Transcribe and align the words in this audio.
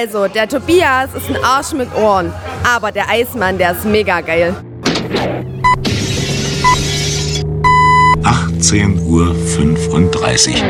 Also, 0.00 0.28
der 0.28 0.48
Tobias 0.48 1.12
ist 1.12 1.28
ein 1.28 1.42
Arsch 1.42 1.72
mit 1.72 1.92
Ohren, 1.96 2.32
aber 2.62 2.92
der 2.92 3.10
Eismann, 3.10 3.58
der 3.58 3.72
ist 3.72 3.84
mega 3.84 4.20
geil. 4.20 4.54
18.35 8.22 9.02
Uhr. 9.08 10.62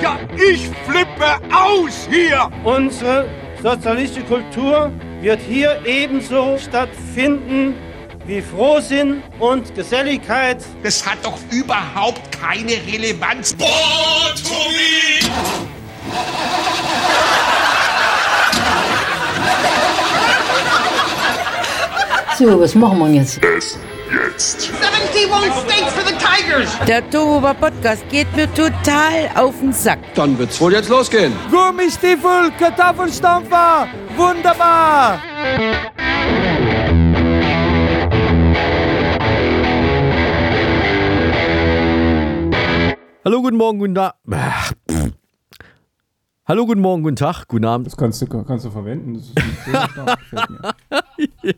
Ja, 0.00 0.18
ich 0.34 0.70
flippe 0.86 1.38
aus 1.54 2.08
hier! 2.10 2.48
Unsere 2.64 3.28
sozialistische 3.62 4.24
Kultur 4.24 4.90
wird 5.20 5.40
hier 5.42 5.78
ebenso 5.84 6.56
stattfinden 6.56 7.74
wie 8.24 8.40
Frohsinn 8.40 9.22
und 9.38 9.74
Geselligkeit. 9.74 10.64
Das 10.82 11.04
hat 11.04 11.18
doch 11.22 11.38
überhaupt 11.50 12.32
keine 12.32 12.78
Relevanz. 12.90 13.54
So, 22.38 22.58
was 22.58 22.74
machen 22.74 22.98
wir 22.98 23.20
jetzt? 23.20 23.40
71 23.44 24.72
States 25.62 25.92
for 25.92 26.04
the 26.04 26.14
Tigers! 26.14 26.76
Der 26.88 27.08
Tohuwa 27.08 27.54
Podcast 27.54 28.08
geht 28.08 28.34
mir 28.34 28.52
total 28.52 29.30
auf 29.36 29.54
den 29.60 29.72
Sack. 29.72 30.00
Dann 30.14 30.36
wird's 30.38 30.60
wohl 30.60 30.72
jetzt 30.72 30.88
losgehen. 30.88 31.32
Gummistiefel, 31.50 32.50
Kartoffelstampfer, 32.58 33.86
wunderbar! 34.16 35.22
Hallo, 43.24 43.40
guten 43.40 43.56
Morgen, 43.56 43.78
guten 43.78 43.94
Tag. 43.94 44.14
Hallo, 46.44 46.66
guten 46.66 46.80
Morgen, 46.80 47.04
guten 47.04 47.14
Tag, 47.14 47.46
guten 47.46 47.64
Abend. 47.66 47.86
Das 47.86 47.96
kannst 47.96 48.20
du, 48.20 48.26
kannst 48.26 48.64
du 48.64 48.70
verwenden. 48.72 49.14
Das 49.14 49.26
ist 49.26 49.38
ein 49.38 51.28
mir. 51.40 51.54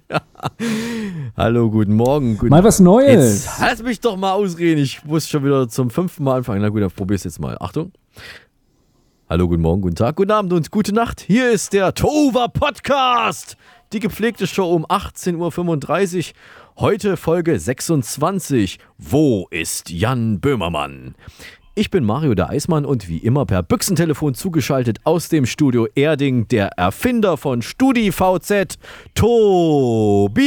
Hallo, 1.39 1.71
guten 1.71 1.95
Morgen. 1.95 2.37
Guten 2.37 2.51
Mal 2.51 2.63
was 2.63 2.81
Neues. 2.81 3.47
Jetzt 3.47 3.61
lass 3.63 3.83
mich 3.83 4.01
doch 4.01 4.19
mal 4.19 4.33
ausreden. 4.33 4.83
Ich 4.83 5.03
muss 5.03 5.27
schon 5.27 5.43
wieder 5.43 5.71
zum 5.71 5.89
fünften 5.89 6.23
Mal 6.25 6.37
anfangen. 6.37 6.61
Na 6.61 6.69
gut, 6.69 6.83
dann 6.83 6.91
probier's 6.91 7.25
jetzt 7.25 7.41
mal. 7.41 7.57
Achtung. 7.61 7.93
Hallo, 9.31 9.49
guten 9.49 9.63
Morgen, 9.63 9.81
guten 9.81 9.97
Tag, 9.97 10.17
guten 10.17 10.33
Abend 10.33 10.53
und 10.53 10.71
gute 10.71 10.95
Nacht. 10.95 11.23
Hier 11.23 11.51
ist 11.51 11.73
der 11.73 11.95
Tova 11.95 12.49
Podcast. 12.49 13.57
Die 13.95 14.01
gepflegte 14.01 14.47
Show 14.47 14.71
um 14.71 14.85
18.35 14.85 16.19
Uhr. 16.19 16.35
Heute 16.77 17.17
Folge 17.17 17.59
26. 17.59 18.79
Wo 18.99 19.49
ist 19.51 19.89
Jan 19.89 20.41
Böhmermann? 20.41 21.15
Ich 21.77 21.91
bin 21.91 22.05
Mario 22.05 22.37
der 22.37 22.51
Eismann 22.51 22.85
und 22.85 23.09
wie 23.09 23.19
immer 23.19 23.47
per 23.47 23.65
Büchsentelefon 23.65 24.35
zugeschaltet 24.35 25.01
aus 25.03 25.29
dem 25.29 25.45
Studio 25.45 25.89
Erding 25.97 26.47
der 26.47 26.69
Erfinder 26.79 27.37
von 27.37 27.63
StudiVZ, 27.63 28.79
Tobias. 29.13 30.47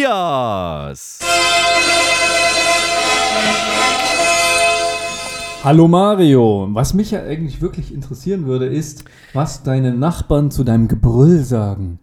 Hallo 5.66 5.90
Mario. 5.90 6.70
Was 6.72 6.94
mich 6.94 7.12
ja 7.12 7.22
eigentlich 7.22 7.62
wirklich 7.62 7.94
interessieren 7.94 8.46
würde, 8.46 8.68
ist, 8.68 9.04
was 9.34 9.64
deine 9.64 9.94
Nachbarn 9.94 10.50
zu 10.50 10.64
deinem 10.64 10.88
Gebrüll 10.88 11.40
sagen. 11.44 12.00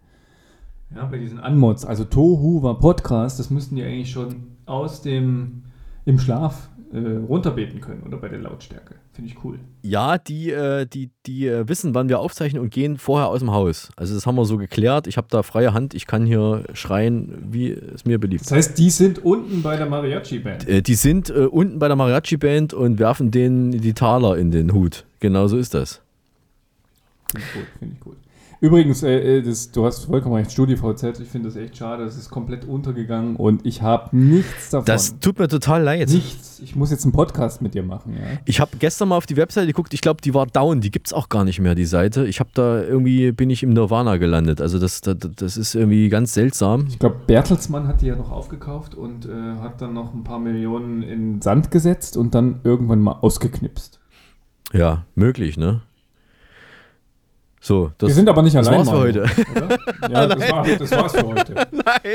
Ja, 0.95 1.07
bei 1.07 1.17
diesen 1.17 1.41
Anmods. 1.41 1.87
Also 1.87 2.05
Tohu 2.05 2.63
war 2.63 2.79
Podcast, 2.79 3.39
das 3.39 3.49
müssten 3.49 3.77
die 3.77 3.85
eigentlich 3.85 4.11
schon 4.11 4.49
aus 4.67 5.01
dem 5.01 5.63
im 6.05 6.19
Schlaf 6.19 6.69
runterbeten 7.01 7.81
können 7.81 8.03
oder 8.03 8.19
bei 8.19 8.29
der 8.29 8.39
Lautstärke. 8.39 8.95
Finde 9.13 9.31
ich 9.31 9.45
cool. 9.45 9.59
Ja, 9.83 10.19
die, 10.19 10.51
äh, 10.51 10.87
die, 10.87 11.11
die 11.27 11.47
äh, 11.47 11.69
wissen, 11.69 11.95
wann 11.95 12.09
wir 12.09 12.21
aufzeichnen 12.21 12.63
und 12.63 12.71
gehen 12.71 12.99
vorher 12.99 13.29
aus 13.29 13.41
dem 13.41 13.53
Haus. 13.53 13.91
Also 13.97 14.15
das 14.15 14.27
haben 14.27 14.37
wir 14.37 14.45
so 14.45 14.57
geklärt. 14.57 15.07
Ich 15.07 15.17
habe 15.17 15.27
da 15.31 15.43
freie 15.43 15.73
Hand. 15.73 15.95
Ich 15.95 16.07
kann 16.07 16.27
hier 16.27 16.65
schreien, 16.73 17.49
wie 17.51 17.71
es 17.71 18.05
mir 18.05 18.19
beliebt. 18.19 18.43
Das 18.43 18.53
heißt, 18.53 18.79
die 18.79 18.91
sind 18.91 19.25
unten 19.25 19.63
bei 19.63 19.77
der 19.77 19.87
Mariachi-Band. 19.87 20.69
Äh, 20.69 20.83
die 20.83 20.95
sind 20.95 21.31
äh, 21.31 21.47
unten 21.47 21.79
bei 21.79 21.89
der 21.89 21.97
Mariachi-Band 21.97 22.75
und 22.75 22.99
werfen 22.99 23.31
denen 23.31 23.73
die 23.73 23.95
Taler 23.95 24.37
in 24.37 24.51
den 24.51 24.73
Hut. 24.73 25.05
Genau 25.21 25.47
so 25.49 25.57
ist 25.57 25.75
das. 25.75 26.01
Finde 27.31 27.47
ich 27.47 27.55
gut, 27.55 27.67
finde 27.79 27.95
ich 27.95 28.01
gut. 28.01 28.17
Übrigens, 28.65 29.03
äh, 29.03 29.41
äh, 29.41 29.43
das, 29.43 29.73
du 29.73 29.85
hast 29.85 30.07
vollkommen 30.07 30.37
recht, 30.37 30.51
StudiVZ, 30.51 31.21
ich 31.21 31.29
finde 31.29 31.49
das 31.51 31.57
echt 31.57 31.77
schade, 31.77 32.03
das 32.03 32.17
ist 32.17 32.31
komplett 32.31 32.65
untergegangen 32.65 33.37
und 33.37 33.67
ich 33.67 33.83
habe 33.83 34.17
nichts 34.17 34.71
davon. 34.71 34.87
Das 34.87 35.19
tut 35.21 35.39
mir 35.39 35.49
total 35.49 35.83
leid. 35.83 36.09
nichts. 36.09 36.61
Ich 36.61 36.75
muss 36.75 36.91
jetzt 36.91 37.05
einen 37.05 37.13
Podcast 37.13 37.61
mit 37.61 37.75
dir 37.75 37.83
machen, 37.83 38.15
ja. 38.15 38.39
Ich 38.47 38.61
habe 38.61 38.79
gestern 38.79 39.09
mal 39.09 39.19
auf 39.19 39.27
die 39.27 39.37
Webseite 39.37 39.67
geguckt. 39.67 39.93
Ich 39.93 40.01
glaube, 40.01 40.23
die 40.23 40.33
war 40.33 40.47
down. 40.47 40.81
Die 40.81 40.91
gibt 40.91 41.09
es 41.09 41.13
auch 41.13 41.29
gar 41.29 41.45
nicht 41.45 41.61
mehr, 41.61 41.75
die 41.75 41.85
Seite. 41.85 42.27
Ich 42.27 42.41
habe 42.41 42.49
da 42.55 42.81
irgendwie, 42.83 43.33
bin 43.33 43.51
ich 43.51 43.63
im 43.63 43.69
Nirvana 43.75 44.17
gelandet. 44.17 44.63
Also 44.63 44.79
das, 44.79 45.03
das, 45.03 45.19
das 45.37 45.59
ist 45.59 45.75
irgendwie 45.75 46.09
ganz 46.09 46.33
seltsam. 46.33 46.87
Ich 46.89 46.99
glaube, 46.99 47.17
Bertelsmann 47.27 47.87
hat 47.87 48.01
die 48.01 48.07
ja 48.07 48.17
noch 48.17 48.33
aufgekauft 48.33 48.95
und 48.95 49.27
äh, 49.27 49.61
hat 49.61 49.83
dann 49.83 49.93
noch 49.93 50.15
ein 50.15 50.25
paar 50.25 50.39
Millionen 50.39 51.03
in 51.03 51.43
Sand 51.43 51.71
gesetzt 51.71 52.17
und 52.17 52.35
dann 52.35 52.61
irgendwann 52.65 53.01
mal 53.01 53.19
ausgeknipst. 53.21 54.01
Ja, 54.73 55.05
möglich, 55.15 55.59
ne? 55.59 55.83
So, 57.65 57.93
das, 57.97 58.09
Wir 58.09 58.15
sind 58.15 58.29
aber 58.29 58.43
nicht 58.43 58.55
das 58.55 58.69
allein. 58.69 58.81
war's 58.81 58.91
für 58.91 58.99
heute. 58.99 59.25
Ja, 60.11 60.27
das, 60.27 60.51
war, 60.51 60.67
das 60.67 60.91
war's 60.91 61.13
für 61.17 61.27
heute. 61.27 61.67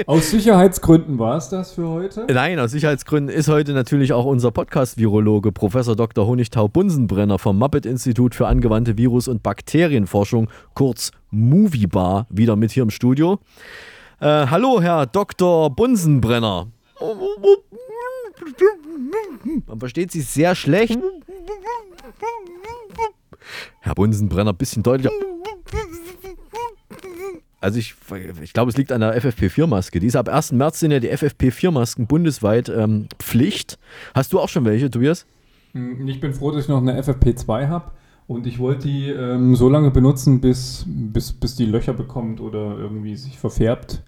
Aus 0.06 0.30
Sicherheitsgründen 0.30 1.18
war 1.18 1.38
es 1.38 1.50
das 1.50 1.72
für 1.72 1.88
heute. 1.88 2.28
Nein, 2.32 2.60
aus 2.60 2.70
Sicherheitsgründen 2.70 3.36
ist 3.36 3.48
heute 3.48 3.74
natürlich 3.74 4.14
auch 4.14 4.26
unser 4.26 4.52
Podcast-Virologe 4.52 5.52
Professor 5.52 5.96
Dr. 5.96 6.28
Honigtau 6.28 6.68
Bunsenbrenner 6.68 7.40
vom 7.40 7.58
Muppet-Institut 7.58 8.36
für 8.36 8.46
angewandte 8.46 8.96
Virus- 8.96 9.28
und 9.28 9.42
Bakterienforschung, 9.42 10.52
kurz 10.76 11.10
Moviebar, 11.32 12.28
wieder 12.30 12.56
mit 12.56 12.70
hier 12.70 12.84
im 12.84 12.92
Studio. 12.92 13.40
Äh, 14.20 14.28
hallo, 14.28 14.80
Herr 14.84 15.08
Dr. 15.08 15.72
Bunsenbrenner. 15.72 16.68
Man 19.66 19.80
versteht 19.80 20.12
Sie 20.12 20.22
sehr 20.22 20.54
schlecht. 20.54 21.00
Herr 23.80 23.96
Bunsenbrenner, 23.96 24.54
bisschen 24.54 24.84
deutlicher. 24.84 25.12
Also 27.62 27.78
ich, 27.78 27.96
ich 28.42 28.54
glaube, 28.54 28.72
es 28.72 28.78
liegt 28.78 28.92
an 28.92 29.02
der 29.02 29.22
FFP4-Maske. 29.22 30.00
Die 30.00 30.08
ist 30.08 30.16
ab 30.16 30.30
1. 30.30 30.54
März 30.54 30.80
sind 30.80 30.92
ja 30.92 31.00
die 31.00 31.12
FFP4-Masken 31.12 32.08
bundesweit 32.08 32.70
ähm, 32.70 33.08
Pflicht. 33.20 33.78
Hast 34.16 34.32
du 34.32 34.40
auch 34.40 34.48
schon 34.48 34.64
welche, 34.64 34.90
Tobias? 34.90 35.26
Hm, 35.74 36.08
Ich 36.08 36.22
bin 36.22 36.34
froh, 36.34 36.52
dass 36.52 36.64
ich 36.64 36.70
noch 36.70 36.82
eine 36.82 37.02
FFP2 37.02 37.68
habe 37.68 37.92
und 38.28 38.48
ich 38.48 38.60
wollte 38.60 38.88
die 38.88 39.10
ähm, 39.10 39.56
so 39.58 39.68
lange 39.68 39.92
benutzen, 39.92 40.40
bis, 40.40 40.86
bis, 40.88 41.34
bis 41.34 41.56
die 41.56 41.66
Löcher 41.66 41.94
bekommt 41.94 42.40
oder 42.40 42.78
irgendwie 42.78 43.18
sich 43.18 43.38
verfärbt. 43.38 44.04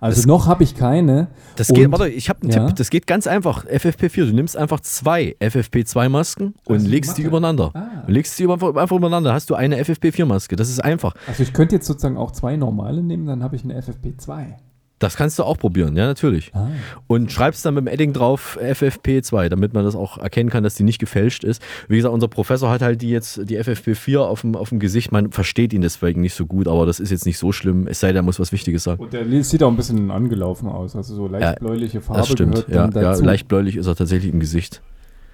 Also 0.00 0.16
Das- 0.20 0.26
noch 0.26 0.46
habe 0.46 0.62
ich 0.64 0.74
keine. 0.76 1.28
Das 1.56 1.68
geht, 1.68 1.90
warte, 1.90 2.08
ich 2.08 2.28
habe 2.28 2.42
einen 2.42 2.50
Ja? 2.52 2.66
Tipp. 2.66 2.76
Das 2.76 2.90
geht 2.90 3.06
ganz 3.06 3.26
einfach. 3.26 3.64
FFP4. 3.64 4.26
Du 4.26 4.32
nimmst 4.34 4.56
einfach 4.56 4.80
zwei 4.80 5.36
FFP2-Masken 5.40 6.54
und 6.66 6.74
Also 6.74 6.84
die 6.86 6.90
legst 6.90 7.18
die 7.18 7.22
übereinander. 7.22 7.70
Ah. 7.74 8.04
Und 8.06 8.12
legst 8.12 8.38
die 8.38 8.42
über- 8.44 8.54
einfach 8.80 8.96
übereinander. 8.96 9.32
Hast 9.32 9.50
du 9.50 9.54
eine 9.54 9.78
FFP4-Maske. 9.78 10.56
Das 10.56 10.68
ist 10.68 10.80
einfach. 10.84 11.14
Also 11.26 11.42
ich 11.42 11.52
könnte 11.52 11.74
jetzt 11.76 11.86
sozusagen 11.86 12.16
auch 12.16 12.30
zwei 12.32 12.56
normale 12.56 13.02
nehmen, 13.02 13.26
dann 13.26 13.42
habe 13.42 13.56
ich 13.56 13.64
eine 13.64 13.74
FFP2. 13.80 14.54
Das 14.98 15.16
kannst 15.16 15.38
du 15.38 15.44
auch 15.44 15.58
probieren, 15.58 15.94
ja, 15.94 16.06
natürlich. 16.06 16.52
Ah. 16.54 16.68
Und 17.06 17.30
schreibst 17.30 17.66
dann 17.66 17.74
mit 17.74 17.84
dem 17.84 17.88
Edding 17.88 18.14
drauf 18.14 18.58
FFP2, 18.62 19.50
damit 19.50 19.74
man 19.74 19.84
das 19.84 19.94
auch 19.94 20.16
erkennen 20.16 20.48
kann, 20.48 20.64
dass 20.64 20.74
die 20.74 20.84
nicht 20.84 20.98
gefälscht 20.98 21.44
ist. 21.44 21.60
Wie 21.88 21.96
gesagt, 21.96 22.14
unser 22.14 22.28
Professor 22.28 22.70
hat 22.70 22.80
halt 22.80 23.02
die 23.02 23.10
jetzt, 23.10 23.42
die 23.44 23.58
FFP4 23.58 24.20
auf 24.20 24.40
dem, 24.40 24.56
auf 24.56 24.70
dem 24.70 24.78
Gesicht. 24.78 25.12
Man 25.12 25.32
versteht 25.32 25.74
ihn 25.74 25.82
deswegen 25.82 26.22
nicht 26.22 26.32
so 26.32 26.46
gut, 26.46 26.66
aber 26.66 26.86
das 26.86 26.98
ist 26.98 27.10
jetzt 27.10 27.26
nicht 27.26 27.36
so 27.36 27.52
schlimm. 27.52 27.86
Es 27.86 28.00
sei 28.00 28.08
denn, 28.08 28.16
er 28.16 28.22
muss 28.22 28.40
was 28.40 28.52
Wichtiges 28.52 28.84
sagen. 28.84 29.02
Und 29.02 29.12
der 29.12 29.26
sieht 29.44 29.62
auch 29.62 29.70
ein 29.70 29.76
bisschen 29.76 30.10
angelaufen 30.10 30.68
aus. 30.68 30.96
Also 30.96 31.14
so 31.14 31.28
leicht 31.28 31.44
Ja, 31.44 31.52
bläuliche 31.54 32.00
Farbe 32.00 32.20
Das 32.20 32.30
stimmt, 32.30 32.64
ja, 32.68 32.88
ja. 32.88 33.14
Leicht 33.16 33.48
bläulich 33.48 33.76
ist 33.76 33.86
er 33.86 33.96
tatsächlich 33.96 34.32
im 34.32 34.40
Gesicht. 34.40 34.80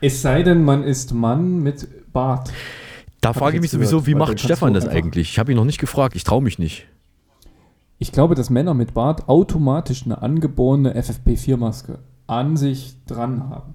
Es 0.00 0.22
sei 0.22 0.42
denn, 0.42 0.64
man 0.64 0.82
ist 0.82 1.14
Mann 1.14 1.62
mit 1.62 1.86
Bart. 2.12 2.52
Da 3.20 3.32
frage 3.32 3.52
ich 3.52 3.58
ich 3.58 3.62
mich 3.62 3.70
sowieso, 3.70 4.08
wie 4.08 4.16
macht 4.16 4.40
Stefan 4.40 4.74
das 4.74 4.88
eigentlich? 4.88 5.30
Ich 5.30 5.38
habe 5.38 5.52
ihn 5.52 5.56
noch 5.56 5.64
nicht 5.64 5.78
gefragt, 5.78 6.16
ich 6.16 6.24
traue 6.24 6.42
mich 6.42 6.58
nicht. 6.58 6.88
Ich 8.02 8.10
glaube, 8.10 8.34
dass 8.34 8.50
Männer 8.50 8.74
mit 8.74 8.94
Bart 8.94 9.28
automatisch 9.28 10.04
eine 10.04 10.22
angeborene 10.22 11.00
FFP4-Maske 11.00 12.00
an 12.26 12.56
sich 12.56 12.96
dran 13.06 13.48
haben. 13.48 13.74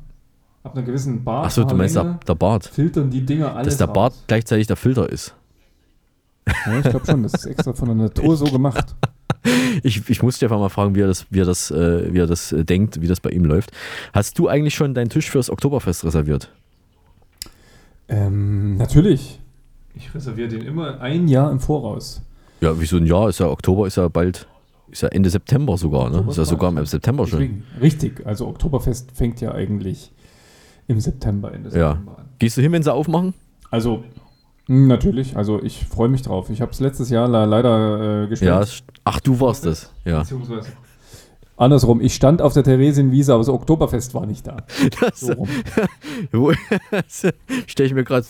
Ab 0.64 0.76
einer 0.76 0.84
gewissen 0.86 1.24
Bart. 1.24 1.46
Achso, 1.46 1.64
du 1.64 1.74
meinst 1.76 1.96
der, 1.96 2.20
der 2.28 2.36
Bart. 2.36 2.66
filtern 2.66 3.10
die 3.10 3.26
Dinger 3.26 3.56
alles 3.56 3.76
Dass 3.76 3.78
der 3.78 3.94
Bart 3.94 4.12
raus. 4.12 4.24
gleichzeitig 4.28 4.68
der 4.68 4.76
Filter 4.76 5.10
ist. 5.10 5.34
Ja, 6.46 6.78
ich 6.80 6.90
glaube 6.90 7.06
schon, 7.06 7.24
das 7.24 7.36
ist 7.36 7.46
extra 7.46 7.72
von 7.72 7.88
der 7.88 7.96
Natur 7.96 8.36
so 8.36 8.44
gemacht. 8.46 8.96
Ich, 9.84 10.10
ich 10.10 10.22
muss 10.22 10.36
Stefan 10.36 10.60
mal 10.60 10.68
fragen, 10.68 10.94
wie 10.94 11.02
er 11.02 11.08
das, 11.08 11.26
wie 11.30 11.40
er 11.40 11.46
das, 11.46 11.72
äh, 11.72 12.12
wie 12.14 12.20
er 12.20 12.28
das 12.28 12.52
äh, 12.52 12.66
denkt, 12.66 13.00
wie 13.00 13.08
das 13.08 13.22
bei 13.22 13.30
ihm 13.30 13.46
läuft. 13.46 13.72
Hast 14.12 14.38
du 14.40 14.50
eigentlich 14.50 14.76
schon 14.76 14.94
deinen 14.94 15.08
Tisch 15.08 15.30
fürs 15.30 15.50
Oktoberfest 15.50 16.04
reserviert? 16.04 16.52
Ähm, 18.10 18.76
natürlich. 18.76 19.40
Ich 19.96 20.14
reserviere 20.14 20.50
den 20.50 20.64
immer 20.64 21.00
ein 21.00 21.30
Jahr 21.30 21.50
im 21.50 21.62
Voraus. 21.62 22.27
Ja, 22.62 22.80
wie 22.80 22.86
so 22.86 22.98
ein 22.98 23.06
Jahr 23.06 23.30
ist 23.30 23.40
ja 23.40 23.48
Oktober, 23.48 23.88
ist 23.88 23.98
ja 23.98 24.08
bald, 24.08 24.48
ist 24.90 25.02
ja 25.04 25.10
Ende 25.10 25.30
September 25.30 25.78
sogar, 25.78 26.10
ne? 26.10 26.18
Oktober 26.18 26.32
Ist 26.32 26.38
ja 26.38 26.46
sogar 26.46 26.70
im 26.78 26.86
September 26.86 27.28
schon. 27.28 27.64
Richtig, 27.82 28.26
also 28.26 28.48
Oktoberfest 28.48 29.12
fängt 29.12 29.42
ja 29.42 29.52
eigentlich 29.54 30.12
im 30.88 31.00
September, 31.00 31.54
Ende 31.54 31.70
Ja. 31.78 31.90
September 31.92 32.18
an. 32.20 32.30
Gehst 32.40 32.58
du 32.58 32.62
hin, 32.62 32.72
wenn 32.72 32.84
sie 32.84 32.94
aufmachen? 32.94 33.34
Also 33.70 34.04
Hm, 34.68 34.88
Natürlich, 34.88 35.38
also 35.38 35.64
ich 35.64 35.86
freue 35.86 36.10
mich 36.10 36.24
drauf. 36.24 36.50
Ich 36.50 36.60
habe 36.62 36.72
es 36.72 36.82
letztes 36.82 37.10
Jahr 37.10 37.30
le- 37.30 37.46
leider 37.46 38.24
äh, 38.24 38.28
gespielt. 38.28 38.50
Ja, 38.52 38.64
ach, 39.06 39.20
du 39.22 39.40
warst 39.40 39.66
es. 39.66 39.94
Ja. 40.04 40.20
Beziehungsweise 40.20 40.68
andersrum, 41.58 42.02
ich 42.02 42.16
stand 42.16 42.42
auf 42.42 42.54
der 42.54 42.64
Theresienwiese, 42.64 43.34
aber 43.34 43.42
das 43.42 43.50
Oktoberfest 43.50 44.14
war 44.14 44.26
nicht 44.26 44.48
da. 44.48 44.58
Das 45.02 45.20
So 46.32 46.52
stelle 47.68 47.88
ich 47.88 47.94
mir 47.94 48.04
gerade 48.04 48.26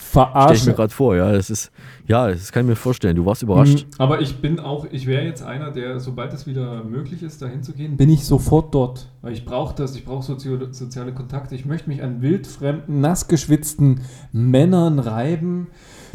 stell 0.58 0.90
vor, 0.90 1.16
ja. 1.16 1.32
Das 1.32 1.50
ist, 1.50 1.72
ja, 2.08 2.30
das 2.30 2.52
kann 2.52 2.64
ich 2.64 2.70
mir 2.70 2.76
vorstellen. 2.76 3.16
Du 3.16 3.26
warst 3.26 3.44
überrascht. 3.44 3.86
Mhm, 3.86 3.92
Aber 3.98 4.22
ich 4.22 4.38
bin 4.38 4.60
auch, 4.60 4.88
ich 4.92 5.08
wäre 5.08 5.24
jetzt 5.24 5.44
einer, 5.44 5.72
der, 5.72 6.00
sobald 6.00 6.34
es 6.34 6.48
wieder 6.48 6.84
möglich 6.84 7.24
ist, 7.24 7.42
dahin 7.42 7.64
zu 7.64 7.74
gehen, 7.74 7.98
bin 7.98 8.10
ich 8.10 8.26
sofort 8.26 8.74
dort. 8.74 9.10
Weil 9.22 9.34
ich 9.34 9.46
brauche 9.46 9.76
das, 9.76 9.96
ich 9.96 10.06
brauche 10.06 10.24
sozio 10.24 10.58
soziale 10.72 11.14
Kontakte. 11.14 11.56
Ich 11.56 11.66
möchte 11.66 11.90
mich 11.90 12.02
an 12.02 12.22
wildfremden, 12.22 13.02
nassgeschwitzten 13.02 14.02
Männern 14.32 15.00
reiben. 15.00 15.68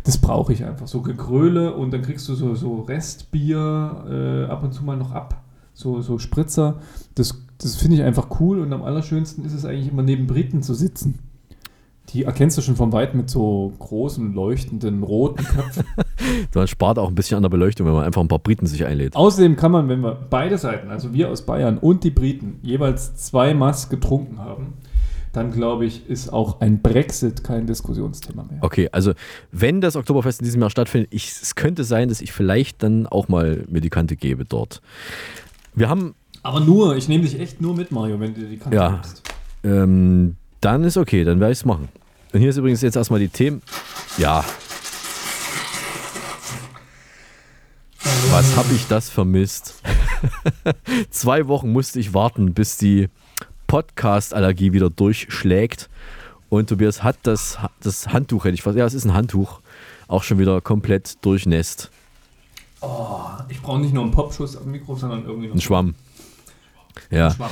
Das 0.05 0.19
brauche 0.19 0.53
ich 0.53 0.65
einfach. 0.65 0.89
So 0.89 1.03
Gegröle 1.03 1.75
und 1.75 1.93
dann 1.93 2.03
kriegst 2.03 2.29
du 2.29 2.35
so, 2.35 2.55
so 2.55 2.81
Restbier 2.81 4.47
äh, 4.49 4.51
ab 4.51 4.65
und 4.65 4.73
zu 4.73 4.85
mal 4.85 4.97
noch 4.97 5.13
ab. 5.13 5.42
So, 5.83 6.01
so 6.01 6.19
Spritzer. 6.19 6.77
Das, 7.17 7.43
das 7.59 7.75
finde 7.75 7.97
ich 7.97 8.03
einfach 8.05 8.41
cool 8.41 8.61
und 8.61 8.73
am 8.73 8.83
allerschönsten 8.83 9.45
ist 9.45 9.53
es 9.53 9.65
eigentlich 9.65 9.89
immer 9.89 10.03
neben 10.03 10.29
Briten 10.29 10.63
zu 10.63 10.75
sitzen. 10.75 11.19
Die 12.11 12.25
erkennst 12.25 12.57
du 12.59 12.63
schon 12.63 12.77
von 12.77 12.93
weit 12.93 13.15
mit 13.15 13.29
so 13.29 13.73
großen, 13.79 14.33
leuchtenden, 14.33 15.03
roten 15.03 15.45
Köpfen. 15.45 15.85
Man 16.55 16.69
spart 16.69 16.99
auch 16.99 17.09
ein 17.09 17.15
bisschen 17.15 17.37
an 17.37 17.43
der 17.43 17.51
Beleuchtung, 17.51 17.87
wenn 17.87 17.95
man 17.95 18.05
einfach 18.05 18.21
ein 18.21 18.29
paar 18.29 18.39
Briten 18.39 18.67
sich 18.67 18.85
einlädt. 18.85 19.17
Außerdem 19.17 19.57
kann 19.57 19.73
man, 19.73 19.89
wenn 19.89 20.01
wir 20.01 20.17
beide 20.31 20.57
Seiten, 20.57 20.91
also 20.91 21.13
wir 21.13 21.31
aus 21.31 21.43
Bayern 21.43 21.79
und 21.79 22.05
die 22.05 22.11
Briten, 22.11 22.59
jeweils 22.63 23.17
zwei 23.17 23.55
Mass 23.55 23.89
getrunken 23.89 24.39
haben, 24.39 24.75
dann 25.33 25.51
glaube 25.51 25.87
ich, 25.87 26.09
ist 26.09 26.33
auch 26.33 26.61
ein 26.61 26.83
Brexit 26.83 27.43
kein 27.43 27.67
Diskussionsthema 27.67 28.45
mehr. 28.45 28.59
Okay, 28.61 28.89
also 28.93 29.13
wenn 29.51 29.81
das 29.81 29.97
Oktoberfest 29.97 30.41
in 30.41 30.45
diesem 30.45 30.61
Jahr 30.61 30.71
stattfindet, 30.71 31.09
ich, 31.13 31.31
es 31.31 31.55
könnte 31.55 31.85
sein, 31.85 32.09
dass 32.09 32.21
ich 32.21 32.33
vielleicht 32.33 32.83
dann 32.83 33.07
auch 33.07 33.29
mal 33.29 33.65
mir 33.69 33.81
die 33.81 33.91
Kante 33.91 34.17
gebe 34.17 34.45
dort. 34.45 34.83
Wir 35.75 35.89
haben, 35.89 36.15
Aber 36.43 36.61
nur, 36.61 36.97
ich 36.97 37.09
nehme 37.09 37.25
dich 37.25 37.39
echt 37.41 37.61
nur 37.61 37.75
mit, 37.75 37.91
Mario, 37.93 38.19
wenn 38.21 38.35
du 38.35 38.43
die 38.43 38.57
Kante 38.59 38.77
Ja. 38.77 38.89
gibst. 38.97 39.23
ähm, 39.65 40.37
dann 40.61 40.85
ist 40.85 40.97
okay, 40.97 41.25
dann 41.25 41.41
werde 41.41 41.53
ich 41.53 41.59
es 41.61 41.65
machen. 41.65 41.89
Und 42.33 42.41
hier 42.41 42.51
ist 42.51 42.57
übrigens 42.57 42.83
jetzt 42.83 42.97
erstmal 42.97 43.21
die 43.21 43.29
Themen. 43.29 43.63
Ja. 44.19 44.45
Was 48.31 48.57
habe 48.57 48.73
ich 48.75 48.87
das 48.89 49.09
vermisst? 49.11 49.83
Zwei 51.11 51.47
Wochen 51.49 51.71
musste 51.73 52.01
ich 52.01 52.15
warten, 52.15 52.55
bis 52.55 52.77
die 52.77 53.09
Podcast-Allergie 53.67 54.73
wieder 54.73 54.91
durchschlägt. 54.91 55.89
Und 56.49 56.69
Tobias 56.69 57.03
hat 57.03 57.17
das, 57.23 57.59
das 57.83 58.09
Handtuch, 58.09 58.45
hätte 58.45 58.55
ich 58.55 58.63
fast, 58.63 58.77
ja, 58.77 58.85
es 58.85 58.95
ist 58.95 59.05
ein 59.05 59.15
Handtuch, 59.15 59.61
auch 60.09 60.23
schon 60.23 60.39
wieder 60.39 60.61
komplett 60.61 61.25
durchnässt. 61.25 61.91
Ich 63.49 63.61
brauche 63.61 63.81
nicht 63.81 63.95
nur 63.95 64.03
einen 64.03 64.13
Popschuss 64.13 64.57
am 64.57 64.71
Mikro, 64.71 64.97
sondern 64.97 65.25
irgendwie 65.25 65.49
noch 65.49 65.55
Ein 65.55 65.61
Schwamm. 65.61 65.95
Ja. 67.11 67.31
Schwamm. 67.31 67.51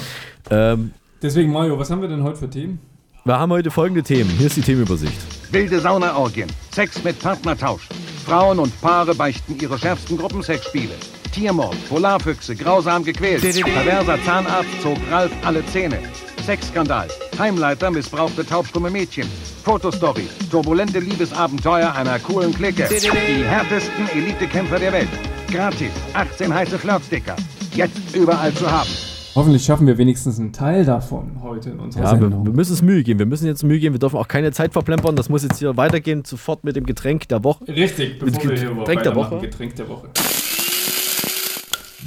Ähm, 0.50 0.90
Deswegen, 1.22 1.52
Mario, 1.52 1.78
was 1.78 1.90
haben 1.90 2.00
wir 2.00 2.08
denn 2.08 2.22
heute 2.22 2.38
für 2.38 2.50
Themen? 2.50 2.78
wir 3.24 3.38
haben 3.38 3.52
heute 3.52 3.70
folgende 3.70 4.02
Themen. 4.02 4.30
Hier 4.30 4.46
ist 4.46 4.56
die 4.56 4.62
Themenübersicht. 4.62 5.12
Wilde 5.52 5.80
Saunaorgien, 5.80 6.48
Sex 6.72 7.02
mit 7.04 7.18
Partnertausch. 7.20 7.88
Frauen 8.24 8.58
und 8.58 8.80
Paare 8.80 9.14
beichten 9.14 9.58
ihre 9.60 9.78
schärfsten 9.78 10.16
Gruppensexspiele. 10.16 10.94
Tiermord, 11.32 11.76
Polarfüchse, 11.88 12.56
grausam 12.56 13.04
gequält. 13.04 13.42
Perverser 13.42 14.18
Zahnarzt 14.24 14.82
zog 14.82 14.96
Ralf 15.10 15.32
alle 15.44 15.64
Zähne. 15.66 15.98
Sexskandal, 16.44 17.08
Heimleiter 17.38 17.90
missbrauchte 17.90 18.44
taubstumme 18.44 18.90
Mädchen. 18.90 19.28
Fotostory, 19.64 20.26
turbulente 20.50 20.98
Liebesabenteuer 21.00 21.94
einer 21.94 22.18
coolen 22.18 22.52
Clique. 22.52 22.88
Die 22.88 23.44
härtesten 23.44 24.08
Elitekämpfer 24.14 24.78
der 24.78 24.92
Welt. 24.92 25.08
Gratis, 25.52 25.90
18 26.14 26.52
heiße 26.54 26.78
Flirtsticker. 26.78 27.36
Jetzt 27.74 28.16
überall 28.16 28.52
zu 28.54 28.70
haben. 28.70 28.88
Hoffentlich 29.34 29.64
schaffen 29.64 29.86
wir 29.86 29.96
wenigstens 29.98 30.40
einen 30.40 30.52
Teil 30.52 30.84
davon 30.84 31.40
heute 31.42 31.70
in 31.70 31.78
unserer 31.78 32.02
Ja, 32.04 32.12
wir, 32.12 32.20
Sendung. 32.22 32.44
wir 32.46 32.52
müssen 32.52 32.72
es 32.72 32.82
Mühe 32.82 33.02
geben. 33.04 33.18
Wir 33.20 33.26
müssen 33.26 33.46
jetzt 33.46 33.62
Mühe 33.62 33.78
geben. 33.78 33.94
Wir 33.94 34.00
dürfen 34.00 34.16
auch 34.16 34.26
keine 34.28 34.50
Zeit 34.50 34.72
verplempern. 34.72 35.14
Das 35.14 35.28
muss 35.28 35.42
jetzt 35.44 35.58
hier 35.58 35.76
weitergehen. 35.76 36.24
Sofort 36.24 36.64
mit 36.64 36.74
dem 36.74 36.84
Getränk 36.86 37.28
der 37.28 37.44
Woche. 37.44 37.66
Richtig, 37.68 38.18
bevor 38.18 38.42
wir 38.50 38.58
hier 38.58 38.74
Getränk 38.74 39.02
der 39.04 39.14
Woche. 39.14 39.38
Getränk 39.38 39.76
der 39.76 39.88
Woche. 39.88 40.08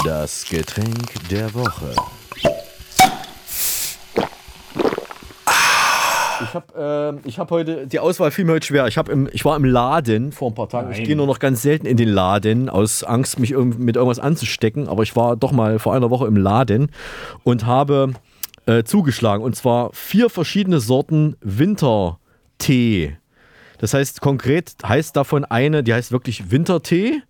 Das 0.03 0.45
Getränk 0.50 1.29
der 1.29 1.53
Woche. 1.53 1.94
Ich 6.53 6.55
habe 6.55 7.19
äh, 7.23 7.27
ich 7.27 7.39
hab 7.39 7.50
heute, 7.50 7.88
die 7.88 8.00
Auswahl 8.00 8.29
fiel 8.29 8.45
mir 8.45 8.51
heute 8.51 8.67
schwer. 8.67 8.85
Ich, 8.88 9.00
hab 9.00 9.09
im, 9.09 9.27
ich 9.31 9.44
war 9.44 9.55
im 9.55 9.65
Laden 9.65 10.31
vor 10.31 10.51
ein 10.51 10.53
paar 10.53 10.69
Tagen. 10.69 10.91
Ich 10.91 10.97
Nein. 11.00 11.07
gehe 11.07 11.15
nur 11.15 11.25
noch 11.25 11.39
ganz 11.39 11.63
selten 11.63 11.88
in 11.88 11.97
den 11.97 12.09
Laden, 12.09 12.69
aus 12.69 13.03
Angst, 13.03 13.39
mich 13.39 13.51
irgend- 13.51 13.79
mit 13.79 13.95
irgendwas 13.95 14.19
anzustecken. 14.19 14.88
Aber 14.88 15.01
ich 15.01 15.15
war 15.15 15.35
doch 15.35 15.51
mal 15.51 15.79
vor 15.79 15.95
einer 15.95 16.11
Woche 16.11 16.27
im 16.27 16.38
Laden 16.38 16.91
und 17.44 17.65
habe 17.65 18.13
äh, 18.67 18.83
zugeschlagen. 18.83 19.44
Und 19.44 19.55
zwar 19.55 19.89
vier 19.94 20.29
verschiedene 20.29 20.79
Sorten 20.79 21.38
Wintertee. 21.41 23.17
Das 23.79 23.95
heißt, 23.95 24.21
konkret 24.21 24.73
heißt 24.85 25.15
davon 25.15 25.45
eine, 25.45 25.81
die 25.83 25.94
heißt 25.94 26.11
wirklich 26.11 26.51
Wintertee. 26.51 27.21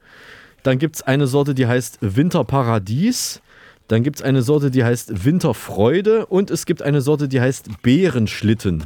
Dann 0.64 0.80
gibt 0.80 0.98
es 0.98 1.02
eine 1.02 1.28
Sorte, 1.28 1.56
die 1.56 1.66
heißt 1.66 2.00
Winterparadies. 2.02 3.42
Dann 3.88 4.04
gibt 4.04 4.18
es 4.18 4.22
eine 4.22 4.42
Sorte, 4.42 4.72
die 4.72 4.84
heißt 4.84 5.26
Winterfreude. 5.26 6.26
Und 6.26 6.52
es 6.52 6.66
gibt 6.66 6.82
eine 6.82 7.02
Sorte, 7.02 7.28
die 7.28 7.42
heißt 7.42 7.82
Bärenschlitten. 7.82 8.86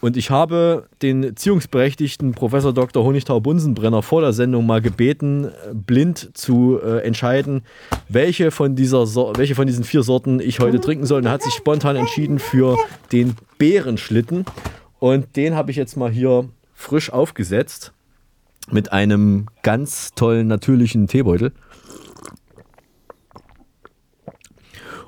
Und 0.00 0.18
ich 0.18 0.28
habe 0.28 0.86
den 1.00 1.24
Erziehungsberechtigten 1.24 2.32
Professor 2.32 2.74
Dr. 2.74 3.02
Honigtau-Bunsenbrenner 3.04 4.02
vor 4.02 4.20
der 4.20 4.34
Sendung 4.34 4.66
mal 4.66 4.82
gebeten, 4.82 5.50
blind 5.72 6.36
zu 6.36 6.78
äh, 6.78 6.98
entscheiden, 7.06 7.62
welche 8.10 8.50
von, 8.50 8.76
dieser 8.76 9.06
so 9.06 9.32
welche 9.36 9.54
von 9.54 9.66
diesen 9.66 9.82
vier 9.82 10.02
Sorten 10.02 10.40
ich 10.40 10.60
heute 10.60 10.78
trinken 10.78 11.06
soll. 11.06 11.20
Und 11.20 11.26
er 11.26 11.32
hat 11.32 11.42
sich 11.42 11.54
spontan 11.54 11.96
entschieden 11.96 12.38
für 12.38 12.76
den 13.12 13.36
Bärenschlitten. 13.56 14.44
Und 14.98 15.36
den 15.36 15.54
habe 15.54 15.70
ich 15.70 15.78
jetzt 15.78 15.96
mal 15.96 16.10
hier 16.10 16.50
frisch 16.74 17.10
aufgesetzt 17.10 17.92
mit 18.70 18.92
einem 18.92 19.46
ganz 19.62 20.10
tollen 20.14 20.48
natürlichen 20.48 21.06
Teebeutel. 21.06 21.52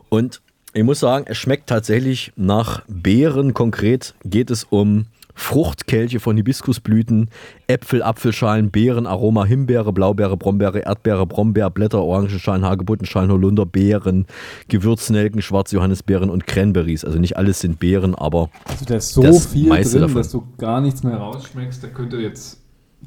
Und 0.08 0.40
ich 0.74 0.82
muss 0.84 1.00
sagen, 1.00 1.24
es 1.28 1.38
schmeckt 1.38 1.68
tatsächlich 1.68 2.32
nach 2.36 2.82
Beeren. 2.88 3.54
Konkret 3.54 4.14
geht 4.24 4.50
es 4.50 4.64
um 4.64 5.06
Fruchtkelche 5.38 6.18
von 6.18 6.34
Hibiskusblüten, 6.36 7.28
Äpfel, 7.66 8.02
Apfelschalen, 8.02 8.70
Beeren, 8.70 9.06
Aroma, 9.06 9.44
Himbeere, 9.44 9.92
Blaubeere, 9.92 10.36
Brombeere, 10.38 10.78
Erdbeere, 10.80 11.26
Brombeer, 11.26 11.68
Blätter, 11.68 12.02
Orangenschalen, 12.02 12.64
Hagebuttenschalen, 12.64 13.30
Holunder, 13.30 13.66
Beeren, 13.66 14.26
Gewürznelken, 14.68 15.42
Schwarzjohannisbeeren 15.42 16.30
und 16.30 16.46
Cranberries. 16.46 17.04
Also 17.04 17.18
nicht 17.18 17.36
alles 17.36 17.60
sind 17.60 17.78
Beeren, 17.78 18.14
aber 18.14 18.48
Also 18.64 18.86
da 18.86 18.96
ist 18.96 19.10
so 19.10 19.22
Das 19.22 19.46
viel 19.46 19.68
meiste 19.68 19.92
drin, 19.98 20.02
davon. 20.08 20.16
dass 20.16 20.30
du 20.32 20.46
gar 20.56 20.80
nichts 20.80 21.02
mehr 21.02 21.16
rausschmeckst. 21.18 21.84
Da 21.84 21.88
könnte 21.88 22.16
jetzt 22.16 22.62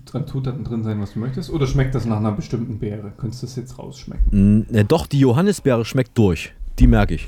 dran 0.05 0.27
Zutaten 0.27 0.63
drin 0.63 0.83
sein, 0.83 1.01
was 1.01 1.13
du 1.13 1.19
möchtest. 1.19 1.49
Oder 1.49 1.65
schmeckt 1.65 1.95
das 1.95 2.05
nach 2.05 2.17
einer 2.17 2.31
bestimmten 2.31 2.77
Beere? 2.77 3.11
Könntest 3.17 3.41
du 3.41 3.47
das 3.47 3.55
jetzt 3.55 3.79
rausschmecken? 3.79 4.67
mh, 4.71 4.83
doch, 4.83 5.07
die 5.07 5.19
Johannisbeere 5.19 5.83
schmeckt 5.83 6.15
durch. 6.15 6.53
Die 6.79 6.87
merke 6.87 7.15
ich. 7.15 7.27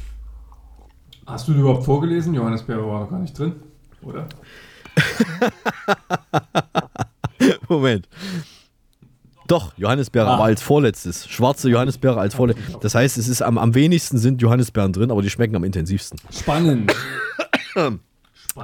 Hast 1.26 1.48
du 1.48 1.54
die 1.54 1.60
überhaupt 1.60 1.86
vorgelesen? 1.86 2.34
Johannisbeere 2.34 2.86
war 2.86 3.02
doch 3.02 3.10
gar 3.10 3.20
nicht 3.20 3.38
drin, 3.38 3.54
oder? 4.02 4.28
Moment. 7.70 8.08
Doch, 9.48 9.74
Johannisbeere, 9.78 10.28
Ah. 10.28 10.34
aber 10.36 10.44
als 10.46 10.62
vorletztes. 10.62 11.28
Schwarze 11.28 11.70
Johannisbeere 11.70 12.20
als 12.20 12.36
vorletztes. 12.36 12.80
Das 12.80 12.96
heißt, 12.96 13.18
es 13.18 13.28
ist 13.28 13.42
am, 13.42 13.58
am 13.58 13.74
wenigsten 13.76 14.18
sind 14.18 14.42
Johannisbeeren 14.42 14.94
drin, 14.94 15.12
aber 15.12 15.22
die 15.22 15.30
schmecken 15.30 15.56
am 15.56 15.64
intensivsten. 15.64 16.20
Spannend. 16.32 16.94
Spannend. 17.72 18.00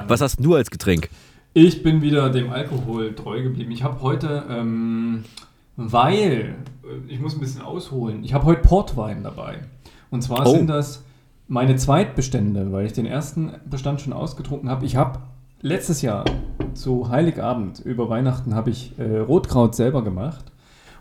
Was 0.08 0.22
hast 0.22 0.44
du 0.44 0.56
als 0.56 0.70
Getränk? 0.72 1.10
Ich 1.54 1.84
bin 1.84 2.02
wieder 2.02 2.30
dem 2.30 2.52
Alkohol 2.52 3.16
treu 3.16 3.42
geblieben. 3.44 3.72
Ich 3.72 3.84
habe 3.84 4.02
heute, 4.02 4.46
ähm, 4.50 5.24
weil, 5.76 6.56
äh, 6.84 7.12
ich 7.12 7.20
muss 7.20 7.34
ein 7.36 7.40
bisschen 7.40 7.62
ausholen, 7.62 8.24
ich 8.24 8.34
habe 8.34 8.46
heute 8.46 8.62
Portwein 8.62 9.24
dabei. 9.24 9.60
Und 10.10 10.22
zwar 10.22 10.46
Oh. 10.48 10.52
sind 10.52 10.68
das 10.68 11.04
meine 11.48 11.76
Zweitbestände, 11.76 12.72
weil 12.72 12.86
ich 12.86 12.94
den 12.94 13.06
ersten 13.06 13.52
Bestand 13.70 14.02
schon 14.02 14.14
ausgetrunken 14.14 14.70
habe. 14.70 14.86
Ich 14.86 14.96
habe 14.96 15.20
letztes 15.62 16.02
Jahr 16.02 16.26
zu 16.74 17.10
Heiligabend 17.10 17.80
über 17.80 18.10
Weihnachten 18.10 18.54
habe 18.54 18.70
ich 18.70 18.94
äh, 19.00 19.20
Rotkraut 19.20 19.76
selber 19.76 20.04
gemacht 20.04 20.46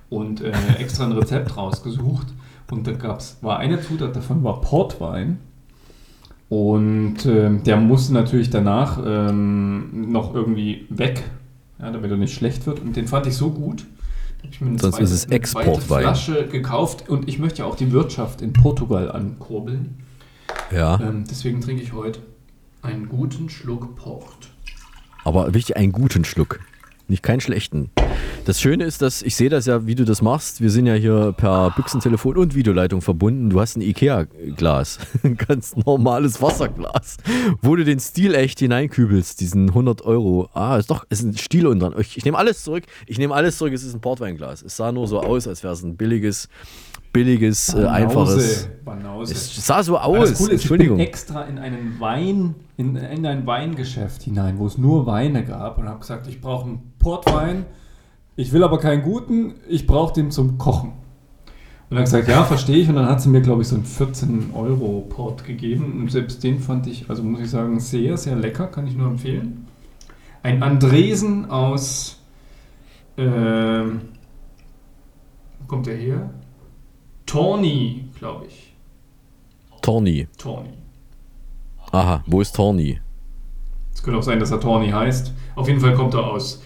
und 0.09 0.41
äh, 0.41 0.53
extra 0.79 1.05
ein 1.05 1.13
Rezept 1.13 1.57
rausgesucht. 1.57 2.29
Und 2.71 2.87
da 2.87 2.93
gab's, 2.93 3.39
war 3.43 3.59
eine 3.59 3.81
Zutat 3.81 4.17
davon 4.17 4.43
war 4.43 4.61
Portwein. 4.61 5.39
Und 6.49 7.27
ähm, 7.27 7.63
der 7.65 7.77
musste 7.77 8.13
natürlich 8.13 8.51
danach 8.51 9.01
ähm, 9.05 10.13
noch 10.13 10.33
irgendwie 10.35 10.87
weg, 10.91 11.25
ja, 11.81 11.91
damit 11.91 12.11
er 12.11 12.17
nicht 12.17 12.35
schlecht 12.35 12.67
wird. 12.67 12.81
Und 12.81 12.95
den 12.97 13.09
fand 13.09 13.27
ich 13.27 13.37
so 13.37 13.51
gut. 13.51 13.85
Sonst 14.61 14.99
ist 15.01 15.11
es 15.11 15.27
eine 15.27 15.41
zweite 15.43 15.71
Exportwein. 15.71 16.03
Flasche 16.03 16.47
gekauft 16.49 17.09
und 17.09 17.29
ich 17.29 17.39
möchte 17.39 17.59
ja 17.61 17.65
auch 17.65 17.75
die 17.77 17.93
Wirtschaft 17.93 18.43
in 18.43 18.53
Portugal 18.53 19.11
ankurbeln. 19.11 19.97
Ja, 20.71 21.01
Ähm, 21.01 21.25
deswegen 21.29 21.61
trinke 21.61 21.83
ich 21.83 21.93
heute 21.93 22.21
einen 22.83 23.09
guten 23.09 23.49
Schluck 23.49 23.97
Port. 23.97 24.49
aber 25.25 25.53
wichtig, 25.55 25.77
einen 25.77 25.93
guten 25.93 26.25
Schluck. 26.25 26.61
Nicht 27.09 27.23
keinen 27.23 27.41
schlechten. 27.41 27.91
Das 28.47 28.61
Schöne 28.61 28.85
ist, 28.85 29.01
dass 29.01 29.23
ich 29.23 29.37
sehe 29.37 29.49
das 29.49 29.67
ja, 29.67 29.87
wie 29.87 29.95
du 29.95 30.05
das 30.05 30.23
machst. 30.23 30.61
Wir 30.61 30.71
sind 30.71 30.87
ja 30.87 30.95
hier 30.95 31.33
per 31.37 31.71
Büchsentelefon 31.71 32.37
und 32.37 32.55
Videoleitung 32.57 33.01
verbunden. 33.01 33.49
Du 33.51 33.61
hast 33.61 33.77
ein 33.77 33.81
Ikea-Glas, 33.81 34.99
ein 35.23 35.37
ganz 35.37 35.77
normales 35.77 36.43
Wasserglas, 36.43 37.19
wo 37.63 37.77
du 37.77 37.85
den 37.85 38.01
Stil 38.01 38.35
echt 38.35 38.59
hineinkübelst, 38.59 39.41
diesen 39.41 39.69
100 39.69 40.03
Euro. 40.03 40.49
Ah, 40.53 40.79
ist 40.79 40.91
doch, 40.91 41.05
ist 41.09 41.23
ein 41.23 41.37
Stiel 41.37 41.69
unten 41.69 41.81
dran. 41.81 41.95
Ich, 41.99 42.17
ich 42.17 42.25
nehme 42.25 42.39
alles 42.39 42.65
zurück. 42.65 42.85
Ich 43.07 43.19
nehme 43.19 43.35
alles 43.35 43.59
zurück. 43.59 43.73
Es 43.73 43.85
ist 43.85 43.95
ein 43.95 44.01
Portweinglas. 44.01 44.63
Es 44.63 44.77
sah 44.77 44.91
nur 44.91 45.07
so 45.07 45.21
aus, 45.21 45.47
als 45.47 45.63
wäre 45.63 45.75
es 45.75 45.83
ein 45.83 45.97
billiges, 45.97 46.49
billiges, 47.17 47.75
äh, 47.75 47.87
einfaches. 47.87 48.69
Banause. 48.85 49.33
Es 49.33 49.67
sah 49.67 49.83
so 49.83 49.99
aus. 49.99 50.31
das 50.31 50.39
Coole 50.39 50.53
ist, 50.53 50.57
ich 50.57 50.65
Entschuldigung. 50.65 50.97
bin 50.99 51.07
extra 51.07 51.43
in 51.43 51.59
einen 51.59 51.99
Wein, 51.99 52.55
in, 52.77 52.95
in 52.97 53.27
ein 53.27 53.47
Weingeschäft 53.47 54.23
hinein, 54.23 54.59
wo 54.59 54.67
es 54.67 54.79
nur 54.79 55.07
Weine 55.07 55.45
gab 55.45 55.79
und 55.79 55.89
habe 55.89 56.01
gesagt, 56.01 56.27
ich 56.27 56.41
brauche 56.41 56.67
einen 56.67 56.93
Portwein, 56.99 57.65
ich 58.37 58.53
will 58.53 58.63
aber 58.63 58.79
keinen 58.79 59.03
guten, 59.03 59.55
ich 59.69 59.87
brauche 59.87 60.13
den 60.13 60.31
zum 60.31 60.59
Kochen. 60.59 60.93
Und 61.89 61.95
dann 61.95 62.05
gesagt, 62.05 62.29
ja, 62.29 62.43
verstehe 62.45 62.79
ich. 62.79 62.89
Und 62.89 62.97
dann 62.97 63.07
hat 63.07 63.23
sie 63.23 63.29
mir, 63.29 63.41
glaube 63.41 63.63
ich, 63.63 63.69
so 63.69 63.77
einen 63.77 63.85
14 63.85 64.51
Euro 64.55 65.07
Port 65.09 65.45
gegeben. 65.45 66.01
Und 66.01 66.11
selbst 66.11 66.43
den 66.43 66.59
fand 66.59 66.89
ich, 66.89 67.09
also 67.09 67.23
muss 67.23 67.41
ich 67.41 67.49
sagen, 67.49 67.79
sehr, 67.79 68.17
sehr 68.17 68.35
lecker, 68.35 68.67
kann 68.67 68.89
ich 68.89 68.97
nur 68.97 69.07
empfehlen. 69.07 69.69
Ein 70.43 70.65
Andresen 70.65 71.49
aus, 71.49 72.21
wo 73.17 73.25
kommt 75.69 75.87
der 75.87 75.97
her? 75.97 76.31
Tawny, 77.27 78.05
glaube 78.19 78.47
ich. 78.47 78.73
Torni. 79.83 80.27
Tawny. 80.39 80.71
Aha, 81.93 82.23
wo 82.27 82.41
ist 82.41 82.55
Torni? 82.55 83.01
Es 83.95 84.03
könnte 84.03 84.19
auch 84.19 84.23
sein, 84.23 84.41
dass 84.41 84.51
er 84.51 84.61
Tawny 84.61 84.91
heißt. 84.91 85.33
Auf 85.55 85.69
jeden 85.69 85.81
Fall 85.81 85.95
kommt 85.95 86.15
er 86.15 86.25
aus 86.25 86.63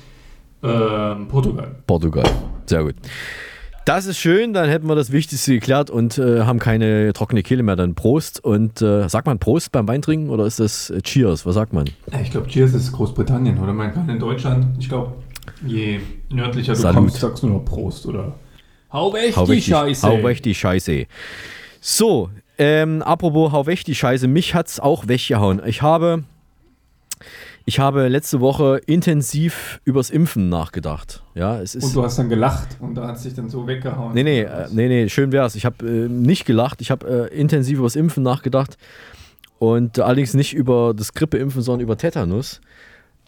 ähm, 0.63 1.29
Portugal. 1.29 1.77
Portugal. 1.87 2.25
Sehr 2.67 2.83
gut. 2.85 2.95
Das 3.87 4.07
ist 4.07 4.19
schön, 4.19 4.53
dann 4.53 4.69
hätten 4.69 4.87
wir 4.87 4.95
das 4.95 5.11
Wichtigste 5.11 5.55
geklärt 5.55 5.91
und 5.91 6.19
äh, 6.19 6.43
haben 6.43 6.59
keine 6.59 7.13
trockene 7.13 7.43
Kehle 7.43 7.63
mehr. 7.63 7.77
Dann 7.77 7.95
Prost 7.95 8.45
und 8.45 8.83
äh, 8.83 9.09
sagt 9.09 9.27
man 9.27 9.39
Prost 9.39 9.73
beim 9.73 9.89
Weintrinken 9.89 10.31
oder 10.31 10.45
ist 10.45 10.61
das 10.61 10.91
äh, 10.91 11.01
Cheers? 11.01 11.47
Was 11.47 11.55
sagt 11.55 11.73
man? 11.73 11.87
Ich 12.23 12.31
glaube, 12.31 12.47
Cheers 12.47 12.75
ist 12.75 12.93
Großbritannien, 12.93 13.59
oder? 13.59 13.73
Man 13.73 13.93
kann 13.93 14.09
in 14.09 14.19
Deutschland, 14.19 14.77
ich 14.79 14.89
glaube, 14.89 15.15
je 15.67 16.01
nördlicher 16.31 16.75
du 16.75 16.81
Salut. 16.81 16.97
kommst, 16.97 17.17
sagst 17.21 17.43
du 17.43 17.49
nur 17.49 17.65
Prost, 17.65 18.07
oder? 18.07 18.35
Hau 18.93 19.13
weg 19.13 19.37
Hau 19.37 19.45
die 19.45 19.53
weg 19.53 19.65
die, 19.65 19.71
Scheiße! 19.71 20.07
hau 20.07 20.23
weg 20.23 20.43
die 20.43 20.55
Scheiße. 20.55 21.07
So, 21.81 22.31
ähm, 22.59 23.03
apropos 23.03 23.53
hau 23.53 23.67
weg 23.67 23.85
die 23.85 23.95
Scheiße, 23.95 24.29
mich 24.29 24.55
hat's 24.55 24.81
auch 24.81 25.09
weggehauen. 25.09 25.63
Ich 25.65 25.81
habe, 25.81 26.25
ich 27.65 27.79
habe 27.79 28.09
letzte 28.09 28.41
Woche 28.41 28.81
intensiv 28.87 29.81
übers 29.85 30.11
Impfen 30.11 30.49
nachgedacht. 30.49 31.23
Ja, 31.35 31.61
es 31.61 31.75
ist. 31.75 31.85
Und 31.85 31.97
du 31.97 32.03
hast 32.03 32.19
dann 32.19 32.29
gelacht 32.29 32.77
und 32.81 32.97
da 32.97 33.07
hat 33.07 33.17
es 33.17 33.23
dich 33.23 33.35
dann 33.35 33.49
so 33.49 33.67
weggehauen. 33.67 34.13
Nee, 34.13 34.25
nee, 34.25 34.41
äh, 34.43 34.67
nee, 34.73 34.89
nee, 34.89 35.09
schön 35.09 35.33
wär's. 35.33 35.55
Ich 35.55 35.65
habe 35.65 35.87
äh, 35.87 36.09
nicht 36.09 36.45
gelacht, 36.45 36.81
ich 36.81 36.91
habe 36.91 37.31
äh, 37.31 37.35
intensiv 37.39 37.79
über 37.79 37.87
das 37.87 37.97
Impfen 37.97 38.23
nachgedacht 38.23 38.77
und 39.59 39.99
allerdings 40.01 40.35
nicht 40.35 40.53
über 40.53 40.95
das 40.95 41.15
Grippeimpfen, 41.15 41.63
sondern 41.63 41.83
über 41.83 41.97
Tetanus. 41.97 42.61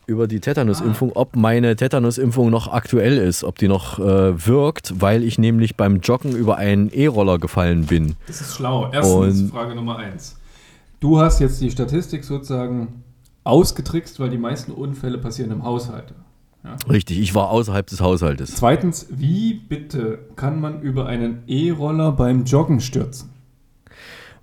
Über 0.07 0.27
die 0.27 0.41
Tetanusimpfung, 0.41 1.13
ob 1.15 1.37
meine 1.37 1.77
Tetanusimpfung 1.77 2.51
noch 2.51 2.67
aktuell 2.73 3.19
ist, 3.19 3.45
ob 3.45 3.59
die 3.59 3.69
noch 3.69 3.99
äh, 4.01 4.47
wirkt, 4.47 5.01
weil 5.01 5.23
ich 5.23 5.39
nämlich 5.39 5.77
beim 5.77 6.01
Joggen 6.01 6.35
über 6.35 6.57
einen 6.57 6.91
E-Roller 6.93 7.39
gefallen 7.39 7.87
bin. 7.87 8.17
Das 8.27 8.41
ist 8.41 8.57
schlau. 8.57 8.91
Erstens, 8.93 9.41
Und- 9.43 9.51
Frage 9.51 9.75
Nummer 9.77 9.97
eins. 9.99 10.37
Du 10.99 11.19
hast 11.21 11.39
jetzt 11.41 11.61
die 11.61 11.71
Statistik 11.71 12.25
sozusagen 12.25 13.03
ausgetrickst, 13.45 14.19
weil 14.21 14.31
die 14.31 14.39
meisten 14.39 14.73
Unfälle 14.73 15.19
passieren 15.19 15.51
im 15.53 15.65
Haushalt. 15.65 16.13
Ja? 16.65 16.77
Richtig, 16.89 17.19
ich 17.19 17.35
war 17.35 17.51
außerhalb 17.51 17.87
des 17.87 18.01
Haushaltes. 18.01 18.55
Zweitens, 18.55 19.07
wie 19.11 19.55
bitte 19.55 20.21
kann 20.37 20.61
man 20.61 20.81
über 20.81 21.07
einen 21.07 21.43
E-Roller 21.49 22.13
beim 22.13 22.45
Joggen 22.45 22.81
stürzen? 22.81 23.31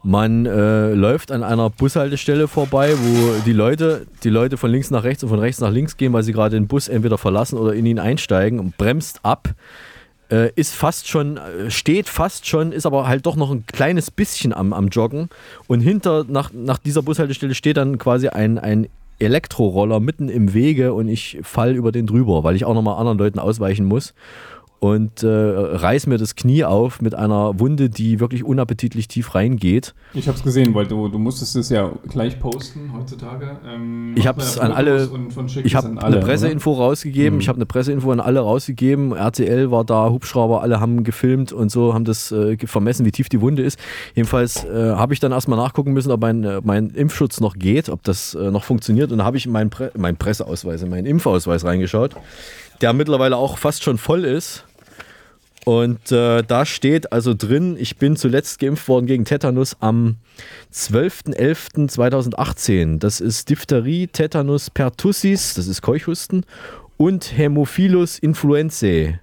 Man 0.01 0.46
äh, 0.46 0.94
läuft 0.94 1.32
an 1.32 1.44
einer 1.44 1.70
Bushaltestelle 1.70 2.48
vorbei, 2.48 2.94
wo 2.96 3.41
die 3.46 3.51
Leute, 3.51 4.08
die 4.24 4.29
Leute 4.29 4.56
von 4.56 4.72
links 4.72 4.91
nach 4.91 5.03
rechts 5.03 5.24
und 5.24 5.29
von 5.29 5.39
rechts 5.39 5.60
nach 5.60 5.72
links 5.72 5.98
gehen, 5.98 6.13
weil 6.13 6.24
sie 6.24 6.32
gerade 6.32 6.56
den 6.56 6.68
Bus 6.68 6.88
entweder 6.88 7.18
verlassen 7.18 7.58
oder 7.58 7.74
in 7.74 7.86
ihn 7.86 8.00
einsteigen 8.00 8.60
und 8.60 8.77
bremst 8.77 9.20
ab. 9.24 9.50
Äh, 10.32 10.51
ist 10.56 10.75
fast 10.75 11.10
schon, 11.10 11.38
äh, 11.38 11.70
steht 11.70 12.08
fast 12.08 12.48
schon, 12.48 12.72
ist 12.72 12.86
aber 12.86 13.08
halt 13.08 13.25
doch 13.25 13.36
noch 13.36 13.51
ein 13.51 13.65
kleines 13.65 14.10
bisschen 14.10 14.53
am, 14.53 14.72
am 14.72 14.88
Joggen. 14.88 15.27
Und 15.68 15.82
hinter, 15.82 16.24
nach, 16.27 16.51
nach 16.53 16.77
dieser 16.77 17.01
Bushaltestelle 17.01 17.56
steht 17.56 17.77
dann 17.77 17.98
quasi 17.98 18.29
ein, 18.29 18.58
ein 18.58 18.88
Elektroroller 19.20 20.00
mitten 20.00 20.29
im 20.29 20.53
Wege 20.53 20.94
und 20.94 21.10
ich 21.10 21.39
fall 21.44 21.75
über 21.75 21.91
den 21.91 22.08
drüber, 22.08 22.44
weil 22.44 22.56
ich 22.56 22.63
auch 22.63 22.74
nochmal 22.74 22.98
anderen 22.98 23.18
Leuten 23.18 23.39
ausweichen 23.39 23.86
muss. 23.86 24.13
Und 24.79 25.24
äh, 25.24 25.27
reiß 25.27 26.07
mir 26.07 26.17
das 26.17 26.36
Knie 26.36 26.63
auf 26.63 27.01
mit 27.01 27.13
einer 27.13 27.59
Wunde, 27.59 27.89
die 27.89 28.21
wirklich 28.21 28.45
unappetitlich 28.45 29.09
tief 29.09 29.36
reingeht. 29.36 29.93
Ich 30.13 30.29
habe 30.29 30.38
es 30.38 30.43
gesehen, 30.43 30.74
weil 30.74 30.88
du, 30.88 31.09
du 31.09 31.17
musstest 31.19 31.57
es 31.57 31.67
ja 31.69 31.91
gleich 32.07 32.39
posten 32.39 32.93
heutzutage. 32.98 33.59
Ähm, 33.67 34.13
Ich 34.15 34.25
habe 34.25 34.39
es 34.39 34.57
an 34.57 34.71
alle, 34.71 35.09
ich 35.65 35.75
habe 35.75 35.89
eine 35.89 36.01
alle, 36.01 36.19
Presseinfo 36.21 36.71
rausgegeben, 36.71 37.36
Mhm. 37.36 37.41
ich 37.41 37.50
habe 37.50 37.57
eine 37.57 37.65
Presseinfo 37.65 38.09
an 38.12 38.21
alle 38.21 38.39
rausgegeben, 38.39 39.12
RTL 39.12 39.69
war 39.69 39.83
da, 39.83 40.09
Hubschrauber, 40.09 40.62
alle 40.62 40.79
haben 40.79 41.03
gefilmt 41.03 41.51
und 41.51 41.69
so, 41.69 41.93
haben 41.93 42.05
das 42.05 42.31
äh, 42.31 42.55
vermessen, 42.65 43.05
wie 43.05 43.12
tief 43.12 43.27
die 43.27 43.41
Wunde 43.41 43.63
ist. 43.63 43.77
Jedenfalls 44.15 44.63
äh, 44.63 44.91
habe 44.95 45.13
ich 45.13 45.19
dann 45.19 45.33
erstmal 45.33 45.59
nachgucken 45.59 45.91
müssen, 45.91 46.12
ob 46.12 46.21
mein, 46.21 46.45
äh, 46.45 46.62
mein 46.63 46.91
Impfschutz 46.91 47.41
noch 47.41 47.57
geht, 47.57 47.89
ob 47.89 48.01
das 48.03 48.33
äh, 48.33 48.50
noch 48.50 48.63
funktioniert 48.63 49.12
und 49.12 49.17
da 49.17 49.25
habe 49.25 49.36
ich 49.36 49.45
in 49.45 49.51
meinen, 49.51 49.69
Pre 49.71 49.91
meinen 49.98 50.15
Presseausweis, 50.15 50.81
in 50.83 50.89
meinen 50.89 51.05
Impfausweis 51.05 51.65
reingeschaut, 51.65 52.15
der 52.79 52.93
mittlerweile 52.93 53.36
auch 53.36 53.57
fast 53.57 53.83
schon 53.83 53.98
voll 53.98 54.24
ist. 54.24 54.63
Und 55.66 56.12
äh, 56.12 56.42
da 56.42 56.66
steht 56.66 57.12
also 57.12 57.34
drin, 57.34 57.75
ich 57.80 57.98
bin 57.98 58.16
zuletzt 58.16 58.60
geimpft 58.60 58.88
worden 58.88 59.06
gegen 59.06 59.25
Tetanus 59.25 59.75
am 59.82 60.16
12.11.2018. 60.74 63.00
Das 63.00 63.20
ist 63.20 63.50
Diphtherie, 63.50 64.08
Tetanus 64.08 64.70
pertussis, 64.70 65.56
das 65.56 65.68
ist 65.68 65.82
Keuchhusten, 65.82 66.46
und 66.98 67.38
Hämophilus 67.38 68.20
influenzae. 68.20 69.20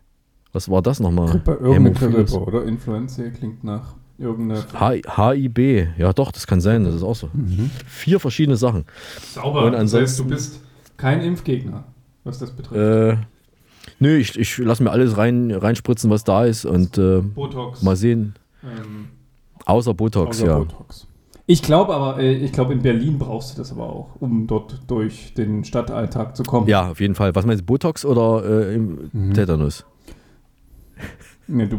Was 0.53 0.71
war 0.71 0.83
das 0.83 1.01
nochmal? 1.01 1.31
Grippe, 1.31 1.53
irgendeine 1.53 1.99
Hämophilus. 2.01 2.31
Grippe, 2.33 2.45
oder? 2.47 2.65
Influenza 2.65 3.23
klingt 3.31 3.65
nach 3.65 3.95
irgendeiner. 4.19 4.65
HIB, 5.35 5.89
ja 5.99 6.13
doch, 6.13 6.33
das 6.33 6.47
kann 6.47 6.61
sein, 6.61 6.85
das 6.85 6.95
ist 6.95 7.03
auch 7.03 7.17
so. 7.17 7.29
Vier 7.87 8.21
verschiedene 8.21 8.57
Sachen. 8.57 8.85
Sauber. 9.35 9.65
Und 9.65 9.73
das 9.73 9.81
heißt, 9.83 9.93
du 9.93 9.97
ansonsten- 9.99 10.29
bist 10.29 10.61
kein 10.97 11.21
Impfgegner, 11.21 11.85
was 12.25 12.39
das 12.39 12.51
betrifft. 12.53 12.81
Äh, 12.81 13.19
nö, 13.99 14.17
ich, 14.17 14.39
ich 14.39 14.59
lasse 14.59 14.83
mir 14.83 14.91
alles 14.91 15.17
rein, 15.17 15.51
reinspritzen, 15.51 16.11
was 16.11 16.25
da 16.25 16.45
ist 16.45 16.65
und 16.65 16.99
äh, 16.99 17.21
Botox. 17.21 17.83
mal 17.83 17.97
sehen. 17.97 18.35
ähm, 18.63 19.09
Außer 19.65 19.95
Botox, 19.95 20.39
außer 20.39 20.47
ja. 20.47 20.59
Botox. 20.59 21.07
Ich 21.49 21.63
glaube 21.63 21.95
aber, 21.95 22.19
äh, 22.21 22.33
ich 22.35 22.53
glaube, 22.53 22.73
in 22.73 22.83
Berlin 22.83 23.19
brauchst 23.19 23.55
du 23.55 23.59
das 23.63 23.71
aber 23.73 23.85
auch, 23.85 24.09
um 24.21 24.47
dort 24.47 24.81
durch 24.89 25.33
den 25.35 25.65
Stadtalltag 25.65 26.37
zu 26.37 26.43
kommen. 26.43 26.69
Ja, 26.69 26.91
auf 26.91 27.01
jeden 27.01 27.15
Fall. 27.15 27.35
Was 27.35 27.47
meinst 27.47 27.63
du, 27.63 27.67
Botox 27.67 28.05
oder 28.05 28.45
äh, 28.45 28.75
im 28.75 29.11
Mhm. 29.13 29.35
Tetanus? 29.35 29.85
Nee, 31.49 31.67
du, 31.67 31.77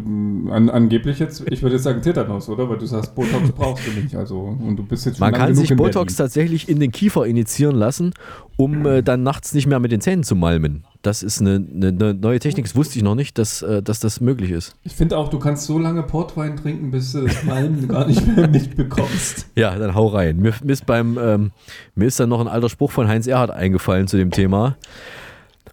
an, 0.49 0.69
angeblich 0.69 1.19
jetzt, 1.19 1.43
ich 1.49 1.61
würde 1.61 1.75
jetzt 1.75 1.83
sagen 1.83 2.01
Tetanus, 2.01 2.47
oder? 2.47 2.69
Weil 2.69 2.77
du 2.77 2.85
sagst, 2.85 3.13
Botox 3.15 3.51
brauchst 3.55 3.85
du 3.85 3.91
nicht. 3.99 4.15
Also, 4.15 4.39
und 4.39 4.77
du 4.77 4.83
bist 4.83 5.05
jetzt 5.05 5.17
schon 5.17 5.29
Man 5.29 5.33
kann 5.33 5.53
sich 5.55 5.75
Botox 5.75 6.15
tatsächlich 6.15 6.69
in 6.69 6.79
den 6.79 6.91
Kiefer 6.91 7.25
initiieren 7.25 7.75
lassen, 7.75 8.13
um 8.55 8.85
äh, 8.85 9.03
dann 9.03 9.23
nachts 9.23 9.53
nicht 9.53 9.67
mehr 9.67 9.79
mit 9.79 9.91
den 9.91 9.99
Zähnen 9.99 10.23
zu 10.23 10.35
malmen. 10.35 10.85
Das 11.01 11.21
ist 11.21 11.41
eine, 11.41 11.55
eine, 11.55 11.87
eine 11.89 12.13
neue 12.13 12.39
Technik, 12.39 12.65
das 12.65 12.75
wusste 12.75 12.97
ich 12.97 13.03
noch 13.03 13.15
nicht, 13.15 13.37
dass, 13.37 13.61
äh, 13.61 13.83
dass 13.83 13.99
das 13.99 14.21
möglich 14.21 14.51
ist. 14.51 14.75
Ich 14.83 14.95
finde 14.95 15.17
auch, 15.17 15.29
du 15.29 15.37
kannst 15.37 15.65
so 15.65 15.77
lange 15.77 16.03
Portwein 16.03 16.55
trinken, 16.55 16.91
bis 16.91 17.11
du 17.11 17.25
das 17.25 17.43
Malmen 17.43 17.89
gar 17.89 18.07
nicht 18.07 18.25
mehr 18.25 18.47
mitbekommst. 18.47 19.47
Ja, 19.55 19.75
dann 19.75 19.95
hau 19.95 20.07
rein. 20.07 20.37
Mir, 20.37 20.53
mir, 20.63 20.73
ist 20.73 20.85
beim, 20.85 21.17
ähm, 21.17 21.51
mir 21.95 22.05
ist 22.05 22.19
dann 22.19 22.29
noch 22.29 22.39
ein 22.39 22.47
alter 22.47 22.69
Spruch 22.69 22.91
von 22.91 23.07
Heinz 23.07 23.25
Erhardt 23.25 23.49
eingefallen 23.49 24.07
zu 24.07 24.15
dem 24.15 24.29
Thema. 24.29 24.77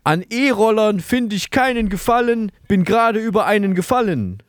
An 0.04 0.22
E-Rollern 0.28 1.00
finde 1.00 1.34
ich 1.34 1.50
keinen 1.50 1.88
Gefallen, 1.88 2.52
bin 2.68 2.84
gerade 2.84 3.18
über 3.18 3.46
einen 3.46 3.74
gefallen. 3.74 4.42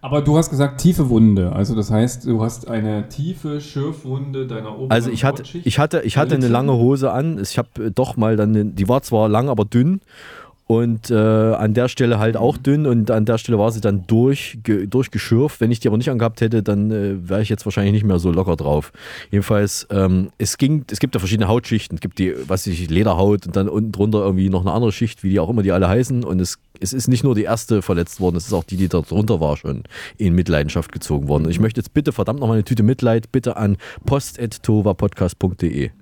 Aber 0.00 0.22
du 0.22 0.36
hast 0.36 0.50
gesagt 0.50 0.80
tiefe 0.80 1.08
Wunde. 1.08 1.52
Also 1.52 1.74
das 1.74 1.90
heißt, 1.90 2.26
du 2.26 2.42
hast 2.42 2.68
eine 2.68 3.08
tiefe 3.08 3.60
Schürfwunde 3.60 4.46
deiner 4.46 4.74
oberen 4.74 4.90
Also 4.90 5.10
ich 5.10 5.24
hatte, 5.24 5.42
ich 5.64 5.78
hatte, 5.78 6.02
ich 6.02 6.16
hatte 6.16 6.34
eine 6.36 6.48
lange 6.48 6.72
Hose 6.72 7.12
an. 7.12 7.40
Ich 7.40 7.58
habe 7.58 7.86
äh, 7.86 7.90
doch 7.90 8.16
mal 8.16 8.36
dann, 8.36 8.74
die 8.74 8.88
war 8.88 9.02
zwar 9.02 9.28
lang, 9.28 9.48
aber 9.48 9.64
dünn. 9.64 10.00
Und 10.68 11.10
äh, 11.10 11.14
an 11.14 11.72
der 11.72 11.88
Stelle 11.88 12.18
halt 12.18 12.36
auch 12.36 12.58
dünn 12.58 12.84
und 12.84 13.10
an 13.10 13.24
der 13.24 13.38
Stelle 13.38 13.58
war 13.58 13.72
sie 13.72 13.80
dann 13.80 14.06
durch, 14.06 14.58
ge, 14.62 14.86
durchgeschürft. 14.86 15.62
Wenn 15.62 15.70
ich 15.70 15.80
die 15.80 15.88
aber 15.88 15.96
nicht 15.96 16.10
angehabt 16.10 16.42
hätte, 16.42 16.62
dann 16.62 16.90
äh, 16.90 17.26
wäre 17.26 17.40
ich 17.40 17.48
jetzt 17.48 17.64
wahrscheinlich 17.64 17.94
nicht 17.94 18.04
mehr 18.04 18.18
so 18.18 18.30
locker 18.30 18.54
drauf. 18.54 18.92
Jedenfalls, 19.30 19.86
ähm, 19.90 20.28
es 20.36 20.58
ging, 20.58 20.84
es 20.90 21.00
gibt 21.00 21.14
ja 21.14 21.20
verschiedene 21.20 21.48
Hautschichten. 21.48 21.96
Es 21.96 22.02
gibt 22.02 22.18
die, 22.18 22.34
was 22.48 22.66
ich, 22.66 22.90
Lederhaut 22.90 23.46
und 23.46 23.56
dann 23.56 23.66
unten 23.70 23.92
drunter 23.92 24.18
irgendwie 24.18 24.50
noch 24.50 24.60
eine 24.60 24.72
andere 24.72 24.92
Schicht, 24.92 25.22
wie 25.22 25.30
die 25.30 25.40
auch 25.40 25.48
immer 25.48 25.62
die 25.62 25.72
alle 25.72 25.88
heißen. 25.88 26.22
Und 26.22 26.38
es, 26.38 26.58
es 26.80 26.92
ist 26.92 27.08
nicht 27.08 27.24
nur 27.24 27.34
die 27.34 27.44
erste 27.44 27.80
verletzt 27.80 28.20
worden, 28.20 28.36
es 28.36 28.48
ist 28.48 28.52
auch 28.52 28.64
die, 28.64 28.76
die 28.76 28.88
da 28.88 29.00
drunter 29.00 29.40
war, 29.40 29.56
schon 29.56 29.84
in 30.18 30.34
Mitleidenschaft 30.34 30.92
gezogen 30.92 31.28
worden. 31.28 31.46
Und 31.46 31.50
ich 31.50 31.60
möchte 31.60 31.80
jetzt 31.80 31.94
bitte 31.94 32.12
verdammt 32.12 32.40
nochmal 32.40 32.56
eine 32.56 32.64
Tüte 32.64 32.82
Mitleid 32.82 33.32
bitte 33.32 33.56
an 33.56 33.78
post.tovapodcast.de. 34.04 35.92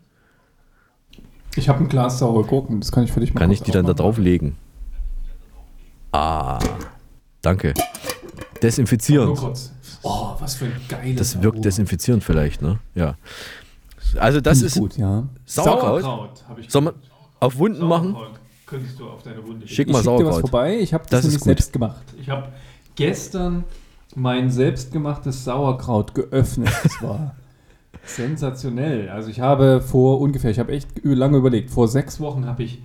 Ich 1.56 1.68
habe 1.68 1.80
ein 1.80 1.88
Glas 1.88 2.18
saure 2.18 2.44
Gurken, 2.44 2.80
das 2.80 2.92
kann 2.92 3.04
ich 3.04 3.12
für 3.12 3.20
dich 3.20 3.32
mal 3.32 3.40
Kann 3.40 3.50
ich 3.50 3.62
die 3.62 3.70
dann 3.70 3.86
da 3.86 3.94
drauflegen? 3.94 4.56
Ah, 6.12 6.58
danke. 7.42 7.75
Desinfizierend. 8.62 9.38
Oh, 10.02 10.34
was 10.38 10.54
für 10.54 10.66
ein 10.66 10.80
geiles 10.88 11.16
Das 11.16 11.42
wirkt 11.42 11.64
desinfizierend 11.64 12.22
vielleicht, 12.22 12.62
ne? 12.62 12.78
Ja. 12.94 13.16
Also 14.18 14.40
das 14.40 14.62
ist 14.62 14.78
gut, 14.78 14.96
ja. 14.96 15.25
Sauerkraut. 15.44 16.30
ich 16.58 16.70
Soll 16.70 16.82
man 16.82 16.94
auf 17.40 17.56
Wunden 17.58 17.86
machen? 17.86 18.12
Sauerkraut 18.12 18.40
könntest 18.66 18.98
du 18.98 19.08
auf 19.08 19.22
deine 19.22 19.46
Wunde 19.46 19.66
Schick 19.66 19.88
mal 19.88 20.00
ich 20.00 20.04
schick 20.04 20.16
dir 20.16 20.26
was 20.26 20.34
Sauerkraut. 20.34 20.40
vorbei. 20.42 20.78
Ich 20.78 20.92
habe 20.92 21.04
das, 21.04 21.22
Das 21.22 21.25
nämlich 21.25 21.42
selbst 21.42 21.72
gemacht. 21.72 22.02
Ich 22.20 22.28
habe 22.28 22.48
gestern 22.94 23.64
mein 24.14 24.50
selbstgemachtes 24.50 25.44
Sauerkraut 25.44 26.14
geöffnet. 26.14 26.70
Das 26.82 27.02
war 27.02 27.34
sensationell. 28.08 29.08
Also 29.08 29.28
ich 29.30 29.40
habe 29.40 29.80
vor 29.80 30.20
ungefähr, 30.20 30.50
ich 30.50 30.58
habe 30.58 30.72
echt 30.72 30.88
lange 31.04 31.36
überlegt, 31.38 31.70
vor 31.70 31.88
sechs 31.88 32.20
Wochen 32.20 32.46
habe 32.46 32.62
ich 32.62 32.82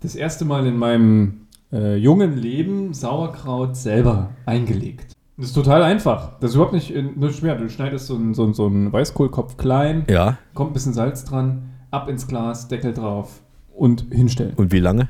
das 0.00 0.14
erste 0.14 0.44
Mal 0.44 0.66
in 0.66 0.76
meinem 0.76 1.40
äh, 1.72 1.96
jungen 1.96 2.36
Leben 2.36 2.92
Sauerkraut 2.94 3.76
selber 3.76 4.30
eingelegt. 4.46 5.12
Das 5.36 5.46
ist 5.46 5.54
total 5.54 5.82
einfach. 5.82 6.38
Das 6.40 6.50
ist 6.50 6.54
überhaupt 6.56 6.74
nicht, 6.74 6.94
äh, 6.94 7.02
nicht 7.02 7.36
schwer. 7.38 7.56
Du 7.56 7.68
schneidest 7.68 8.06
so 8.06 8.14
einen 8.14 8.34
so, 8.34 8.44
einen- 8.44 8.54
so 8.54 8.66
einen 8.66 8.92
Weißkohlkopf 8.92 9.56
klein, 9.56 10.04
Ja. 10.08 10.38
kommt 10.54 10.70
ein 10.70 10.74
bisschen 10.74 10.92
Salz 10.92 11.24
dran, 11.24 11.70
ab 11.90 12.08
ins 12.08 12.28
Glas, 12.28 12.68
Deckel 12.68 12.92
drauf 12.92 13.40
und 13.74 14.06
hinstellen. 14.12 14.54
Und 14.56 14.72
wie 14.72 14.78
lange? 14.80 15.08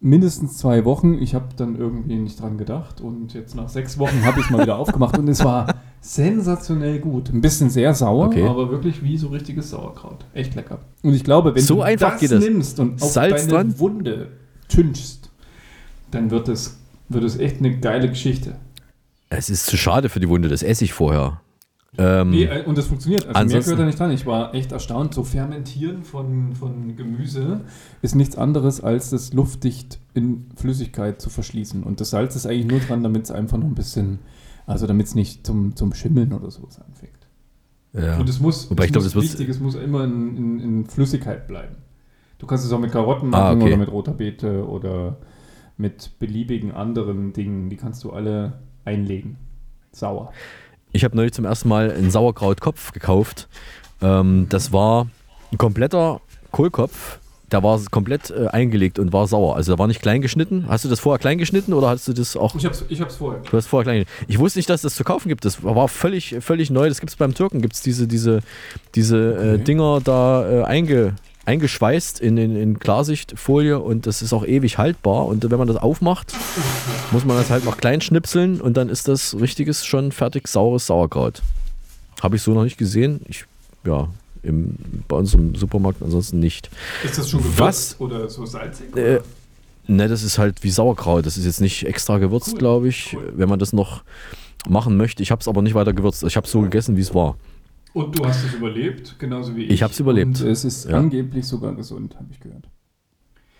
Mindestens 0.00 0.58
zwei 0.58 0.84
Wochen. 0.84 1.14
Ich 1.14 1.34
habe 1.36 1.46
dann 1.56 1.76
irgendwie 1.76 2.16
nicht 2.16 2.40
dran 2.40 2.58
gedacht 2.58 3.00
und 3.00 3.34
jetzt 3.34 3.54
nach 3.54 3.68
sechs 3.68 3.98
Wochen 4.00 4.24
habe 4.24 4.40
ich 4.40 4.46
es 4.46 4.50
mal 4.50 4.62
wieder 4.62 4.76
aufgemacht 4.78 5.16
und 5.16 5.28
es 5.28 5.44
war 5.44 5.66
sensationell 6.02 6.98
gut. 6.98 7.30
Ein 7.32 7.40
bisschen 7.40 7.70
sehr 7.70 7.94
sauer, 7.94 8.26
Okay. 8.26 8.46
aber 8.46 8.70
wirklich 8.70 9.02
wie 9.02 9.16
so 9.16 9.28
richtiges 9.28 9.70
Sauerkraut. 9.70 10.26
Echt 10.34 10.54
lecker. 10.54 10.80
Und 11.02 11.14
ich 11.14 11.24
glaube, 11.24 11.54
wenn 11.54 11.62
So 11.62 11.76
du 11.76 11.82
einfach 11.82 12.18
das 12.20 12.28
das. 12.28 12.44
nimmst 12.44 12.78
und 12.80 13.00
auf 13.00 13.10
Salz 13.12 13.46
deine 13.46 13.52
dran? 13.52 13.78
Wunde 13.78 14.28
tünchst, 14.68 15.30
dann 16.10 16.30
wird 16.30 16.48
es, 16.48 16.76
wird 17.08 17.24
es 17.24 17.38
echt 17.38 17.58
eine 17.58 17.78
geile 17.78 18.08
Geschichte. 18.08 18.56
Es 19.30 19.48
ist 19.48 19.66
zu 19.66 19.76
schade 19.76 20.08
für 20.08 20.20
die 20.20 20.28
Wunde, 20.28 20.48
das 20.48 20.62
esse 20.62 20.84
ich 20.84 20.92
vorher. 20.92 21.40
Ähm, 21.98 22.30
Nee, 22.30 22.44
äh, 22.44 22.64
und 22.64 22.76
das 22.76 22.86
funktioniert. 22.86 23.22
Also 23.26 23.32
mehr 23.32 23.40
ansonsten- 23.42 23.70
gehört 23.70 23.80
da 23.80 23.86
nicht 23.86 23.98
dran. 23.98 24.10
Ich 24.12 24.26
war 24.26 24.54
echt 24.54 24.72
erstaunt. 24.72 25.12
So 25.14 25.24
Fermentieren 25.24 26.02
von, 26.04 26.54
von 26.54 26.96
Gemüse 26.96 27.60
ist 28.00 28.14
nichts 28.14 28.36
anderes, 28.36 28.80
als 28.80 29.10
das 29.10 29.32
luftdicht 29.34 30.00
in 30.14 30.46
Flüssigkeit 30.56 31.20
zu 31.20 31.28
verschließen. 31.30 31.82
Und 31.82 32.00
das 32.00 32.10
Salz 32.10 32.34
ist 32.34 32.46
eigentlich 32.46 32.66
nur 32.66 32.80
dran, 32.80 33.02
damit 33.02 33.24
es 33.24 33.30
einfach 33.30 33.58
noch 33.58 33.66
ein 33.66 33.74
bisschen, 33.74 34.20
also 34.66 34.86
damit 34.86 35.06
es 35.06 35.14
nicht 35.14 35.46
zum, 35.46 35.76
zum 35.76 35.92
Schimmeln 35.94 36.32
oder 36.32 36.50
sowas 36.50 36.80
anfängt. 36.80 37.26
ja. 37.92 38.18
Und 38.18 38.28
es 38.28 38.40
muss, 38.40 38.70
Wobei 38.70 38.86
es 38.86 38.92
muss 38.94 39.14
wird- 39.14 39.24
wichtig, 39.24 39.48
es 39.48 39.60
muss 39.60 39.74
immer 39.74 40.04
in, 40.04 40.36
in, 40.36 40.60
in 40.60 40.86
Flüssigkeit 40.86 41.46
bleiben. 41.48 41.76
Du 42.38 42.46
kannst 42.46 42.64
es 42.64 42.72
auch 42.72 42.80
mit 42.80 42.90
Karotten 42.92 43.32
Ah, 43.34 43.38
machen 43.50 43.62
okay. 43.62 43.68
oder 43.70 43.76
mit 43.76 43.90
roter 43.92 44.12
Beete 44.14 44.66
oder 44.66 45.16
mit 45.76 46.18
beliebigen 46.18 46.72
anderen 46.72 47.32
Dingen. 47.32 47.70
Die 47.70 47.76
kannst 47.76 48.02
du 48.04 48.10
alle 48.10 48.54
einlegen. 48.84 49.36
Sauer. 49.92 50.32
Ich 50.92 51.04
habe 51.04 51.16
neulich 51.16 51.32
zum 51.32 51.44
ersten 51.44 51.68
Mal 51.68 51.90
einen 51.92 52.10
Sauerkrautkopf 52.10 52.92
gekauft. 52.92 53.48
Ähm, 54.00 54.46
das 54.48 54.72
war 54.72 55.06
ein 55.52 55.58
kompletter 55.58 56.20
Kohlkopf. 56.50 57.20
Der 57.52 57.62
war 57.62 57.78
komplett 57.90 58.30
äh, 58.30 58.48
eingelegt 58.48 58.98
und 58.98 59.12
war 59.12 59.26
sauer. 59.26 59.56
Also 59.56 59.72
der 59.72 59.78
war 59.78 59.86
nicht 59.86 60.00
klein 60.02 60.22
geschnitten. 60.22 60.64
Hast 60.68 60.84
du 60.84 60.88
das 60.88 61.00
vorher 61.00 61.18
klein 61.18 61.38
geschnitten 61.38 61.74
oder 61.74 61.88
hast 61.88 62.08
du 62.08 62.12
das 62.12 62.36
auch? 62.36 62.54
Ich 62.54 62.64
hab's, 62.64 62.84
ich 62.88 63.00
hab's 63.00 63.16
vorher. 63.16 63.42
Du 63.48 63.56
hast 63.56 63.66
vorher 63.66 63.84
klein. 63.84 64.04
Ich 64.26 64.38
wusste 64.38 64.58
nicht, 64.58 64.70
dass 64.70 64.82
das 64.82 64.94
zu 64.94 65.04
kaufen 65.04 65.28
gibt. 65.28 65.44
Das 65.44 65.62
war 65.62 65.86
völlig, 65.88 66.36
völlig 66.40 66.70
neu. 66.70 66.88
Das 66.88 67.00
gibt 67.00 67.10
es 67.10 67.16
beim 67.16 67.34
Türken. 67.34 67.60
Gibt 67.60 67.74
es 67.74 67.82
diese, 67.82 68.06
diese, 68.08 68.40
diese 68.94 69.16
äh, 69.16 69.52
Okay. 69.52 69.64
Dinger 69.64 70.00
da 70.02 70.50
äh, 70.50 70.64
einge, 70.64 71.14
eingeschweißt 71.44 72.20
in, 72.20 72.38
in, 72.38 72.56
in 72.56 72.78
Klarsichtfolie 72.78 73.78
und 73.78 74.06
das 74.06 74.22
ist 74.22 74.32
auch 74.32 74.46
ewig 74.46 74.78
haltbar. 74.78 75.26
Und 75.26 75.48
wenn 75.50 75.58
man 75.58 75.68
das 75.68 75.76
aufmacht, 75.76 76.32
muss 77.10 77.24
man 77.26 77.36
das 77.36 77.50
halt 77.50 77.64
noch 77.64 77.76
klein 77.76 78.00
schnipseln 78.00 78.60
und 78.60 78.76
dann 78.78 78.88
ist 78.88 79.08
das 79.08 79.36
richtiges, 79.38 79.84
schon 79.84 80.10
fertig 80.12 80.48
saures 80.48 80.86
Sauerkraut. 80.86 81.42
Habe 82.22 82.36
ich 82.36 82.42
so 82.42 82.52
noch 82.54 82.64
nicht 82.64 82.78
gesehen. 82.78 83.20
Ich, 83.28 83.44
ja, 83.84 84.08
im, 84.42 84.76
bei 85.08 85.16
uns 85.16 85.34
im 85.34 85.54
Supermarkt 85.54 86.02
ansonsten 86.02 86.38
nicht. 86.40 86.70
Ist 87.04 87.18
das 87.18 87.28
schon 87.30 87.40
gewürzt 87.40 87.58
Was? 87.60 88.00
oder 88.00 88.28
so 88.28 88.44
salzig? 88.46 88.94
Äh, 88.96 89.20
Ne, 89.88 90.06
das 90.06 90.22
ist 90.22 90.38
halt 90.38 90.62
wie 90.62 90.70
Sauerkraut. 90.70 91.26
Das 91.26 91.36
ist 91.36 91.44
jetzt 91.44 91.60
nicht 91.60 91.84
extra 91.84 92.18
gewürzt, 92.18 92.52
Cool, 92.52 92.58
glaube 92.58 92.88
ich, 92.88 93.14
cool. 93.16 93.32
wenn 93.36 93.48
man 93.48 93.58
das 93.58 93.72
noch 93.72 94.04
machen 94.68 94.96
möchte. 94.96 95.24
Ich 95.24 95.32
habe 95.32 95.40
es 95.40 95.48
aber 95.48 95.60
nicht 95.60 95.74
weiter 95.74 95.92
gewürzt. 95.92 96.22
Ich 96.22 96.36
habe 96.36 96.46
es 96.46 96.52
so 96.52 96.60
gegessen, 96.60 96.96
wie 96.96 97.00
es 97.00 97.12
war. 97.12 97.36
Und 97.92 98.16
du 98.16 98.24
hast 98.24 98.44
es 98.44 98.54
überlebt, 98.54 99.16
genauso 99.18 99.56
wie 99.56 99.64
ich. 99.64 99.70
Ich 99.72 99.82
hab's 99.82 99.98
überlebt. 99.98 100.40
Und 100.40 100.48
es 100.48 100.64
ist 100.64 100.88
Ja. 100.88 100.98
angeblich 100.98 101.44
sogar 101.48 101.74
gesund, 101.74 102.14
habe 102.14 102.26
ich 102.30 102.38
gehört. 102.38 102.68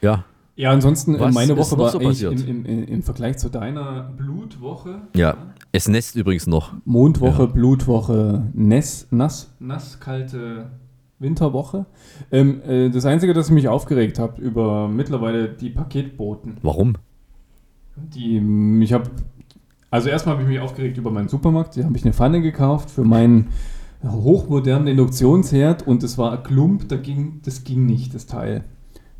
Ja, 0.00 0.24
Ja, 0.54 0.70
ansonsten, 0.70 1.14
äh, 1.14 1.20
Was 1.20 1.34
meine 1.34 1.56
Woche 1.56 1.78
war 1.78 1.90
so 1.90 1.98
eigentlich 1.98 2.22
im, 2.22 2.66
im, 2.66 2.84
im 2.84 3.02
Vergleich 3.02 3.38
zu 3.38 3.48
deiner 3.48 4.02
Blutwoche. 4.16 5.02
ja. 5.14 5.36
Es 5.74 5.88
nässt 5.88 6.16
übrigens 6.16 6.46
noch. 6.46 6.74
Mondwoche, 6.84 7.44
Ja. 7.44 7.46
Blutwoche, 7.46 8.44
nass, 8.52 9.06
nass, 9.10 9.54
nass, 9.58 9.98
kalte 10.00 10.70
Winterwoche. 11.18 11.86
Ähm, 12.30 12.60
äh, 12.68 12.90
das 12.90 13.06
Einzige, 13.06 13.32
das 13.32 13.50
mich 13.50 13.68
aufgeregt 13.68 14.18
hat 14.18 14.38
über 14.38 14.86
mittlerweile 14.88 15.48
die 15.48 15.70
Paketboten. 15.70 16.58
Warum? 16.60 16.96
Die, 17.96 18.36
ich 18.82 18.92
habe, 18.92 19.08
also 19.90 20.10
erstmal 20.10 20.34
habe 20.34 20.42
ich 20.42 20.48
mich 20.50 20.60
aufgeregt 20.60 20.98
über 20.98 21.10
meinen 21.10 21.28
Supermarkt. 21.28 21.78
Da 21.78 21.84
habe 21.84 21.96
ich 21.96 22.04
eine 22.04 22.12
Pfanne 22.12 22.42
gekauft 22.42 22.90
für 22.90 23.04
meinen 23.04 23.48
hochmodernen 24.06 24.88
Induktionsherd 24.88 25.86
und 25.86 26.02
es 26.02 26.18
war 26.18 26.32
ein 26.32 26.42
Klump, 26.42 26.86
da 26.88 26.96
ging, 26.96 27.40
das 27.44 27.64
ging 27.64 27.86
nicht, 27.86 28.14
das 28.14 28.26
Teil. 28.26 28.64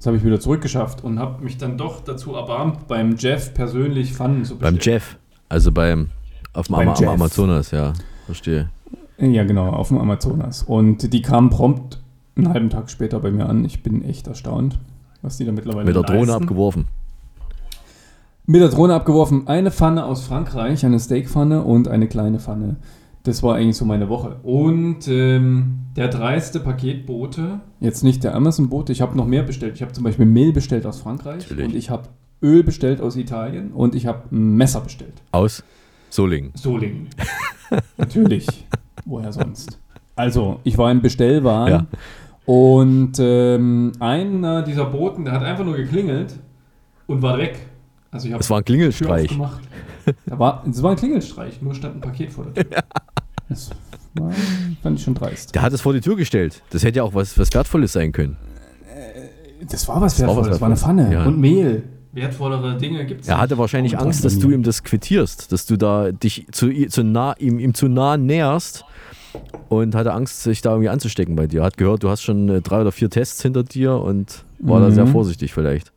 Das 0.02 0.08
habe 0.08 0.16
ich 0.16 0.24
wieder 0.24 0.40
zurückgeschafft 0.40 1.04
und 1.04 1.20
habe 1.20 1.44
mich 1.44 1.58
dann 1.58 1.78
doch 1.78 2.00
dazu 2.00 2.34
erbarmt, 2.34 2.88
beim 2.88 3.14
Jeff 3.14 3.54
persönlich 3.54 4.12
Pfannen 4.12 4.44
zu 4.44 4.58
Beim 4.58 4.78
Jeff. 4.80 5.16
Also 5.48 5.70
beim 5.70 6.10
auf 6.54 6.66
dem 6.66 6.74
Beim 6.74 6.88
Ama 6.88 6.98
Jeff. 6.98 7.02
Ama 7.06 7.14
Amazonas, 7.14 7.70
ja. 7.70 7.92
Verstehe. 8.26 8.68
Ja, 9.18 9.44
genau, 9.44 9.68
auf 9.68 9.88
dem 9.88 9.98
Amazonas. 9.98 10.64
Und 10.64 11.12
die 11.12 11.22
kamen 11.22 11.50
prompt 11.50 12.00
einen 12.34 12.48
halben 12.48 12.68
Tag 12.68 12.90
später 12.90 13.20
bei 13.20 13.30
mir 13.30 13.48
an. 13.48 13.64
Ich 13.64 13.84
bin 13.84 14.04
echt 14.04 14.26
erstaunt, 14.26 14.76
was 15.22 15.36
die 15.36 15.44
da 15.44 15.52
mittlerweile 15.52 15.84
Mit 15.84 15.94
der 15.94 16.02
Drohne 16.02 16.32
leisten. 16.32 16.42
abgeworfen. 16.42 16.86
Mit 18.46 18.60
der 18.60 18.70
Drohne 18.70 18.94
abgeworfen. 18.94 19.46
Eine 19.46 19.70
Pfanne 19.70 20.04
aus 20.04 20.24
Frankreich, 20.24 20.84
eine 20.84 20.98
Steakpfanne 20.98 21.62
und 21.62 21.86
eine 21.86 22.08
kleine 22.08 22.40
Pfanne. 22.40 22.74
Das 23.24 23.42
war 23.42 23.54
eigentlich 23.54 23.76
so 23.76 23.84
meine 23.84 24.08
Woche. 24.08 24.36
Und 24.42 25.06
ähm, 25.06 25.78
der 25.96 26.08
dreiste 26.08 26.58
Paketbote, 26.58 27.60
jetzt 27.78 28.02
nicht 28.02 28.24
der 28.24 28.34
Amazon-Bote, 28.34 28.90
ich 28.92 29.00
habe 29.00 29.16
noch 29.16 29.26
mehr 29.26 29.44
bestellt. 29.44 29.74
Ich 29.76 29.82
habe 29.82 29.92
zum 29.92 30.02
Beispiel 30.04 30.26
Mehl 30.26 30.52
bestellt 30.52 30.86
aus 30.86 31.00
Frankreich 31.00 31.42
Natürlich. 31.48 31.66
und 31.66 31.74
ich 31.76 31.90
habe 31.90 32.08
Öl 32.42 32.64
bestellt 32.64 33.00
aus 33.00 33.14
Italien 33.16 33.70
und 33.72 33.94
ich 33.94 34.06
habe 34.06 34.22
ein 34.32 34.56
Messer 34.56 34.80
bestellt. 34.80 35.22
Aus 35.30 35.62
Solingen. 36.10 36.50
Solingen. 36.54 37.08
Natürlich. 37.96 38.46
Woher 39.04 39.32
sonst? 39.32 39.78
Also, 40.16 40.58
ich 40.64 40.76
war 40.76 40.90
im 40.90 41.00
Bestellwagen 41.00 41.72
Ja. 41.72 41.86
und 42.44 43.12
ähm, 43.20 43.92
einer 44.00 44.62
dieser 44.62 44.86
Boten, 44.86 45.24
der 45.24 45.34
hat 45.34 45.42
einfach 45.44 45.64
nur 45.64 45.76
geklingelt 45.76 46.34
und 47.06 47.22
war 47.22 47.38
weg. 47.38 47.58
Also 48.10 48.26
ich 48.26 48.32
habe 48.34 48.42
Es 48.42 48.50
war 48.50 48.58
ein 48.58 48.64
Klingelstreich. 48.64 49.30
aufgemacht. 49.30 49.62
Da 50.26 50.38
war, 50.38 50.64
es 50.68 50.82
war 50.82 50.90
ein 50.90 50.96
Klingelstreich, 50.96 51.62
nur 51.62 51.74
stand 51.74 51.94
ein 51.94 52.00
Paket 52.00 52.32
vor 52.32 52.44
der 52.46 52.64
Tür. 52.68 52.82
Das 53.48 53.70
war, 54.14 54.30
fand 54.82 54.98
ich 54.98 55.04
schon 55.04 55.14
dreist. 55.14 55.54
Der 55.54 55.62
hat 55.62 55.72
es 55.72 55.80
vor 55.80 55.92
die 55.92 56.00
Tür 56.00 56.16
gestellt. 56.16 56.62
Das 56.70 56.82
hätte 56.84 56.98
ja 56.98 57.02
auch 57.02 57.14
was, 57.14 57.38
was 57.38 57.52
Wertvolles 57.52 57.92
sein 57.92 58.12
können. 58.12 58.36
Das 59.70 59.86
war 59.88 60.00
was 60.00 60.20
war 60.20 60.28
was 60.28 60.36
Wertvolles, 60.36 60.48
das 60.48 60.60
war 60.60 60.68
eine 60.68 60.76
Wertvolles. 60.76 60.80
Pfanne 61.06 61.12
Ja. 61.14 61.24
und 61.26 61.38
Mehl. 61.40 61.82
Wertvollere 62.14 62.76
Dinge 62.76 63.06
gibt 63.06 63.22
es 63.22 63.28
Er 63.28 63.38
hatte 63.38 63.56
wahrscheinlich 63.56 63.98
Angst, 63.98 64.22
dass 64.24 64.38
du 64.38 64.50
ihm 64.50 64.62
das 64.62 64.82
quittierst, 64.82 65.50
dass 65.50 65.64
du 65.64 65.76
da 65.78 66.12
dich 66.12 66.46
zu, 66.52 66.70
zu 66.88 67.02
nah, 67.04 67.34
ihm, 67.38 67.58
ihm 67.58 67.72
zu 67.72 67.88
nah 67.88 68.18
näherst 68.18 68.84
und 69.70 69.94
hatte 69.94 70.12
Angst, 70.12 70.42
sich 70.42 70.60
da 70.60 70.70
irgendwie 70.72 70.90
anzustecken 70.90 71.36
bei 71.36 71.46
dir. 71.46 71.62
Hat 71.62 71.78
gehört, 71.78 72.02
du 72.02 72.10
hast 72.10 72.22
schon 72.22 72.48
äh, 72.50 72.60
drei 72.60 72.82
oder 72.82 72.92
vier 72.92 73.08
Tests 73.08 73.40
hinter 73.40 73.62
dir 73.62 73.94
und 73.94 74.44
war 74.58 74.80
da 74.80 74.88
Mhm. 74.88 74.94
sehr 74.94 75.06
vorsichtig 75.06 75.54
vielleicht. 75.54 75.91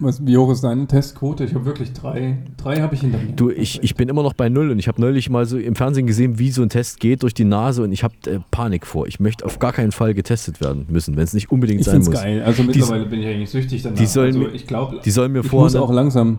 Was, 0.00 0.24
wie 0.24 0.36
hoch 0.36 0.50
ist 0.52 0.62
deine 0.62 0.86
Testquote? 0.86 1.44
Ich 1.44 1.54
habe 1.54 1.64
wirklich 1.64 1.92
drei. 1.92 2.38
Drei 2.56 2.80
habe 2.80 2.94
ich 2.94 3.00
hinter 3.00 3.18
mir. 3.18 3.32
Du, 3.32 3.50
ich, 3.50 3.82
ich 3.82 3.96
bin 3.96 4.08
immer 4.08 4.22
noch 4.22 4.32
bei 4.32 4.48
Null 4.48 4.70
und 4.70 4.78
ich 4.78 4.86
habe 4.86 5.00
neulich 5.00 5.28
mal 5.28 5.44
so 5.44 5.58
im 5.58 5.74
Fernsehen 5.74 6.06
gesehen, 6.06 6.38
wie 6.38 6.50
so 6.52 6.62
ein 6.62 6.68
Test 6.68 7.00
geht 7.00 7.24
durch 7.24 7.34
die 7.34 7.44
Nase 7.44 7.82
und 7.82 7.90
ich 7.90 8.04
habe 8.04 8.14
äh, 8.26 8.38
Panik 8.52 8.86
vor. 8.86 9.08
Ich 9.08 9.18
möchte 9.18 9.44
auf 9.44 9.58
gar 9.58 9.72
keinen 9.72 9.90
Fall 9.90 10.14
getestet 10.14 10.60
werden 10.60 10.86
müssen, 10.88 11.16
wenn 11.16 11.24
es 11.24 11.34
nicht 11.34 11.50
unbedingt 11.50 11.80
Ich 11.80 11.86
sein 11.86 11.98
muss. 11.98 12.10
geil. 12.12 12.42
Also 12.44 12.62
mittlerweile 12.62 13.06
bin 13.06 13.20
ich 13.20 13.26
eigentlich 13.26 13.50
süchtig 13.50 13.82
danach. 13.82 13.98
die 13.98 14.06
sollen 14.06 14.36
also 14.36 14.48
ich 14.54 14.66
glaube, 14.68 15.00
Die 15.04 15.10
sollen 15.10 15.32
mir 15.32 15.40
ich 15.40 15.46
vorher 15.48 15.82
auch 15.82 15.92
langsam. 15.92 16.38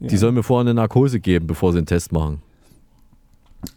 Die 0.00 0.12
Ja. 0.14 0.18
sollen 0.18 0.34
mir 0.34 0.42
vorher 0.42 0.62
eine 0.62 0.74
Narkose 0.74 1.20
geben, 1.20 1.46
bevor 1.46 1.70
sie 1.72 1.78
einen 1.78 1.86
Test 1.86 2.10
machen. 2.10 2.40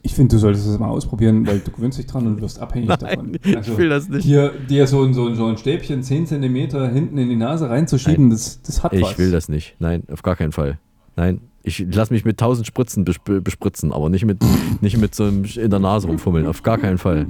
Ich 0.02 0.13
finde, 0.13 0.36
du 0.36 0.39
solltest 0.39 0.67
es 0.67 0.80
mal 0.80 0.88
ausprobieren, 0.89 1.45
weil 1.47 1.60
du 1.60 1.71
gewöhnst 1.71 1.97
dich 1.97 2.06
dran 2.08 2.25
und 2.28 2.41
wirst 2.41 2.60
abhängig 2.60 2.89
davon. 2.89 3.38
Also 3.56 3.71
ich 3.73 3.78
will 3.78 3.89
das 3.89 4.08
nicht. 4.10 4.25
Dir, 4.25 4.52
dir 4.69 4.88
so, 4.88 5.04
ein- 5.04 5.13
so, 5.13 5.28
ein- 5.28 5.36
so 5.36 5.45
ein 5.47 5.58
Stäbchen 5.58 6.04
10 6.04 6.25
cm 6.28 6.56
hinten 6.93 7.17
in 7.17 7.30
die 7.30 7.36
Nase 7.36 7.69
reinzuschieben, 7.69 8.30
das, 8.30 8.62
das 8.62 8.84
hat 8.84 8.91
was. 8.99 9.12
Ich 9.12 9.17
will 9.17 9.32
das 9.32 9.49
nicht. 9.49 9.75
Nein, 9.80 10.04
auf 10.12 10.21
gar 10.23 10.36
keinen 10.36 10.52
Fall. 10.52 10.80
Nein, 11.15 11.41
ich 11.63 11.86
lasse 11.91 12.13
mich 12.13 12.23
mit 12.23 12.38
tausend 12.38 12.65
Spritzen 12.65 13.04
besp 13.04 13.43
bespritzen, 13.43 13.91
aber 13.91 14.10
nicht 14.10 14.25
mit, 14.25 14.38
nicht 14.82 14.97
mit 14.97 15.13
so 15.15 15.25
einem 15.25 15.43
in 15.43 15.69
der 15.69 15.80
Nase 15.80 16.08
rumfummeln. 16.08 16.47
Auf 16.47 16.63
gar 16.63 16.78
keinen 16.78 16.97
Fall. 16.97 17.28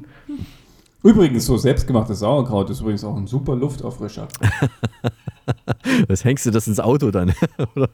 Übrigens, 1.03 1.45
so 1.45 1.57
selbstgemachtes 1.57 2.19
Sauerkraut 2.19 2.69
ist 2.69 2.81
übrigens 2.81 3.03
auch 3.03 3.15
ein 3.15 3.27
super 3.27 3.55
Luftauffrischer. 3.55 4.27
Was 6.07 6.25
hängst 6.25 6.45
du 6.45 6.51
das 6.51 6.67
ins 6.67 6.79
Auto 6.79 7.09
dann? 7.09 7.33
Oder? 7.75 7.89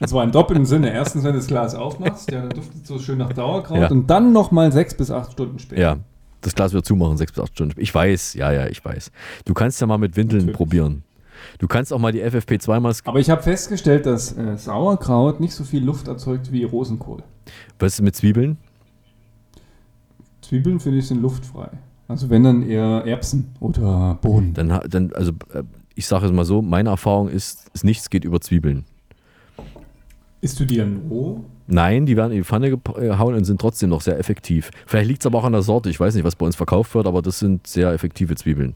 Und 0.00 0.08
zwar 0.08 0.24
im 0.24 0.32
doppelten 0.32 0.66
Sinne. 0.66 0.92
Erstens, 0.92 1.22
wenn 1.24 1.32
du 1.32 1.38
das 1.38 1.46
Glas 1.46 1.74
aufmachst, 1.74 2.30
ja, 2.30 2.40
dann 2.40 2.50
duftet 2.50 2.82
es 2.82 2.88
so 2.88 2.98
schön 2.98 3.18
nach 3.18 3.34
Sauerkraut. 3.34 3.78
Ja. 3.78 3.90
Und 3.90 4.08
dann 4.08 4.32
nochmal 4.32 4.72
sechs 4.72 4.94
bis 4.94 5.10
acht 5.10 5.32
Stunden 5.32 5.58
später. 5.58 5.80
ja, 5.80 5.96
das 6.40 6.54
Glas 6.54 6.72
wird 6.72 6.84
zumachen, 6.84 7.16
sechs 7.16 7.32
bis 7.32 7.42
acht 7.42 7.52
Stunden. 7.52 7.80
Ich 7.80 7.94
weiß, 7.94 8.34
ja, 8.34 8.52
ja, 8.52 8.66
ich 8.66 8.84
weiß. 8.84 9.12
Du 9.44 9.54
kannst 9.54 9.80
ja 9.80 9.86
mal 9.86 9.98
mit 9.98 10.16
Windeln 10.16 10.40
Natürlich. 10.40 10.56
probieren. 10.56 11.04
Du 11.58 11.68
kannst 11.68 11.92
auch 11.92 11.98
mal 11.98 12.12
die 12.12 12.22
FFP2 12.22 12.80
Maske. 12.80 13.08
Aber 13.08 13.20
ich 13.20 13.30
habe 13.30 13.42
festgestellt, 13.42 14.06
dass 14.06 14.36
äh, 14.36 14.56
Sauerkraut 14.56 15.40
nicht 15.40 15.54
so 15.54 15.64
viel 15.64 15.84
Luft 15.84 16.08
erzeugt 16.08 16.50
wie 16.52 16.64
Rosenkohl. 16.64 17.22
Was 17.78 17.94
ist 17.94 18.02
mit 18.02 18.16
Zwiebeln? 18.16 18.56
Zwiebeln, 20.42 20.80
finde 20.80 20.98
ich, 20.98 21.06
sind 21.06 21.22
luftfrei. 21.22 21.70
Also 22.08 22.28
wenn 22.30 22.44
dann 22.44 22.62
eher 22.68 23.04
Erbsen 23.06 23.48
oder 23.60 24.18
Bohnen. 24.20 24.52
Dann, 24.54 24.80
dann 24.88 25.12
also 25.14 25.32
äh, 25.52 25.62
ich 25.94 26.06
sage 26.06 26.26
es 26.26 26.32
mal 26.32 26.44
so, 26.44 26.60
meine 26.60 26.90
Erfahrung 26.90 27.28
ist, 27.28 27.70
ist 27.72 27.84
nichts 27.84 28.10
geht 28.10 28.24
über 28.24 28.40
Zwiebeln. 28.40 28.84
Isst 30.40 30.60
du 30.60 30.64
die 30.64 30.76
dann 30.76 31.02
roh? 31.08 31.40
Nein, 31.66 32.04
die 32.04 32.16
werden 32.16 32.32
in 32.32 32.38
die 32.38 32.44
Pfanne 32.44 32.68
äh, 32.68 32.76
gehauen 32.76 33.34
und 33.34 33.44
sind 33.44 33.60
trotzdem 33.60 33.88
noch 33.88 34.02
sehr 34.02 34.18
effektiv. 34.18 34.70
Vielleicht 34.86 35.08
liegt 35.08 35.22
es 35.22 35.26
aber 35.26 35.38
auch 35.38 35.44
an 35.44 35.52
der 35.52 35.62
Sorte. 35.62 35.88
Ich 35.88 35.98
weiß 35.98 36.14
nicht, 36.14 36.24
was 36.24 36.36
bei 36.36 36.44
uns 36.44 36.56
verkauft 36.56 36.94
wird, 36.94 37.06
aber 37.06 37.22
das 37.22 37.38
sind 37.38 37.66
sehr 37.66 37.90
effektive 37.92 38.34
Zwiebeln. 38.34 38.74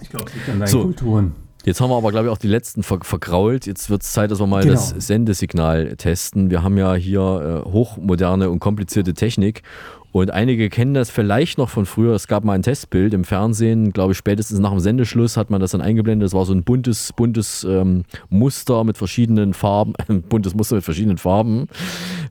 Ich 0.00 0.10
glaube, 0.10 0.26
es 0.28 0.34
liegt 0.34 0.48
an 0.48 0.60
deinen 0.60 0.68
So. 0.68 0.82
Kulturen. 0.82 1.32
Jetzt 1.64 1.80
haben 1.80 1.90
wir 1.90 1.96
aber, 1.96 2.12
glaube 2.12 2.28
ich, 2.28 2.32
auch 2.32 2.38
die 2.38 2.46
letzten 2.46 2.84
ver 2.84 3.00
vergrault. 3.02 3.66
Jetzt 3.66 3.90
wird 3.90 4.02
es 4.02 4.12
Zeit, 4.12 4.30
dass 4.30 4.38
wir 4.38 4.46
mal 4.46 4.62
Genau. 4.62 4.74
das 4.74 4.90
Sendesignal 4.90 5.96
testen. 5.96 6.50
Wir 6.50 6.62
haben 6.62 6.78
ja 6.78 6.94
hier 6.94 7.64
äh, 7.66 7.68
hochmoderne 7.68 8.48
und 8.48 8.60
komplizierte 8.60 9.12
Technik. 9.12 9.62
Und 10.10 10.30
einige 10.30 10.70
kennen 10.70 10.94
das 10.94 11.10
vielleicht 11.10 11.58
noch 11.58 11.68
von 11.68 11.84
früher. 11.84 12.14
Es 12.14 12.28
gab 12.28 12.42
mal 12.42 12.54
ein 12.54 12.62
Testbild 12.62 13.12
im 13.12 13.24
Fernsehen, 13.24 13.92
glaube 13.92 14.12
ich, 14.12 14.18
spätestens 14.18 14.58
nach 14.58 14.70
dem 14.70 14.80
Sendeschluss 14.80 15.36
hat 15.36 15.50
man 15.50 15.60
das 15.60 15.72
dann 15.72 15.80
eingeblendet. 15.80 16.26
Das 16.26 16.34
war 16.34 16.46
so 16.46 16.54
ein 16.54 16.64
buntes, 16.64 17.12
buntes 17.12 17.64
ähm, 17.64 18.04
Muster 18.30 18.84
mit 18.84 18.96
verschiedenen 18.96 19.52
Farben, 19.52 19.92
buntes 20.28 20.54
Muster 20.54 20.76
mit 20.76 20.84
verschiedenen 20.84 21.18
Farben, 21.18 21.68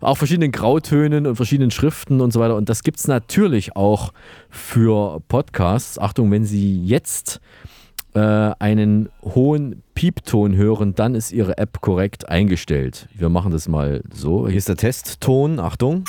auch 0.02 0.18
verschiedenen 0.18 0.52
Grautönen 0.52 1.28
und 1.28 1.36
verschiedenen 1.36 1.72
Schriften 1.72 2.20
und 2.20 2.34
so 2.34 2.40
weiter. 2.40 2.56
Und 2.56 2.70
das 2.70 2.84
gibt 2.84 2.98
es 2.98 3.08
natürlich 3.08 3.76
auch 3.76 4.12
für 4.50 5.22
Podcasts. 5.28 6.00
Achtung, 6.00 6.32
wenn 6.32 6.46
Sie 6.46 6.84
jetzt 6.84 7.40
äh, 8.16 8.20
einen 8.20 9.10
hohen 9.24 9.84
Piepton 9.94 10.56
hören, 10.56 10.96
dann 10.96 11.14
ist 11.14 11.32
Ihre 11.32 11.58
App 11.60 11.82
korrekt 11.82 12.28
eingestellt. 12.28 13.08
Wir 13.14 13.30
machen 13.30 13.52
das 13.52 13.68
mal 13.68 14.02
so. 14.12 14.48
Hier 14.48 14.58
ist 14.58 14.70
der 14.70 14.78
Testton. 14.78 15.60
Achtung. 15.60 16.04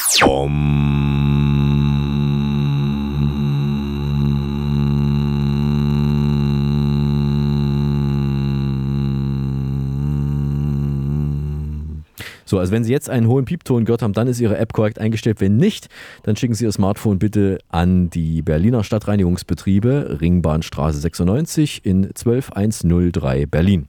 So, 12.48 12.58
also 12.58 12.72
wenn 12.72 12.82
Sie 12.82 12.92
jetzt 12.92 13.10
einen 13.10 13.28
hohen 13.28 13.44
Piepton 13.44 13.84
gehört 13.84 14.00
haben, 14.00 14.14
dann 14.14 14.26
ist 14.26 14.40
Ihre 14.40 14.56
App 14.56 14.72
korrekt 14.72 14.98
eingestellt. 14.98 15.42
Wenn 15.42 15.58
nicht, 15.58 15.88
dann 16.22 16.34
schicken 16.34 16.54
Sie 16.54 16.64
Ihr 16.64 16.72
Smartphone 16.72 17.18
bitte 17.18 17.58
an 17.68 18.08
die 18.08 18.40
Berliner 18.40 18.84
Stadtreinigungsbetriebe, 18.84 20.16
Ringbahnstraße 20.22 20.98
96 20.98 21.84
in 21.84 22.08
12103 22.14 23.44
Berlin. 23.44 23.88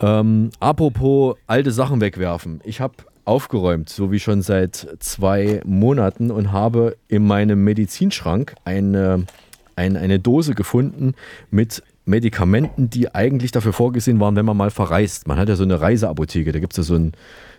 Ähm, 0.00 0.50
apropos 0.60 1.34
alte 1.48 1.72
Sachen 1.72 2.00
wegwerfen. 2.00 2.60
Ich 2.62 2.80
habe 2.80 2.94
aufgeräumt, 3.24 3.88
so 3.88 4.12
wie 4.12 4.20
schon 4.20 4.42
seit 4.42 4.96
zwei 5.00 5.62
Monaten 5.64 6.30
und 6.30 6.52
habe 6.52 6.96
in 7.08 7.26
meinem 7.26 7.64
Medizinschrank 7.64 8.54
eine, 8.64 9.26
ein, 9.74 9.96
eine 9.96 10.20
Dose 10.20 10.54
gefunden 10.54 11.14
mit 11.50 11.82
Medikamenten, 12.04 12.90
die 12.90 13.14
eigentlich 13.14 13.52
dafür 13.52 13.72
vorgesehen 13.72 14.18
waren, 14.20 14.34
wenn 14.36 14.44
man 14.44 14.56
mal 14.56 14.70
verreist. 14.70 15.28
Man 15.28 15.38
hat 15.38 15.48
ja 15.48 15.56
so 15.56 15.62
eine 15.62 15.80
Reiseapotheke, 15.80 16.52
da 16.52 16.58
gibt 16.58 16.72
es 16.72 16.78
ja 16.78 16.82
so, 16.82 16.94
ein, 16.94 17.12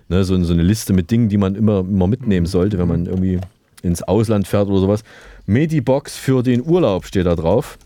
ne, 0.10 0.24
so, 0.24 0.42
so 0.44 0.54
eine 0.54 0.64
Liste 0.64 0.94
mit 0.94 1.12
Dingen, 1.12 1.30
die 1.30 1.38
man 1.38 1.56
immer, 1.56 1.80
immer 1.80 2.08
mitnehmen 2.08 2.46
sollte, 2.46 2.78
wenn 2.78 2.88
man 2.88 3.06
irgendwie 3.06 3.40
ins 3.82 4.04
Ausland 4.04 4.48
fährt 4.48 4.68
oder 4.68 4.80
sowas. 4.80 5.04
Medibox 5.46 6.18
für 6.18 6.44
den 6.44 6.66
Urlaub 6.66 7.06
steht 7.06 7.26
da 7.26 7.36
drauf. 7.36 7.78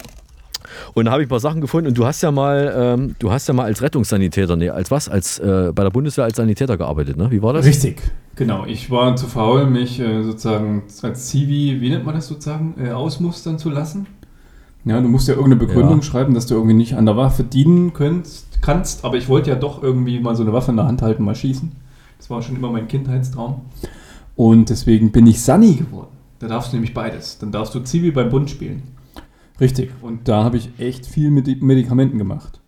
Und 0.93 1.05
da 1.05 1.11
habe 1.11 1.21
ich 1.21 1.27
ein 1.27 1.29
paar 1.29 1.39
Sachen 1.39 1.61
gefunden. 1.61 1.87
Und 1.87 1.97
du 1.97 2.05
hast 2.05 2.21
ja 2.21 2.31
mal, 2.31 2.73
ähm, 2.75 3.15
du 3.19 3.31
hast 3.31 3.47
ja 3.47 3.53
mal 3.53 3.65
als 3.65 3.81
Rettungssanitäter, 3.81 4.55
nee, 4.55 4.69
als 4.69 4.91
was? 4.91 5.09
Als 5.09 5.39
äh, 5.39 5.71
bei 5.73 5.83
der 5.83 5.91
Bundeswehr 5.91 6.25
als 6.25 6.37
Sanitäter 6.37 6.77
gearbeitet, 6.77 7.17
ne? 7.17 7.31
Wie 7.31 7.41
war 7.41 7.53
das? 7.53 7.65
Richtig, 7.65 8.01
genau. 8.35 8.65
Ich 8.65 8.91
war 8.91 9.15
zu 9.15 9.27
faul, 9.27 9.65
mich 9.67 9.99
äh, 9.99 10.23
sozusagen 10.23 10.83
als 11.01 11.27
Zivi, 11.27 11.79
wie 11.79 11.89
nennt 11.89 12.05
man 12.05 12.15
das 12.15 12.27
sozusagen, 12.27 12.75
äh, 12.79 12.91
ausmustern 12.91 13.57
zu 13.57 13.69
lassen. 13.69 14.07
Ja, 14.88 15.02
du 15.02 15.08
musst 15.08 15.28
ja 15.28 15.34
irgendeine 15.34 15.65
Begründung 15.67 15.97
Ja. 15.97 16.04
schreiben, 16.04 16.34
dass 16.34 16.45
du 16.47 16.56
irgendwie 16.56 16.73
nicht 16.76 16.95
an 16.95 17.06
der 17.06 17.17
Waffe 17.17 17.43
dienen 17.43 17.93
könntest, 17.93 18.62
kannst, 18.62 19.04
aber 19.06 19.17
ich 19.17 19.28
wollte 19.28 19.50
ja 19.50 19.56
doch 19.56 19.84
irgendwie 19.84 20.19
mal 20.19 20.36
so 20.36 20.43
eine 20.43 20.54
Waffe 20.54 20.71
in 20.71 20.78
der 20.78 20.86
Hand 20.88 21.02
halten, 21.02 21.23
mal 21.23 21.36
schießen. 21.36 21.71
Das 22.17 22.30
war 22.30 22.41
schon 22.41 22.56
immer 22.56 22.71
mein 22.71 22.88
Kindheitstraum. 22.88 23.62
Und 24.36 24.69
deswegen 24.69 25.12
bin 25.12 25.28
ich 25.28 25.41
Sani 25.41 25.73
geworden. 25.76 26.08
Da 26.39 26.47
darfst 26.47 26.71
du 26.71 26.78
nämlich 26.78 26.93
beides. 26.93 27.38
Dann 27.39 27.52
darfst 27.52 27.73
du 27.76 27.80
Zivi 27.82 28.12
beim 28.12 28.30
Bund 28.30 28.50
spielen. 28.50 28.84
Richtig. 29.60 29.91
Und 30.02 30.28
da 30.28 30.43
habe 30.43 30.58
ich 30.58 30.69
echt 30.78 31.06
viel 31.06 31.32
mit 31.32 31.62
Medikamenten 31.62 32.17
gemacht. 32.17 32.60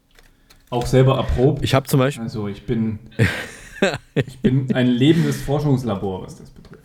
Auch 0.72 0.86
selber 0.86 1.18
erprobt. 1.18 1.64
Ich 1.64 1.74
habe 1.74 1.88
zum 1.88 2.00
Beispiel, 2.00 2.24
Also 2.24 2.48
ich 2.48 2.66
bin, 2.66 3.00
ich 4.16 4.40
bin 4.40 4.74
ein 4.74 4.88
lebendes 4.88 5.42
Forschungslabor, 5.42 6.24
was 6.24 6.38
das 6.38 6.50
betrifft. 6.50 6.79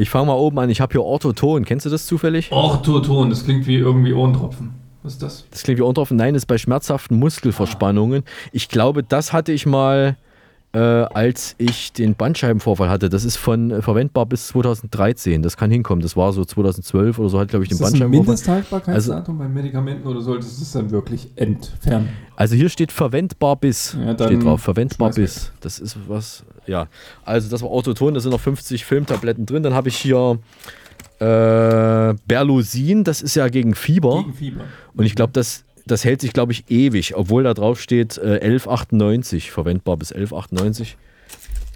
Ich 0.00 0.08
fange 0.08 0.26
mal 0.26 0.34
oben 0.34 0.58
an, 0.58 0.70
ich 0.70 0.80
habe 0.80 0.92
hier 0.92 1.02
Orthoton. 1.02 1.64
Kennst 1.64 1.84
du 1.84 1.90
das 1.90 2.06
zufällig? 2.06 2.50
Orthoton, 2.50 3.28
das 3.28 3.44
klingt 3.44 3.66
wie 3.66 3.76
irgendwie 3.76 4.14
Ohrentropfen. 4.14 4.70
Was 5.02 5.14
ist 5.14 5.22
das? 5.22 5.44
Das 5.50 5.62
klingt 5.62 5.78
wie 5.78 5.82
Unterhoffen. 5.82 6.16
Nein, 6.16 6.34
das 6.34 6.42
ist 6.42 6.46
bei 6.46 6.58
schmerzhaften 6.58 7.18
Muskelverspannungen. 7.18 8.22
Ich 8.52 8.68
glaube, 8.68 9.02
das 9.02 9.32
hatte 9.32 9.52
ich 9.52 9.66
mal, 9.66 10.16
äh, 10.72 10.78
als 10.78 11.56
ich 11.58 11.92
den 11.92 12.14
Bandscheibenvorfall 12.14 12.88
hatte. 12.88 13.08
Das 13.08 13.24
ist 13.24 13.36
von 13.36 13.70
äh, 13.70 13.82
verwendbar 13.82 14.26
bis 14.26 14.48
2013. 14.48 15.42
Das 15.42 15.56
kann 15.56 15.70
hinkommen. 15.70 16.00
Das 16.00 16.16
war 16.16 16.32
so 16.32 16.44
2012 16.44 17.18
oder 17.18 17.28
so, 17.28 17.40
hat 17.40 17.48
glaube 17.48 17.64
ich 17.64 17.70
den 17.70 17.74
Ist 17.74 17.80
das 17.80 17.94
ein 17.94 18.00
Bandscheibenvorfall. 18.00 18.34
Mindesthaltbarkeitsdatum 18.34 19.38
bei 19.38 19.48
Medikamenten 19.48 20.06
oder 20.06 20.20
solltest 20.20 20.58
du 20.58 20.62
es 20.62 20.72
dann 20.72 20.90
wirklich 20.90 21.28
entfernen? 21.36 22.10
Also 22.36 22.54
hier 22.54 22.68
steht 22.68 22.92
verwendbar 22.92 23.56
bis. 23.56 23.96
Ja, 24.00 24.14
steht 24.14 24.44
drauf, 24.44 24.60
verwendbar 24.62 25.08
weg. 25.10 25.16
bis. 25.16 25.52
Das 25.60 25.80
ist 25.80 25.96
was, 26.06 26.44
ja. 26.66 26.86
Also 27.24 27.50
das 27.50 27.62
war 27.62 27.70
Orthoton, 27.70 28.14
da 28.14 28.20
sind 28.20 28.30
noch 28.30 28.40
50 28.40 28.84
Filmtabletten 28.84 29.46
drin. 29.46 29.62
Dann 29.62 29.74
habe 29.74 29.88
ich 29.88 29.96
hier 29.96 30.38
äh, 31.18 32.14
Berlusin, 32.26 33.04
das 33.04 33.22
ist 33.22 33.34
ja 33.34 33.48
gegen 33.48 33.74
Fieber. 33.74 34.22
Gegen 34.22 34.34
Fieber. 34.34 34.64
Und 34.94 35.04
ich 35.04 35.14
glaube, 35.14 35.32
das, 35.32 35.64
das 35.86 36.04
hält 36.04 36.20
sich, 36.20 36.32
glaube 36.32 36.52
ich, 36.52 36.70
ewig, 36.70 37.16
obwohl 37.16 37.42
da 37.42 37.54
drauf 37.54 37.80
steht 37.80 38.18
äh, 38.18 38.40
1198, 38.40 39.50
verwendbar 39.50 39.96
bis 39.96 40.12
1198. 40.12 40.96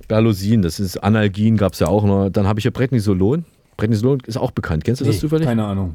Berlusin, 0.08 0.62
das 0.62 0.80
ist 0.80 0.98
Analgin, 0.98 1.56
gab 1.56 1.72
es 1.72 1.78
ja 1.80 1.88
auch 1.88 2.04
noch. 2.04 2.28
Dann 2.30 2.46
habe 2.46 2.60
ich 2.60 2.64
hier 2.64 2.70
Prednisolon. 2.72 3.44
Prednisolon 3.76 4.20
ist 4.26 4.36
auch 4.36 4.50
bekannt. 4.50 4.84
Kennst 4.84 5.00
du 5.00 5.04
das 5.04 5.16
Nee, 5.16 5.20
zufällig? 5.20 5.46
Keine 5.46 5.64
Ahnung. 5.64 5.94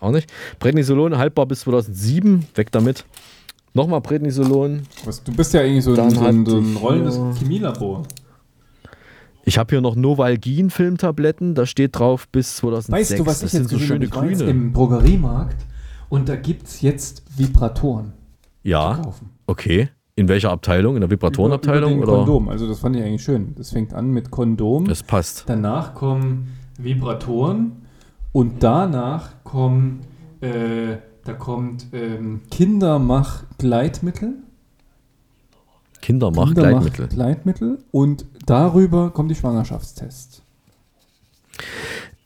Auch 0.00 0.12
nicht. 0.12 0.30
Prednisolon 0.58 1.18
haltbar 1.18 1.46
bis 1.46 1.60
2007. 1.60 2.46
Weg 2.54 2.72
damit. 2.72 3.04
Nochmal 3.74 4.00
Prednisolon. 4.00 4.82
Was, 5.04 5.22
du 5.22 5.32
bist 5.32 5.52
ja 5.54 5.60
eigentlich 5.60 5.84
so 5.84 5.94
ein, 5.94 6.10
so 6.10 6.20
ein, 6.24 6.46
so 6.46 6.56
ein 6.58 6.76
rollendes 6.76 7.20
Chemielabor. 7.38 8.04
Ich 9.44 9.58
habe 9.58 9.70
hier 9.70 9.80
noch 9.80 9.96
Novalgin-Filmtabletten. 9.96 11.54
Da 11.54 11.66
steht 11.66 11.98
drauf 11.98 12.28
bis 12.28 12.56
2006. 12.56 13.10
Weißt 13.10 13.20
du, 13.20 13.26
was 13.26 13.40
das 13.40 13.48
ich 13.48 13.50
sind 13.52 13.62
jetzt 13.62 13.70
so 13.70 13.76
gesehen 13.78 13.94
habe? 13.94 14.06
schöne 14.06 14.34
grüne. 14.36 14.50
im 14.50 14.72
Drogeriemarkt 14.72 15.56
und 16.08 16.28
da 16.28 16.36
gibt 16.36 16.66
es 16.66 16.80
jetzt 16.80 17.22
Vibratoren 17.36 18.12
zu 18.62 18.68
Ja, 18.68 18.94
kaufen. 19.02 19.30
okay. 19.46 19.88
In 20.16 20.26
welcher 20.28 20.50
Abteilung? 20.50 20.96
In 20.96 21.00
der 21.02 21.10
Vibratorenabteilung? 21.10 21.92
Über, 21.98 22.02
über 22.02 22.12
oder? 22.12 22.24
Kondom. 22.24 22.48
Also 22.48 22.66
das 22.66 22.80
fand 22.80 22.96
ich 22.96 23.02
eigentlich 23.04 23.22
schön. 23.22 23.54
Das 23.56 23.70
fängt 23.70 23.94
an 23.94 24.10
mit 24.10 24.32
Kondom. 24.32 24.86
Das 24.86 25.04
passt. 25.04 25.44
Danach 25.46 25.94
kommen 25.94 26.56
Vibratoren 26.76 27.82
und 28.32 28.62
danach 28.64 29.30
kommen, 29.44 30.00
äh, 30.40 30.96
da 31.24 31.34
kommt 31.34 31.86
ähm, 31.92 32.40
Kindermach-Gleitmittel. 32.50 34.34
Kindermach 36.00 36.52
Gleitmittel. 36.54 37.08
Gleitmittel 37.08 37.78
und 37.92 38.24
darüber 38.46 39.10
kommen 39.10 39.28
die 39.28 39.34
Schwangerschaftstests. 39.36 40.42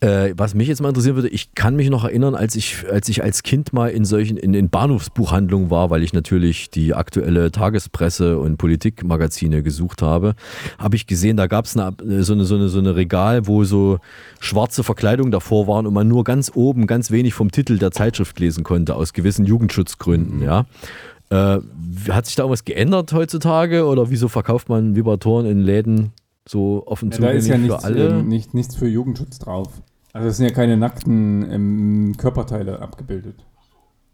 Äh, 0.03 0.33
was 0.35 0.53
mich 0.53 0.67
jetzt 0.67 0.81
mal 0.81 0.89
interessieren 0.89 1.15
würde, 1.15 1.29
ich 1.29 1.55
kann 1.55 1.77
mich 1.77 1.89
noch 1.89 2.03
erinnern, 2.03 2.35
als 2.35 2.55
ich, 2.55 2.83
als 2.91 3.07
ich 3.07 3.23
als 3.23 3.41
Kind 3.41 3.71
mal 3.71 3.87
in 3.87 4.03
solchen, 4.03 4.35
in, 4.35 4.53
in 4.53 4.69
Bahnhofsbuchhandlungen 4.69 5.69
war, 5.69 5.91
weil 5.91 6.03
ich 6.03 6.11
natürlich 6.11 6.69
die 6.69 6.93
aktuelle 6.93 7.51
Tagespresse 7.53 8.37
und 8.37 8.57
Politikmagazine 8.57 9.63
gesucht 9.63 10.01
habe, 10.01 10.35
habe 10.77 10.97
ich 10.97 11.07
gesehen, 11.07 11.37
da 11.37 11.47
gab 11.47 11.63
es 11.63 11.77
eine, 11.77 12.21
so, 12.21 12.33
eine, 12.33 12.43
so, 12.43 12.55
eine, 12.55 12.67
so 12.67 12.79
eine 12.79 12.97
Regal, 12.97 13.47
wo 13.47 13.63
so 13.63 13.99
schwarze 14.41 14.83
Verkleidung 14.83 15.31
davor 15.31 15.67
waren 15.67 15.87
und 15.87 15.93
man 15.93 16.09
nur 16.09 16.25
ganz 16.25 16.51
oben 16.53 16.85
ganz 16.85 17.09
wenig 17.09 17.33
vom 17.33 17.49
Titel 17.51 17.77
der 17.77 17.91
Zeitschrift 17.91 18.37
lesen 18.41 18.65
konnte, 18.65 18.95
aus 18.95 19.13
gewissen 19.13 19.45
Jugendschutzgründen, 19.45 20.41
ja. 20.43 20.65
Äh, 21.29 21.59
hat 22.09 22.25
sich 22.25 22.35
da 22.35 22.43
irgendwas 22.43 22.65
geändert 22.65 23.13
heutzutage 23.13 23.85
oder 23.85 24.09
wieso 24.09 24.27
verkauft 24.27 24.67
man 24.67 24.97
Vibratoren 24.97 25.45
in 25.45 25.61
Läden 25.61 26.11
so 26.45 26.83
offen 26.87 27.11
Ja, 27.11 27.15
zugänglich 27.15 27.47
ja 27.47 27.55
für 27.55 27.61
nichts, 27.61 27.83
alle? 27.85 28.09
ähm, 28.09 28.27
nicht, 28.27 28.53
nichts 28.53 28.75
für 28.75 28.89
Jugendschutz 28.89 29.39
drauf. 29.39 29.69
Also 30.13 30.27
es 30.29 30.37
sind 30.37 30.47
ja 30.47 30.53
keine 30.53 30.77
nackten 30.77 31.51
ähm, 31.51 32.13
Körperteile 32.17 32.79
abgebildet. 32.79 33.35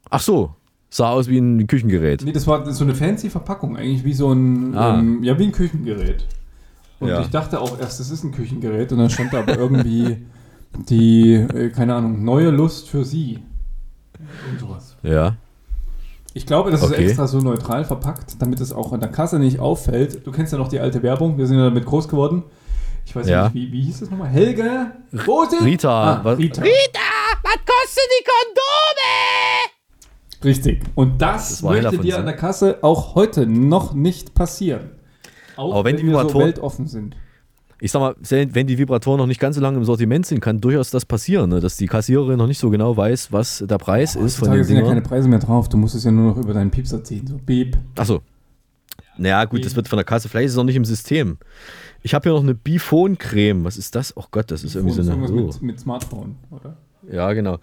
Ach 0.10 0.22
so, 0.22 0.56
sah 0.90 1.10
aus 1.10 1.28
wie 1.28 1.38
ein 1.38 1.68
Küchengerät. 1.68 2.22
Nee, 2.24 2.32
das 2.32 2.48
war 2.48 2.70
so 2.72 2.84
eine 2.84 2.96
fancy 2.96 3.30
Verpackung, 3.30 3.76
eigentlich 3.78 4.04
wie 4.06 4.14
so 4.14 4.32
ein, 4.32 4.76
Ah. 4.78 4.98
ähm, 5.00 5.24
ja, 5.24 5.38
wie 5.38 5.44
ein 5.44 5.52
Küchengerät. 5.52 6.26
Und 7.02 7.10
Ja. 7.10 7.22
ich 7.22 7.30
dachte 7.30 7.60
auch 7.60 7.78
erst, 7.80 8.00
das 8.00 8.10
ist 8.12 8.24
ein 8.24 8.32
Küchengerät 8.32 8.92
und 8.92 8.98
dann 9.00 9.10
stand 9.10 9.34
da 9.34 9.40
aber 9.40 9.58
irgendwie 9.58 10.18
die, 10.90 11.34
äh, 11.34 11.70
keine 11.70 11.96
Ahnung, 11.96 12.24
neue 12.24 12.50
Lust 12.50 12.90
für 12.90 13.04
sie. 13.04 13.40
Und 14.52 14.60
sowas. 14.60 14.96
Ja. 15.04 15.36
Ich 16.34 16.46
glaube, 16.46 16.72
das 16.72 16.82
ist 16.84 16.92
Okay. 16.92 17.06
extra 17.08 17.28
so 17.28 17.40
neutral 17.40 17.84
verpackt, 17.86 18.42
damit 18.42 18.60
es 18.62 18.72
auch 18.72 18.94
an 18.94 19.00
der 19.00 19.10
Kasse 19.10 19.40
nicht 19.40 19.60
auffällt. 19.60 20.26
Du 20.26 20.32
kennst 20.32 20.54
ja 20.54 20.60
noch 20.60 20.68
die 20.70 20.80
alte 20.80 21.02
Werbung, 21.04 21.38
wir 21.38 21.48
sind 21.48 21.58
ja 21.58 21.66
damit 21.66 21.86
groß 21.86 22.08
geworden. 22.08 22.44
Ich 23.10 23.16
weiß 23.16 23.28
Ja. 23.28 23.46
nicht, 23.46 23.56
wie, 23.56 23.72
wie 23.72 23.82
hieß 23.82 24.02
das 24.02 24.12
nochmal? 24.12 24.28
Helge? 24.30 24.92
Sind? 25.12 25.62
Rita, 25.64 26.18
Ah, 26.18 26.20
was- 26.24 26.38
Rita. 26.38 26.62
Was 26.62 27.56
kostet 27.56 28.04
die 28.20 28.24
Kondome? 28.24 29.70
Richtig. 30.44 30.84
Und 30.94 31.20
das, 31.20 31.50
Das 31.50 31.64
möchte 31.64 31.98
dir 31.98 32.20
an 32.20 32.26
der 32.26 32.36
Kasse 32.36 32.78
auch 32.84 33.16
heute 33.16 33.48
noch 33.48 33.96
nicht 33.96 34.36
passieren. 34.36 34.92
Auch 35.58 35.74
Aber 35.74 35.86
wenn 35.86 35.98
die 35.98 36.04
wir 36.06 36.12
so 36.14 36.20
Vibratoren- 36.20 36.46
weltoffen 36.46 36.88
sind. 36.88 37.16
Ich 37.82 37.92
sag 37.92 38.00
mal, 38.02 38.16
wenn 38.20 38.68
die 38.68 38.78
Vibratoren 38.78 39.18
noch 39.18 39.26
nicht 39.26 39.40
ganz 39.40 39.56
so 39.56 39.62
lange 39.62 39.78
im 39.78 39.86
Sortiment 39.86 40.28
sind, 40.28 40.40
kann 40.40 40.62
durchaus 40.62 40.92
das 40.92 41.04
passieren, 41.06 41.50
ne? 41.50 41.62
dass 41.62 41.78
die 41.78 41.88
Kassiererin 41.88 42.38
noch 42.38 42.46
nicht 42.48 42.60
so 42.60 42.70
genau 42.70 42.96
weiß, 42.96 43.32
was 43.32 43.64
der 43.68 43.78
Preis 43.80 44.16
ist 44.16 44.36
von 44.36 44.52
den 44.52 44.64
sind 44.66 44.78
ja 44.78 44.84
keine. 44.84 45.02
Preise 45.02 45.28
mehr 45.30 45.40
drauf. 45.40 45.68
Du 45.68 45.78
musst 45.78 45.96
es 45.96 46.04
ja 46.04 46.12
nur 46.12 46.36
noch 46.36 46.38
über 46.38 46.54
deinen 46.54 46.70
Piepser 46.70 47.04
ziehen. 47.04 47.26
So, 47.26 47.40
beep. 47.44 47.76
Achso. 47.98 48.22
Naja, 49.20 49.46
gut, 49.46 49.66
das 49.66 49.76
wird 49.76 49.88
von 49.88 49.98
der 49.98 50.06
Kasse. 50.06 50.30
Vielleicht 50.30 50.46
ist 50.48 50.52
es 50.54 50.58
noch 50.58 50.64
nicht 50.64 50.76
im 50.76 50.86
System. 50.86 51.38
Ich 52.02 52.14
habe 52.14 52.24
hier 52.24 52.34
noch 52.34 52.44
eine 52.44 52.56
Bifon-Creme. 52.56 53.64
Was 53.66 53.78
ist 53.78 53.96
das? 53.96 54.16
Oh 54.16 54.24
Gott, 54.32 54.50
das 54.52 54.64
ist 54.64 54.76
irgendwie 54.76 54.96
so 54.96 55.02
eine. 55.02 55.12
Irgendwas 55.22 55.58
Oh. 55.58 55.66
mit, 55.66 55.74
mit 55.74 55.80
Smartphone, 55.80 56.38
oder? 56.52 56.78
Ja, 57.12 57.34
genau. 57.34 57.60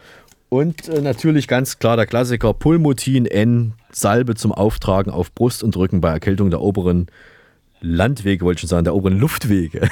Und 0.48 0.88
äh, 0.88 1.00
natürlich 1.00 1.48
ganz 1.48 1.78
klar 1.78 1.96
der 1.96 2.06
Klassiker 2.06 2.52
Pulmotin 2.54 3.26
N, 3.26 3.72
Salbe 3.90 4.34
zum 4.34 4.52
Auftragen 4.52 5.10
auf 5.10 5.32
Brust 5.32 5.62
und 5.62 5.76
Rücken 5.76 6.00
bei 6.00 6.10
Erkältung 6.10 6.50
der 6.50 6.60
oberen 6.60 7.06
Landwege, 7.80 8.44
wollte 8.44 8.58
ich 8.58 8.60
schon 8.60 8.68
sagen, 8.68 8.84
der 8.84 8.94
oberen 8.94 9.18
Luftwege. 9.18 9.88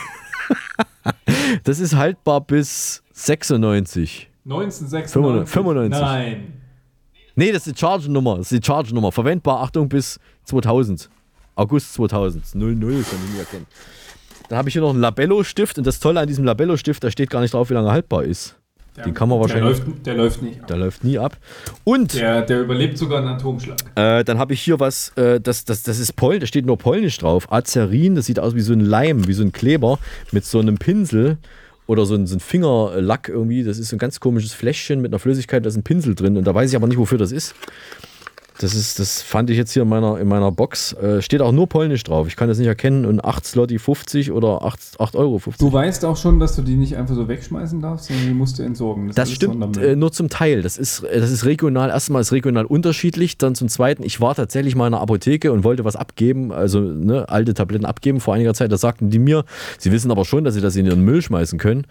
das 1.65 1.81
ist 1.81 1.97
haltbar 1.97 2.41
bis 2.41 3.03
96. 3.13 4.31
1996. 4.45 5.53
95. 5.53 6.01
Nein. 6.01 6.53
Nee, 7.37 7.51
das 7.51 7.67
ist 7.67 7.77
die 7.77 7.81
Charge-Nummer. 7.81 8.37
Das 8.39 8.53
ist 8.53 8.63
die 8.63 8.67
Charge-Nummer. 8.67 9.11
Verwendbar, 9.11 9.61
Achtung, 9.63 9.89
bis 9.89 10.21
2000. 10.45 11.11
August 11.57 11.95
2000. 11.95 12.55
00 12.55 12.77
kann 12.79 13.19
ich 13.27 13.33
nie 13.35 13.39
erkennen. 13.41 13.67
Dann 14.49 14.59
habe 14.59 14.69
ich 14.69 14.73
hier 14.75 14.83
noch 14.83 14.91
einen 14.91 15.01
Labello-Stift 15.01 15.79
und 15.79 15.87
das 15.87 16.01
Tolle 16.01 16.21
an 16.21 16.27
diesem 16.27 16.45
Labello-Stift, 16.45 17.03
da 17.03 17.11
steht 17.11 17.31
gar 17.31 17.41
nicht 17.41 17.55
drauf, 17.55 17.71
wie 17.71 17.75
lange 17.75 17.89
er 17.89 17.93
haltbar 17.93 18.25
ist. 18.25 18.57
Den 19.05 19.13
kann 19.13 19.29
man 19.29 19.41
wahrscheinlich. 19.41 19.79
Der 19.81 19.85
läuft, 19.87 20.07
der 20.07 20.15
läuft 20.15 20.43
nicht. 20.43 20.61
ab. 20.61 20.67
Der 20.69 20.77
läuft 20.77 21.03
nie 21.03 21.19
ab. 21.19 21.37
Und 21.83 22.15
Der, 22.15 22.43
der 22.43 22.61
überlebt 22.61 22.97
sogar 22.97 23.19
einen 23.19 23.29
Atomschlag. 23.29 23.77
äh, 23.97 24.23
dann 24.23 24.39
habe 24.39 24.53
ich 24.53 24.61
hier 24.61 24.79
was, 24.79 25.09
äh, 25.17 25.41
das, 25.41 25.65
das, 25.65 25.83
das 25.83 25.99
ist 25.99 26.15
Polnisch, 26.15 26.41
da 26.43 26.47
steht 26.47 26.65
nur 26.67 26.79
Polnisch 26.79 27.19
drauf. 27.19 27.51
Azerin, 27.51 28.15
das 28.15 28.27
sieht 28.27 28.39
aus 28.39 28.55
wie 28.55 28.61
so 28.61 28.73
ein 28.73 28.79
Leim, 28.79 29.27
wie 29.27 29.33
so 29.33 29.43
ein 29.43 29.51
Kleber 29.51 29.99
mit 30.31 30.45
so 30.45 30.61
einem 30.61 30.77
Pinsel 30.79 31.39
oder 31.89 32.07
so 32.07 32.15
ein, 32.15 32.29
so 32.29 32.37
ein 32.37 32.41
Fingerlack 32.41 33.29
irgendwie. 33.29 33.65
Das 33.65 33.79
ist 33.79 33.89
so 33.89 33.97
ein 33.97 33.99
ganz 33.99 34.21
komisches 34.21 34.53
Fläschchen 34.53 35.01
mit 35.03 35.11
einer 35.11 35.19
Flüssigkeit, 35.19 35.65
da 35.65 35.69
ist 35.71 35.77
ein 35.77 35.83
Pinsel 35.83 36.15
drin 36.15 36.37
und 36.37 36.45
da 36.45 36.55
weiß 36.55 36.71
ich 36.71 36.77
aber 36.77 36.87
nicht, 36.87 36.99
wofür 36.99 37.19
das 37.19 37.33
ist. 37.33 37.57
Das, 38.59 38.75
ist, 38.75 39.01
das 39.01 39.21
fand 39.21 39.51
ich 39.51 39.57
jetzt 39.57 39.73
hier 39.73 39.83
in 39.83 39.89
meiner, 39.89 40.19
in 40.21 40.29
meiner 40.29 40.53
Box. 40.53 40.93
Äh, 40.93 41.21
steht 41.23 41.43
auch 41.43 41.51
nur 41.51 41.69
Polnisch 41.69 42.05
drauf. 42.05 42.29
Ich 42.29 42.37
kann 42.37 42.47
das 42.47 42.59
nicht 42.59 42.69
erkennen. 42.69 43.05
Und 43.05 43.25
8 43.25 43.45
Slotty 43.45 43.81
50 43.81 44.31
oder 44.31 44.63
8, 44.63 45.01
8 45.01 45.17
Euro 45.17 45.39
50. 45.39 45.67
Du 45.67 45.73
weißt 45.73 46.05
auch 46.05 46.17
schon, 46.17 46.39
dass 46.39 46.55
du 46.55 46.63
die 46.63 46.77
nicht 46.77 46.97
einfach 46.97 47.17
so 47.17 47.27
wegschmeißen 47.27 47.81
darfst, 47.81 48.07
sondern 48.07 48.27
die 48.29 48.35
musst 48.35 48.59
du 48.59 48.63
entsorgen. 48.63 49.11
Das 49.13 49.29
ist 49.29 49.37
stimmt 49.37 49.77
äh, 49.77 49.97
nur 49.97 50.13
zum 50.13 50.29
Teil. 50.29 50.63
Das 50.63 50.79
ist, 50.79 51.03
äh, 51.03 51.21
das 51.21 51.33
ist 51.33 51.45
regional, 51.45 51.91
erstmal 51.91 52.21
ist 52.21 52.31
regional 52.31 52.65
unterschiedlich. 52.65 53.39
Dann 53.39 53.57
zum 53.57 53.69
Zweiten, 53.69 54.05
ich 54.05 54.21
war 54.21 54.37
tatsächlich 54.37 54.77
mal 54.77 54.87
in 54.87 54.95
einer 54.95 55.03
Apotheke 55.03 55.51
und 55.51 55.65
wollte 55.65 55.85
was 55.85 55.97
abgeben, 55.97 56.53
also 56.53 56.81
ne, 56.81 57.29
alte 57.29 57.55
Tabletten 57.55 57.87
abgeben 57.87 58.21
vor 58.21 58.35
einiger 58.35 58.55
Zeit. 58.55 58.71
Da 58.71 58.77
sagten 58.77 59.11
die 59.11 59.19
mir, 59.19 59.45
sie 59.79 59.91
wissen 59.91 60.13
aber 60.13 60.25
schon, 60.25 60.45
dass 60.45 60.55
sie 60.55 60.61
das 60.61 60.77
in 60.77 60.87
ihren 60.87 61.01
Müll 61.01 61.23
schmeißen 61.23 61.59
können. 61.59 61.87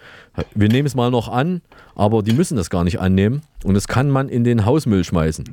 Wir 0.55 0.69
nehmen 0.69 0.85
es 0.85 0.95
mal 0.95 1.11
noch 1.11 1.27
an, 1.27 1.61
aber 1.93 2.23
die 2.23 2.33
müssen 2.33 2.55
das 2.55 2.69
gar 2.69 2.85
nicht 2.85 3.01
annehmen. 3.01 3.41
Und 3.65 3.73
das 3.73 3.87
kann 3.87 4.09
man 4.09 4.29
in 4.29 4.45
den 4.45 4.65
Hausmüll 4.65 5.03
schmeißen. 5.03 5.45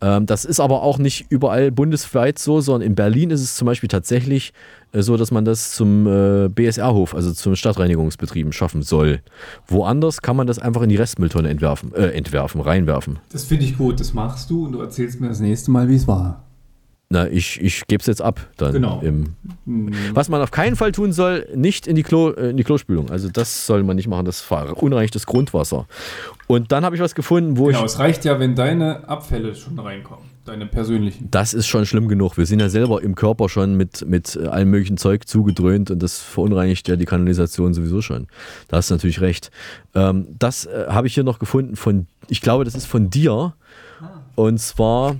Ähm, 0.00 0.26
das 0.26 0.44
ist 0.44 0.60
aber 0.60 0.82
auch 0.82 0.98
nicht 0.98 1.26
überall 1.28 1.70
bundesweit 1.70 2.38
so, 2.38 2.60
sondern 2.60 2.86
in 2.86 2.94
Berlin 2.94 3.30
ist 3.30 3.42
es 3.42 3.56
zum 3.56 3.66
Beispiel 3.66 3.88
tatsächlich 3.88 4.52
äh, 4.92 5.02
so, 5.02 5.16
dass 5.16 5.30
man 5.30 5.44
das 5.44 5.72
zum 5.72 6.06
äh, 6.06 6.48
BSR-Hof, 6.48 7.14
also 7.14 7.32
zum 7.32 7.56
Stadtreinigungsbetrieben, 7.56 8.52
schaffen 8.52 8.82
soll. 8.82 9.20
Woanders 9.66 10.22
kann 10.22 10.36
man 10.36 10.46
das 10.46 10.58
einfach 10.58 10.82
in 10.82 10.88
die 10.88 10.96
Restmülltonne 10.96 11.48
entwerfen, 11.48 11.92
äh, 11.94 12.08
entwerfen, 12.08 12.60
reinwerfen. 12.60 13.18
Das 13.32 13.44
finde 13.44 13.64
ich 13.64 13.76
gut, 13.76 14.00
das 14.00 14.14
machst 14.14 14.50
du 14.50 14.66
und 14.66 14.72
du 14.72 14.80
erzählst 14.80 15.20
mir 15.20 15.28
das 15.28 15.40
nächste 15.40 15.70
Mal, 15.70 15.88
wie 15.88 15.96
es 15.96 16.06
war. 16.06 16.47
Na, 17.10 17.26
ich, 17.26 17.58
ich 17.62 17.86
gebe 17.86 18.02
es 18.02 18.06
jetzt 18.06 18.20
ab 18.20 18.50
dann. 18.58 18.72
Genau. 18.72 19.00
Im, 19.00 19.34
was 20.12 20.28
man 20.28 20.42
auf 20.42 20.50
keinen 20.50 20.76
Fall 20.76 20.92
tun 20.92 21.12
soll, 21.12 21.48
nicht 21.54 21.86
in 21.86 21.96
die, 21.96 22.02
Klo, 22.02 22.32
äh, 22.32 22.50
in 22.50 22.58
die 22.58 22.64
Klospülung. 22.64 23.10
Also 23.10 23.30
das 23.30 23.66
soll 23.66 23.82
man 23.82 23.96
nicht 23.96 24.08
machen, 24.08 24.26
das 24.26 24.42
verunreinigt 24.42 25.14
das 25.14 25.24
Grundwasser. 25.24 25.86
Und 26.48 26.70
dann 26.70 26.84
habe 26.84 26.96
ich 26.96 27.02
was 27.02 27.14
gefunden, 27.14 27.56
wo 27.56 27.66
Genau, 27.66 27.78
ich... 27.78 27.86
es 27.86 27.98
reicht 27.98 28.26
ja, 28.26 28.38
wenn 28.38 28.54
deine 28.54 29.08
Abfälle 29.08 29.54
schon 29.54 29.78
reinkommen. 29.78 30.24
Deine 30.44 30.66
persönlichen. 30.66 31.30
Das 31.30 31.54
ist 31.54 31.66
schon 31.66 31.86
schlimm 31.86 32.08
genug. 32.08 32.36
Wir 32.36 32.44
sind 32.44 32.60
ja 32.60 32.68
selber 32.68 33.02
im 33.02 33.14
Körper 33.14 33.48
schon 33.48 33.74
mit, 33.74 34.06
mit 34.06 34.36
äh, 34.36 34.46
allem 34.46 34.68
möglichen 34.68 34.98
Zeug 34.98 35.26
zugedröhnt 35.26 35.90
und 35.90 36.02
das 36.02 36.20
verunreinigt 36.20 36.88
ja 36.88 36.96
die 36.96 37.04
Kanalisation 37.06 37.72
sowieso 37.72 38.02
schon. 38.02 38.26
Da 38.68 38.78
hast 38.78 38.90
du 38.90 38.94
natürlich 38.94 39.22
recht. 39.22 39.50
Ähm, 39.94 40.26
das 40.38 40.66
äh, 40.66 40.86
habe 40.88 41.06
ich 41.06 41.14
hier 41.14 41.24
noch 41.24 41.38
gefunden 41.38 41.76
von, 41.76 42.06
ich 42.28 42.42
glaube, 42.42 42.64
das 42.64 42.74
ist 42.74 42.86
von 42.86 43.08
dir. 43.08 43.54
Und 44.36 44.58
zwar 44.60 45.16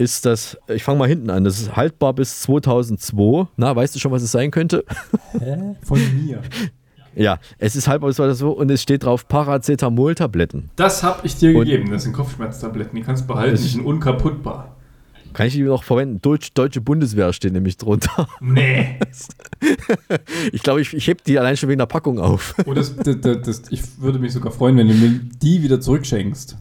ist 0.00 0.24
das, 0.24 0.56
ich 0.68 0.82
fange 0.82 0.98
mal 0.98 1.08
hinten 1.08 1.28
an, 1.28 1.44
das 1.44 1.60
ist 1.60 1.76
haltbar 1.76 2.14
bis 2.14 2.40
2002. 2.40 3.48
Na, 3.56 3.76
weißt 3.76 3.94
du 3.94 3.98
schon, 3.98 4.10
was 4.10 4.22
es 4.22 4.32
sein 4.32 4.50
könnte? 4.50 4.84
Von 5.84 5.98
mir. 6.24 6.40
ja, 7.14 7.38
es 7.58 7.76
ist 7.76 7.86
haltbar 7.86 8.08
bis 8.08 8.16
2002 8.16 8.46
und 8.48 8.70
es 8.70 8.80
steht 8.80 9.04
drauf 9.04 9.28
Paracetamol-Tabletten. 9.28 10.70
Das 10.76 11.02
habe 11.02 11.20
ich 11.26 11.36
dir 11.36 11.50
Und- 11.56 11.66
gegeben. 11.66 11.90
Das 11.90 12.04
sind 12.04 12.12
Kopfschmerztabletten. 12.14 12.96
Die 12.96 13.02
kannst 13.02 13.24
du 13.24 13.26
behalten. 13.28 13.56
Die 13.56 13.62
sind 13.62 13.84
unkaputtbar. 13.84 14.76
Kann 15.32 15.46
ich 15.46 15.54
die 15.54 15.62
noch 15.62 15.84
verwenden? 15.84 16.20
Deutsch, 16.20 16.52
Deutsche 16.54 16.80
Bundeswehr 16.80 17.32
steht 17.32 17.52
nämlich 17.52 17.76
drunter. 17.76 18.28
Nee. 18.40 18.98
Ich 20.52 20.62
glaube, 20.62 20.80
ich, 20.80 20.94
ich 20.94 21.06
heb 21.06 21.22
die 21.24 21.38
allein 21.38 21.56
schon 21.56 21.68
wegen 21.68 21.78
der 21.78 21.86
Packung 21.86 22.18
auf. 22.18 22.54
Oh, 22.66 22.74
das, 22.74 22.96
das, 22.96 23.16
das, 23.20 23.62
ich 23.70 23.82
würde 24.00 24.18
mich 24.18 24.32
sogar 24.32 24.52
freuen, 24.52 24.76
wenn 24.76 24.88
du 24.88 24.94
mir 24.94 25.20
die 25.42 25.62
wieder 25.62 25.80
zurückschenkst. 25.80 26.56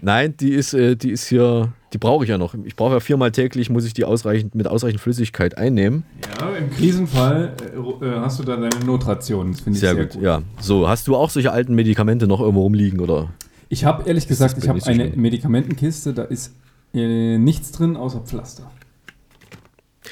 Nein, 0.00 0.34
die 0.38 0.50
ist, 0.52 0.72
äh, 0.74 0.96
die 0.96 1.10
ist 1.10 1.26
hier, 1.28 1.72
die 1.92 1.98
brauche 1.98 2.24
ich 2.24 2.30
ja 2.30 2.38
noch. 2.38 2.54
Ich 2.64 2.76
brauche 2.76 2.94
ja 2.94 3.00
viermal 3.00 3.32
täglich, 3.32 3.70
muss 3.70 3.84
ich 3.84 3.94
die 3.94 4.04
ausreichend, 4.04 4.54
mit 4.54 4.66
ausreichend 4.66 5.00
Flüssigkeit 5.00 5.58
einnehmen. 5.58 6.04
ja, 6.40 6.56
im 6.56 6.70
Krisenfall 6.70 7.54
äh, 7.74 8.06
äh, 8.06 8.20
hast 8.20 8.38
du 8.38 8.44
da 8.44 8.56
deine 8.56 8.84
Notration. 8.84 9.52
Das 9.52 9.60
finde 9.60 9.76
ich 9.76 9.80
Sehr, 9.80 9.94
sehr, 9.94 10.04
gut, 10.04 10.14
gut. 10.14 10.22
ja. 10.22 10.42
So, 10.60 10.88
hast 10.88 11.06
du 11.08 11.16
auch 11.16 11.30
solche 11.30 11.52
alten 11.52 11.74
Medikamente 11.74 12.26
noch 12.26 12.40
irgendwo 12.40 12.62
rumliegen 12.62 13.00
oder? 13.00 13.30
Ich 13.68 13.84
habe 13.84 14.04
ehrlich 14.08 14.26
gesagt, 14.28 14.56
ich 14.58 14.68
habe 14.68 14.80
so 14.80 14.90
eine 14.90 15.08
schlimm. 15.08 15.20
Medikamentenkiste, 15.20 16.14
da 16.14 16.22
ist 16.22 16.54
äh, 16.94 17.38
nichts 17.38 17.72
drin 17.72 17.96
außer 17.96 18.20
Pflaster. 18.20 18.70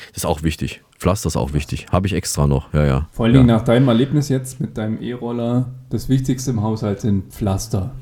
Das 0.08 0.18
ist 0.18 0.26
auch 0.26 0.42
wichtig. 0.42 0.82
Pflaster 0.98 1.28
ist 1.28 1.36
auch 1.36 1.52
wichtig. 1.52 1.86
Habe 1.90 2.06
ich 2.06 2.14
extra 2.14 2.46
noch, 2.46 2.72
ja, 2.72 2.84
ja. 2.86 3.08
Vor 3.12 3.26
allen 3.26 3.34
ja. 3.34 3.40
Dingen 3.40 3.48
nach 3.48 3.62
deinem 3.62 3.88
Erlebnis 3.88 4.28
jetzt 4.28 4.60
mit 4.60 4.78
deinem 4.78 5.00
E-Roller, 5.00 5.70
das 5.90 6.08
Wichtigste 6.08 6.50
im 6.50 6.62
Haushalt 6.62 7.00
sind 7.00 7.32
Pflaster. 7.32 7.94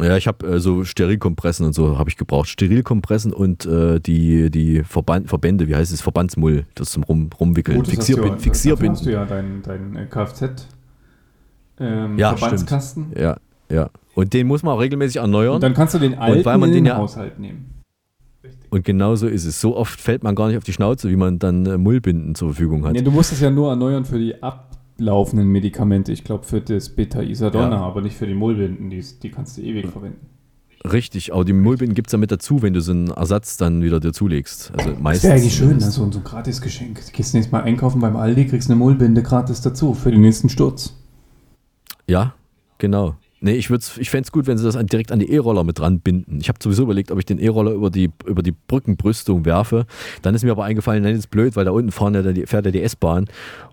Ja, 0.00 0.16
ich 0.16 0.26
habe 0.26 0.46
äh, 0.46 0.58
so 0.58 0.84
Sterilkompressen 0.84 1.66
und 1.66 1.74
so 1.74 1.98
habe 1.98 2.10
ich 2.10 2.16
gebraucht. 2.16 2.48
Sterilkompressen 2.48 3.32
und 3.32 3.66
äh, 3.66 4.00
die, 4.00 4.50
die 4.50 4.82
Verband, 4.82 5.28
Verbände, 5.28 5.68
wie 5.68 5.76
heißt 5.76 5.92
es, 5.92 6.00
Verbandsmull, 6.00 6.66
das 6.74 6.90
zum 6.90 7.04
Rum, 7.04 7.30
Rumwickeln. 7.38 7.76
Gut, 7.76 7.88
Fixierbinden. 7.88 8.38
du 8.38 8.44
ja, 8.44 8.50
dafür 8.50 8.90
hast 8.90 9.04
du 9.04 9.04
Fixierbinden. 9.04 9.12
ja 9.12 9.24
deinen 9.24 9.62
dein 9.62 9.96
äh, 9.96 10.06
Kfz 10.06 10.66
ähm, 11.78 12.18
Ja, 12.18 12.36
Verbandskasten. 12.36 13.12
Ja, 13.16 13.36
ja. 13.70 13.90
Und 14.14 14.32
den 14.32 14.46
muss 14.46 14.62
man 14.62 14.74
auch 14.74 14.80
regelmäßig 14.80 15.16
erneuern. 15.16 15.54
Und 15.54 15.62
dann 15.62 15.74
kannst 15.74 15.94
du 15.94 15.98
den 15.98 16.18
alten 16.18 16.48
in 16.48 16.60
den 16.60 16.72
den 16.72 16.86
ja- 16.86 16.96
Haushalt 16.96 17.38
nehmen. 17.38 17.81
Und 18.72 18.84
genau 18.86 19.16
so 19.16 19.28
ist 19.28 19.44
es. 19.44 19.60
So 19.60 19.76
oft 19.76 20.00
fällt 20.00 20.22
man 20.22 20.34
gar 20.34 20.48
nicht 20.48 20.56
auf 20.56 20.64
die 20.64 20.72
Schnauze, 20.72 21.10
wie 21.10 21.16
man 21.16 21.38
dann 21.38 21.66
äh, 21.66 21.76
Mullbinden 21.76 22.34
zur 22.34 22.48
Verfügung 22.54 22.86
hat. 22.86 22.92
Nee, 22.94 23.02
du 23.02 23.10
musst 23.10 23.30
es 23.30 23.40
ja 23.40 23.50
nur 23.50 23.68
erneuern 23.68 24.06
für 24.06 24.18
die 24.18 24.42
ablaufenden 24.42 25.46
Medikamente. 25.48 26.10
Ich 26.10 26.24
glaube 26.24 26.44
für 26.44 26.62
das 26.62 26.88
Beta-Isadonna, 26.88 27.76
Ja. 27.76 27.82
aber 27.82 28.00
nicht 28.00 28.16
für 28.16 28.26
die 28.26 28.32
Mullbinden. 28.34 28.88
Die, 28.88 29.04
die 29.22 29.30
kannst 29.30 29.58
du 29.58 29.60
ewig 29.60 29.88
verwenden. 29.88 30.26
Richtig, 30.90 31.34
aber 31.34 31.44
die 31.44 31.52
Mullbinden 31.52 31.94
gibt 31.94 32.08
es 32.08 32.12
ja 32.12 32.18
mit 32.18 32.32
dazu, 32.32 32.62
wenn 32.62 32.72
du 32.72 32.80
so 32.80 32.92
einen 32.92 33.08
Ersatz 33.10 33.58
dann 33.58 33.82
wieder 33.82 34.00
dir 34.00 34.14
zulegst. 34.14 34.72
Also 34.74 34.92
Das 34.92 35.00
meistens. 35.00 35.24
wäre 35.24 35.34
eigentlich 35.38 35.54
schön, 35.54 35.76
ne? 35.76 35.80
so, 35.82 36.10
so 36.10 36.18
ein 36.18 36.24
Gratisgeschenk. 36.24 36.96
Du 37.06 37.12
gehst 37.12 37.34
nächstes 37.34 37.52
Mal 37.52 37.62
einkaufen 37.64 38.00
beim 38.00 38.16
Aldi, 38.16 38.46
kriegst 38.46 38.70
eine 38.70 38.78
Mullbinde 38.78 39.22
gratis 39.22 39.60
dazu 39.60 39.92
für 39.92 40.10
den 40.10 40.22
nächsten 40.22 40.48
Sturz. 40.48 40.94
Ja, 42.08 42.34
genau. 42.78 43.16
Nee, 43.44 43.54
ich, 43.54 43.68
ich 43.70 44.08
fände 44.10 44.24
es 44.24 44.30
gut, 44.30 44.46
wenn 44.46 44.56
sie 44.56 44.64
das 44.64 44.76
an, 44.76 44.86
direkt 44.86 45.10
an 45.10 45.18
die 45.18 45.28
E-Roller 45.28 45.64
mit 45.64 45.80
dran 45.80 45.98
binden. 45.98 46.38
Ich 46.40 46.48
habe 46.48 46.60
sowieso 46.62 46.84
überlegt, 46.84 47.10
ob 47.10 47.18
ich 47.18 47.24
den 47.24 47.40
E-Roller 47.40 47.72
über 47.72 47.90
die, 47.90 48.10
über 48.24 48.40
die 48.40 48.52
Brückenbrüstung 48.52 49.44
werfe. 49.44 49.86
Dann 50.22 50.36
ist 50.36 50.44
mir 50.44 50.52
aber 50.52 50.62
eingefallen, 50.62 51.02
nein, 51.02 51.14
das 51.14 51.24
ist 51.24 51.30
blöd, 51.30 51.56
weil 51.56 51.64
da 51.64 51.72
unten 51.72 51.90
fahren 51.90 52.14
ja 52.14 52.22
die, 52.22 52.46
fährt 52.46 52.66
ja 52.66 52.70
die 52.70 52.82
S-Bahn. 52.82 53.26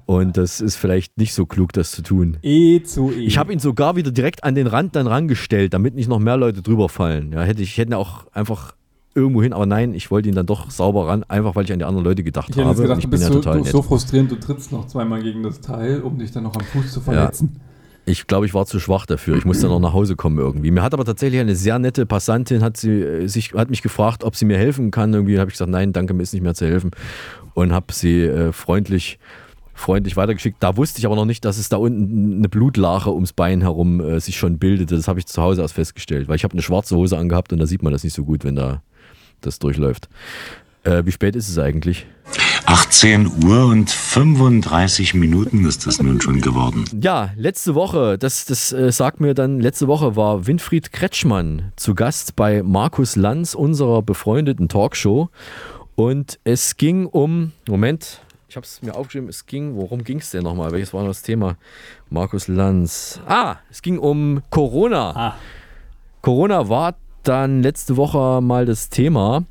Und 0.08 0.38
das 0.38 0.60
ist 0.60 0.76
vielleicht 0.76 1.20
nicht 1.20 1.36
so 1.36 1.46
klug, 1.46 1.72
das 1.72 1.92
zu 1.92 2.02
tun. 2.02 2.38
E 2.42 2.82
zu 2.82 3.12
E. 3.12 3.26
Ich 3.26 3.38
habe 3.38 3.54
ihn 3.54 3.60
sogar 3.60 3.96
wieder 3.96 4.10
direkt 4.10 4.44
an 4.44 4.56
den 4.56 4.66
Rand 4.66 4.96
dann 4.96 5.06
rangestellt, 5.06 5.76
damit 5.76 5.94
nicht 5.94 6.10
noch 6.10 6.18
mehr 6.18 6.36
Leute 6.36 6.64
drüber 6.64 6.90
fallen. 6.90 7.32
Ja, 7.32 7.44
hätte 7.44 7.62
ich 7.62 7.78
hätte 7.78 7.92
ihn 7.92 7.94
auch 7.94 8.26
einfach 8.34 8.74
irgendwo 9.14 9.44
hin, 9.44 9.54
aber 9.54 9.68
nein, 9.68 9.94
ich 9.94 10.10
wollte 10.10 10.30
ihn 10.30 10.36
dann 10.36 10.48
doch 10.48 10.72
sauber 10.72 11.08
ran, 11.08 11.24
einfach 11.28 11.56
weil 11.56 11.66
ich 11.66 11.72
an 11.72 11.78
die 11.78 11.86
anderen 11.86 12.06
Leute 12.06 12.24
gedacht 12.24 12.50
Ich 12.50 12.58
habe. 12.58 12.82
gedacht, 12.82 12.98
ich 12.98 13.04
bin 13.04 13.12
bist 13.12 13.24
ja 13.24 13.30
so, 13.30 13.36
total 13.36 13.60
du, 13.60 13.66
so 13.66 13.84
frustrierend, 13.84 14.32
du 14.32 14.40
trittst 14.40 14.72
noch 14.72 14.88
zweimal 14.88 15.22
gegen 15.22 15.44
das 15.44 15.62
Teil, 15.62 16.02
um 16.02 16.18
dich 16.18 16.32
dann 16.32 16.44
noch 16.44 16.56
am 16.56 16.62
Fuß 16.62 16.92
zu 16.92 17.02
verletzen. 17.02 17.60
Ich 18.10 18.26
glaube, 18.26 18.48
ich 18.48 18.56
war 18.56 18.66
zu 18.66 18.80
schwach 18.80 19.06
dafür. 19.06 19.38
Ich 19.38 19.46
musste 19.46 19.68
noch 19.68 19.80
nach 19.80 19.94
Hause 19.94 20.16
kommen 20.16 20.40
irgendwie. 20.40 20.72
Mir 20.72 20.82
hat 20.82 20.96
aber 20.96 21.06
tatsächlich 21.06 21.40
eine 21.40 21.56
sehr 21.56 21.78
nette 21.78 22.08
Passantin, 22.08 22.64
hat, 22.64 22.76
sie, 22.76 22.90
äh, 22.90 23.28
sich, 23.28 23.54
hat 23.54 23.70
mich 23.70 23.84
gefragt, 23.84 24.24
ob 24.24 24.36
sie 24.36 24.46
mir 24.46 24.58
helfen 24.58 24.90
kann. 24.90 25.14
Irgendwie 25.14 25.40
habe 25.40 25.50
ich 25.50 25.54
gesagt, 25.54 25.70
nein, 25.70 25.94
danke, 25.94 26.16
mir 26.16 26.24
ist 26.24 26.34
nicht 26.34 26.42
mehr 26.42 26.56
zu 26.56 26.66
helfen. 26.66 26.90
Und 27.54 27.72
habe 27.72 27.94
sie 27.94 28.24
äh, 28.24 28.52
freundlich, 28.52 29.20
freundlich 29.76 30.18
weitergeschickt. 30.18 30.58
Da 30.60 30.76
wusste 30.76 30.98
ich 30.98 31.06
aber 31.06 31.16
noch 31.16 31.26
nicht, 31.26 31.46
dass 31.46 31.60
es 31.60 31.70
da 31.70 31.78
unten 31.78 32.40
eine 32.40 32.50
Blutlache 32.50 33.14
ums 33.14 33.32
Bein 33.32 33.62
herum 33.62 34.02
äh, 34.02 34.20
sich 34.20 34.38
schon 34.38 34.58
bildete. 34.58 34.96
Das 34.96 35.08
habe 35.08 35.20
ich 35.20 35.28
zu 35.28 35.40
Hause 35.40 35.62
erst 35.62 35.76
festgestellt, 35.76 36.28
weil 36.28 36.36
ich 36.36 36.44
habe 36.44 36.54
eine 36.54 36.64
schwarze 36.64 36.96
Hose 36.96 37.16
angehabt 37.16 37.54
und 37.54 37.60
da 37.60 37.68
sieht 37.68 37.84
man 37.84 37.94
das 37.94 38.04
nicht 38.04 38.16
so 38.16 38.26
gut, 38.26 38.44
wenn 38.44 38.56
da 38.56 38.82
das 39.42 39.60
durchläuft. 39.60 40.10
Äh, 40.84 41.06
wie 41.06 41.12
spät 41.12 41.36
ist 41.36 41.48
es 41.48 41.60
eigentlich? 41.60 42.08
18 42.70 43.46
Uhr 43.46 43.66
und 43.66 43.90
35 43.90 45.16
Minuten 45.16 45.66
ist 45.66 45.88
es 45.88 46.00
nun 46.04 46.22
schon 46.22 46.40
geworden. 46.40 46.86
Ja, 47.02 47.32
letzte 47.36 47.74
Woche, 47.74 48.20
das, 48.20 48.46
das 48.46 48.72
äh, 48.72 48.92
sagt 48.92 49.20
mir 49.20 49.34
dann, 49.34 49.60
letzte 49.60 49.88
Woche 49.88 50.16
war 50.16 50.46
Winfried 50.46 50.92
Kretschmann 50.92 51.72
zu 51.78 51.96
Gast 51.96 52.36
bei 52.36 52.62
Markus 52.62 53.16
Lanz, 53.16 53.56
unserer 53.56 54.04
befreundeten 54.04 54.70
Talkshow. 54.70 55.30
Und 55.96 56.38
es 56.44 56.78
ging 56.78 57.08
um, 57.08 57.54
Moment, 57.68 58.22
ich 58.48 58.56
habe 58.56 58.66
es 58.66 58.84
mir 58.84 58.94
aufgeschrieben, 58.94 59.30
es 59.30 59.48
ging, 59.48 59.76
worum 59.76 60.04
ging 60.04 60.20
es 60.20 60.30
denn 60.30 60.44
nochmal? 60.44 60.70
Welches 60.70 60.94
war 60.94 61.02
noch 61.02 61.10
das 61.10 61.24
Thema? 61.24 61.58
Markus 62.12 62.48
Lanz. 62.48 63.20
Ah, 63.26 63.56
es 63.72 63.82
ging 63.82 63.98
um 63.98 64.44
Corona. 64.52 65.16
Ah. 65.16 65.36
Corona 66.22 66.70
war 66.70 66.94
dann 67.24 67.64
letzte 67.64 67.98
Woche 67.98 68.42
mal 68.42 68.68
das 68.68 68.90
Thema. 68.90 69.46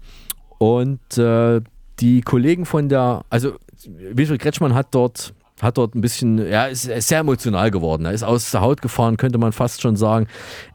Und 0.58 1.18
äh, 1.18 1.62
die 2.00 2.20
Kollegen 2.20 2.66
von 2.66 2.88
der, 2.88 3.22
also 3.30 3.54
Wilfried 3.86 4.40
Kretschmann 4.40 4.74
hat 4.74 4.88
dort, 4.92 5.34
hat 5.60 5.78
dort 5.78 5.94
ein 5.94 6.00
bisschen, 6.00 6.38
ja, 6.50 6.66
ist, 6.66 6.86
ist 6.86 7.08
sehr 7.08 7.20
emotional 7.20 7.70
geworden. 7.70 8.04
Er 8.04 8.12
ist 8.12 8.22
aus 8.22 8.50
der 8.50 8.60
Haut 8.60 8.80
gefahren, 8.82 9.16
könnte 9.16 9.38
man 9.38 9.52
fast 9.52 9.82
schon 9.82 9.96
sagen. 9.96 10.26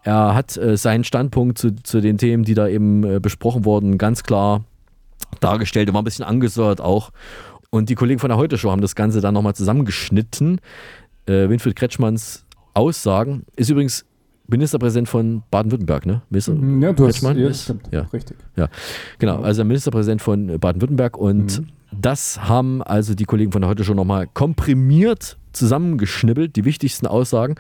Er 0.04 0.36
hat 0.36 0.58
äh, 0.58 0.78
seinen 0.78 1.04
Standpunkt 1.04 1.58
zu, 1.58 1.76
zu 1.84 2.02
den 2.02 2.18
Themen, 2.18 2.44
die 2.44 2.54
da 2.54 2.68
eben 2.68 3.04
äh, 3.04 3.20
besprochen 3.20 3.66
wurden, 3.66 3.98
ganz 3.98 4.24
klar 4.24 4.64
dargestellt. 5.40 5.90
Er 5.90 5.94
war 5.94 6.02
ein 6.02 6.06
bisschen 6.06 6.26
angesäuert 6.26 6.82
auch. 6.82 7.12
Und 7.70 7.90
die 7.90 7.96
Kollegen 7.96 8.20
von 8.20 8.30
der 8.30 8.38
Heute 8.38 8.58
Show 8.58 8.72
haben 8.72 8.82
das 8.82 8.96
Ganze 8.96 9.22
dann 9.22 9.34
nochmal 9.34 9.56
zusammengeschnitten. 9.56 10.60
Äh, 11.26 11.50
Winfried 11.50 11.76
Kretschmanns 11.76 12.46
Aussagen 12.74 13.46
ist 13.56 13.70
übrigens 13.70 14.06
Ministerpräsident 14.58 15.10
von 15.10 15.44
Baden-Württemberg, 15.52 16.06
ne? 16.06 16.22
Minister 16.30 16.54
Ja, 16.80 16.94
du 16.94 17.08
hast, 17.08 17.22
ja, 17.22 17.32
ist- 17.32 17.74
ja. 17.92 18.02
richtig. 18.14 18.38
Ja, 18.56 18.70
genau. 19.20 19.42
Also 19.42 19.60
der 19.60 19.66
Ministerpräsident 19.66 20.22
von 20.22 20.60
Baden-Württemberg 20.60 21.18
und 21.18 21.60
Mhm. 21.60 21.68
das 21.92 22.48
haben 22.48 22.82
also 22.84 23.16
die 23.16 23.26
Kollegen 23.26 23.52
von 23.52 23.66
Heute 23.66 23.84
schon 23.84 23.96
nochmal 23.98 24.28
komprimiert 24.34 25.38
zusammengeschnibbelt, 25.54 26.56
die 26.56 26.66
wichtigsten 26.66 27.08
Aussagen. 27.08 27.56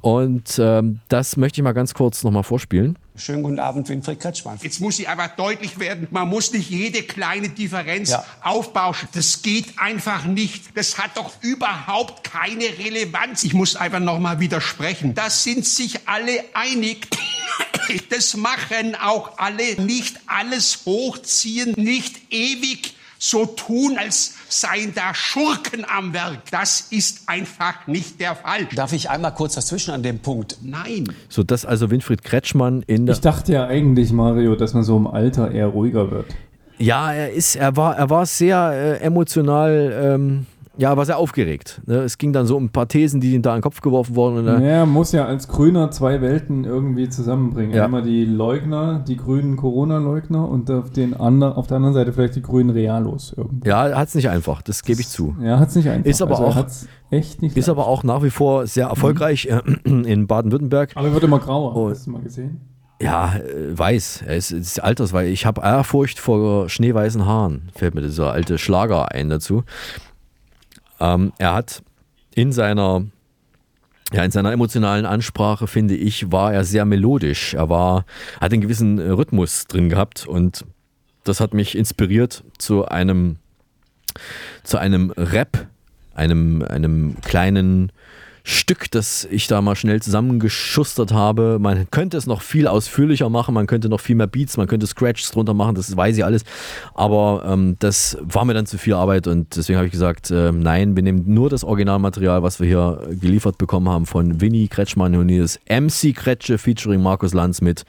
Und 0.00 0.58
ähm, 0.58 1.00
das 1.08 1.36
möchte 1.36 1.60
ich 1.60 1.64
mal 1.64 1.72
ganz 1.72 1.92
kurz 1.94 2.22
nochmal 2.24 2.42
vorspielen. 2.42 2.98
Schönen 3.16 3.42
guten 3.42 3.58
Abend, 3.58 3.86
Winfried 3.90 4.18
Kretschmann. 4.18 4.58
Jetzt 4.62 4.80
muss 4.80 4.96
sie 4.96 5.06
aber 5.06 5.28
deutlich 5.28 5.78
werden, 5.78 6.08
man 6.10 6.26
muss 6.28 6.52
nicht 6.52 6.70
jede 6.70 7.02
kleine 7.02 7.50
Differenz 7.50 8.10
Ja. 8.10 8.24
aufbauschen. 8.42 9.08
Das 9.12 9.42
geht 9.42 9.78
einfach 9.78 10.24
nicht. 10.24 10.74
Das 10.74 10.96
hat 10.96 11.16
doch 11.18 11.30
überhaupt 11.42 12.24
keine 12.24 12.64
Relevanz. 12.78 13.44
Ich 13.44 13.52
muss 13.52 13.76
einfach 13.76 14.00
nochmal 14.00 14.40
widersprechen. 14.40 15.14
Da 15.14 15.28
sind 15.28 15.66
sich 15.66 16.08
alle 16.08 16.44
einig. 16.54 17.06
Das 18.08 18.36
machen 18.36 18.94
auch 18.94 19.38
alle. 19.38 19.80
Nicht 19.82 20.20
alles 20.26 20.82
hochziehen, 20.86 21.72
nicht 21.76 22.20
ewig 22.32 22.94
so 23.18 23.46
tun, 23.46 23.98
als 23.98 24.34
seien 24.50 24.92
da 24.94 25.14
Schurken 25.14 25.84
am 25.88 26.12
Werk. 26.12 26.50
Das 26.50 26.88
ist 26.90 27.28
einfach 27.28 27.86
nicht 27.86 28.20
der 28.20 28.34
Fall. 28.34 28.66
Darf 28.74 28.92
ich 28.92 29.08
einmal 29.08 29.34
kurz 29.34 29.54
dazwischen 29.54 29.92
an 29.92 30.02
dem 30.02 30.18
Punkt? 30.18 30.58
Nein. 30.62 31.12
So, 31.28 31.42
das 31.42 31.64
also 31.64 31.90
Winfried 31.90 32.22
Kretschmann 32.22 32.82
in 32.86 33.06
der. 33.06 33.14
Ich 33.14 33.20
dachte 33.20 33.52
ja 33.52 33.66
eigentlich, 33.66 34.12
Mario, 34.12 34.56
dass 34.56 34.74
man 34.74 34.82
so 34.82 34.96
im 34.96 35.06
Alter 35.06 35.50
eher 35.50 35.68
ruhiger 35.68 36.10
wird. 36.10 36.26
Ja, 36.78 37.12
er 37.12 37.32
ist, 37.32 37.56
er 37.56 37.76
war, 37.76 37.96
er 37.96 38.08
war 38.08 38.24
sehr 38.24 38.98
äh, 39.00 39.04
emotional, 39.04 39.92
ähm, 40.02 40.46
ja, 40.80 40.96
war 40.96 41.04
sehr 41.04 41.18
aufgeregt. 41.18 41.82
Ne? 41.86 41.96
Es 41.98 42.16
ging 42.18 42.32
dann 42.32 42.46
so 42.46 42.56
um 42.56 42.64
ein 42.64 42.68
paar 42.70 42.88
Thesen, 42.88 43.20
die 43.20 43.34
ihm 43.34 43.42
da 43.42 43.50
in 43.50 43.58
den 43.58 43.62
Kopf 43.62 43.80
geworfen 43.82 44.16
wurden. 44.16 44.38
Und, 44.38 44.48
äh, 44.62 44.66
Er 44.78 44.86
muss 44.86 45.12
ja 45.12 45.26
als 45.26 45.46
Grüner 45.46 45.90
zwei 45.90 46.20
Welten 46.20 46.64
irgendwie 46.64 47.08
zusammenbringen. 47.08 47.74
Ja. 47.74 47.84
Einmal 47.84 48.02
die 48.02 48.24
Leugner, 48.24 48.98
die 49.06 49.16
grünen 49.16 49.56
Corona-Leugner 49.56 50.48
und 50.48 50.70
auf, 50.70 50.90
den 50.90 51.14
ander, 51.14 51.58
auf 51.58 51.66
der 51.66 51.76
anderen 51.76 51.94
Seite 51.94 52.12
vielleicht 52.12 52.36
die 52.36 52.42
grünen 52.42 52.70
Realos. 52.70 53.34
Irgendwie. 53.36 53.68
Ja, 53.68 53.94
hat 53.96 54.08
es 54.08 54.14
nicht 54.14 54.30
einfach, 54.30 54.62
das 54.62 54.82
gebe 54.82 55.00
ich 55.00 55.08
zu. 55.08 55.36
Ja, 55.42 55.58
hat 55.58 55.68
es 55.68 55.74
nicht 55.76 55.88
einfach. 55.88 56.06
Ist 56.08 56.22
aber 56.22 56.38
Also 56.40 56.60
auch- 56.60 56.66
echt 57.10 57.42
nicht 57.42 57.56
Ist 57.56 57.68
aber 57.68 57.86
auch 57.86 58.02
nach 58.02 58.22
wie 58.22 58.30
vor 58.30 58.66
sehr 58.66 58.86
erfolgreich 58.86 59.46
äh, 59.46 59.60
in 59.84 60.26
Baden-Württemberg. 60.26 60.92
Aber 60.94 61.08
er 61.08 61.12
wird 61.14 61.24
immer 61.24 61.38
grauer. 61.40 61.76
Oh. 61.76 61.90
Hast 61.90 62.06
du 62.06 62.10
mal 62.12 62.22
gesehen? 62.22 62.60
Ja, 63.02 63.34
äh, 63.36 63.76
weiß. 63.78 64.24
Ist, 64.28 64.50
ist 64.52 64.82
altersweise. 64.82 65.30
Ich 65.30 65.46
habe 65.46 65.62
Ehrfurcht 65.62 66.18
vor 66.18 66.68
schneeweißen 66.68 67.24
Haaren. 67.24 67.70
Fällt 67.74 67.94
mir 67.94 68.02
dieser 68.02 68.30
alte 68.32 68.58
Schlager 68.58 69.10
ein 69.12 69.28
dazu. 69.30 69.62
Ähm, 71.00 71.32
er 71.38 71.54
hat 71.54 71.82
in 72.34 72.52
seiner, 72.52 73.04
ja, 74.12 74.24
in 74.24 74.30
seiner 74.30 74.52
emotionalen 74.52 75.06
Ansprache, 75.06 75.66
finde 75.66 75.96
ich, 75.96 76.30
war 76.30 76.52
er 76.52 76.64
sehr 76.64 76.84
melodisch. 76.84 77.54
Er 77.54 77.68
war, 77.68 78.04
hat 78.40 78.52
einen 78.52 78.62
gewissen 78.62 78.98
äh, 78.98 79.10
Rhythmus 79.10 79.66
drin 79.66 79.88
gehabt 79.88 80.26
und 80.26 80.64
das 81.24 81.40
hat 81.40 81.54
mich 81.54 81.76
inspiriert 81.76 82.44
zu 82.58 82.86
einem, 82.86 83.36
zu 84.62 84.78
einem 84.78 85.10
Rap, 85.10 85.66
einem, 86.14 86.62
einem 86.62 87.16
kleinen 87.22 87.92
Stück, 88.42 88.90
das 88.90 89.26
ich 89.30 89.46
da 89.46 89.60
mal 89.60 89.76
schnell 89.76 90.00
zusammengeschustert 90.00 91.12
habe. 91.12 91.58
Man 91.60 91.90
könnte 91.90 92.16
es 92.16 92.26
noch 92.26 92.42
viel 92.42 92.66
ausführlicher 92.66 93.28
machen, 93.28 93.54
man 93.54 93.66
könnte 93.66 93.88
noch 93.88 94.00
viel 94.00 94.16
mehr 94.16 94.26
Beats, 94.26 94.56
man 94.56 94.66
könnte 94.66 94.86
Scratches 94.86 95.30
drunter 95.30 95.54
machen, 95.54 95.74
das 95.74 95.96
weiß 95.96 96.16
ich 96.16 96.24
alles. 96.24 96.44
Aber 96.94 97.44
ähm, 97.46 97.76
das 97.78 98.16
war 98.20 98.44
mir 98.44 98.54
dann 98.54 98.66
zu 98.66 98.78
viel 98.78 98.94
Arbeit 98.94 99.26
und 99.26 99.56
deswegen 99.56 99.76
habe 99.76 99.86
ich 99.86 99.92
gesagt, 99.92 100.30
ähm, 100.30 100.60
nein, 100.60 100.96
wir 100.96 101.02
nehmen 101.02 101.24
nur 101.26 101.50
das 101.50 101.64
Originalmaterial, 101.64 102.42
was 102.42 102.60
wir 102.60 102.66
hier 102.66 103.08
geliefert 103.20 103.58
bekommen 103.58 103.88
haben 103.88 104.06
von 104.06 104.40
Winnie 104.40 104.68
Kretschmann 104.68 105.14
und 105.16 105.28
ist 105.28 105.60
MC 105.68 106.14
Kretsche 106.14 106.58
featuring 106.58 107.02
Markus 107.02 107.34
Lanz 107.34 107.60
mit 107.60 107.84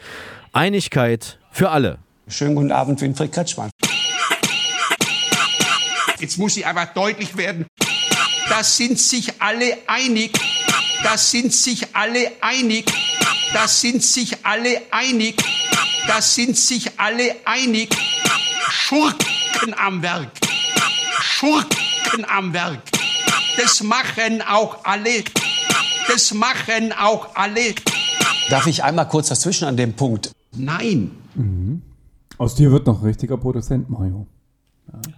Einigkeit 0.54 1.40
für 1.52 1.70
alle. 1.70 1.98
Schönen 2.28 2.56
guten 2.56 2.72
Abend, 2.72 3.02
Winfried 3.02 3.32
Kretschmann. 3.32 3.70
Jetzt 6.20 6.38
muss 6.38 6.54
sie 6.54 6.66
aber 6.66 6.86
deutlich 6.86 7.36
werden. 7.36 7.66
Da 8.52 8.66
sind 8.66 9.00
sich 9.00 9.42
alle 9.42 9.78
einig. 9.88 10.38
Da 11.04 11.18
sind 11.18 11.54
sich 11.54 11.96
alle 11.96 12.34
einig. 12.42 12.92
Da 13.54 13.66
sind 13.66 14.04
sich 14.04 14.46
alle 14.46 14.82
einig. 14.92 15.42
Da 16.06 16.22
sind 16.22 16.58
sich 16.58 17.00
alle 17.00 17.38
einig. 17.46 17.96
Schurken 18.70 19.74
am 19.78 20.02
Werk. 20.02 20.32
Schurken 21.22 22.26
am 22.28 22.52
Werk. 22.52 22.82
Das 23.56 23.82
machen 23.84 24.42
auch 24.42 24.84
alle. 24.84 25.24
Das 26.10 26.34
machen 26.34 26.92
auch 26.92 27.34
alle. 27.36 27.74
Darf 28.50 28.68
ich 28.68 28.84
einmal 28.84 29.08
kurz 29.08 29.30
dazwischen 29.30 29.64
an 29.64 29.78
dem 29.78 29.94
Punkt? 29.94 30.34
Nein. 30.52 31.12
Aus 32.38 32.56
dir 32.56 32.70
wird 32.70 32.86
noch 32.86 33.00
ein 33.00 33.06
richtiger 33.06 33.38
Produzent, 33.38 33.90
Mario. 33.90 34.28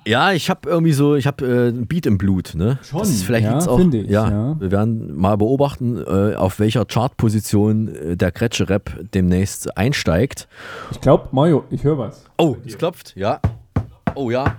Ja, 0.06 0.34
ich 0.34 0.50
habe 0.50 0.70
irgendwie 0.70 0.94
so, 0.94 1.16
ich 1.16 1.26
habe 1.28 1.46
äh, 1.46 1.70
ein 1.70 1.88
Beat 1.88 2.06
im 2.06 2.18
Blut, 2.18 2.54
ne? 2.56 2.80
Schon, 2.84 3.00
Das 3.00 3.10
ist 3.10 3.24
vielleicht 3.24 3.46
ja, 3.46 3.54
jetzt 3.56 3.68
auch, 3.68 3.78
finde 3.78 4.00
ich, 4.00 4.10
ja, 4.10 4.30
ja. 4.30 4.60
Wir 4.60 4.72
werden 4.72 5.16
mal 5.16 5.38
beobachten, 5.38 5.98
äh, 6.06 6.36
auf 6.36 6.60
welcher 6.60 6.86
Chartposition 6.86 7.88
äh, 7.96 8.18
der 8.18 8.32
Kretsche-Rap 8.32 9.12
demnächst 9.14 9.78
einsteigt. 9.78 10.48
Ich 10.92 11.02
glaube, 11.02 11.30
Mario, 11.32 11.64
ich 11.70 11.84
höre 11.84 11.98
was. 11.98 12.26
Oh, 12.38 12.58
es 12.66 12.78
klopft, 12.78 13.14
ja. 13.16 13.40
Oh 14.16 14.30
ja. 14.30 14.58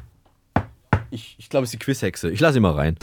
Ich, 1.10 1.36
ich 1.38 1.48
glaube, 1.48 1.64
es 1.64 1.68
ist 1.72 1.80
die 1.80 1.84
Quizhexe. 1.84 2.30
Ich 2.30 2.40
lasse 2.40 2.58
ihn 2.58 2.62
mal 2.62 2.72
rein. 2.72 2.96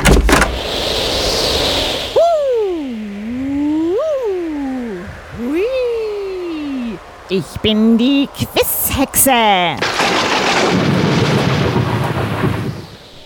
Ich 7.34 7.46
bin 7.62 7.98
die 7.98 8.28
Quizhexe. 8.36 9.32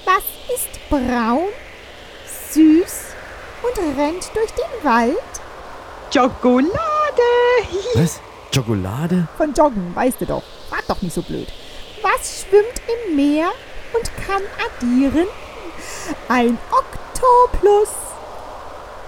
Was 0.05 0.23
ist 0.53 0.74
braun, 0.89 1.47
süß 2.51 3.05
und 3.63 3.99
rennt 3.99 4.31
durch 4.33 4.51
den 4.51 4.83
Wald? 4.83 5.15
Schokolade. 6.13 6.71
Was? 7.95 8.19
Schokolade? 8.53 9.27
Von 9.37 9.53
Joggen, 9.53 9.95
weißt 9.95 10.21
du 10.21 10.25
doch. 10.25 10.43
War 10.69 10.79
doch 10.87 11.01
nicht 11.01 11.13
so 11.13 11.21
blöd. 11.21 11.47
Was 12.01 12.45
schwimmt 12.47 12.81
im 12.87 13.15
Meer 13.15 13.51
und 13.93 14.11
kann 14.25 14.41
addieren? 14.65 15.27
Ein 16.29 16.57
Oktoplus. 16.71 17.89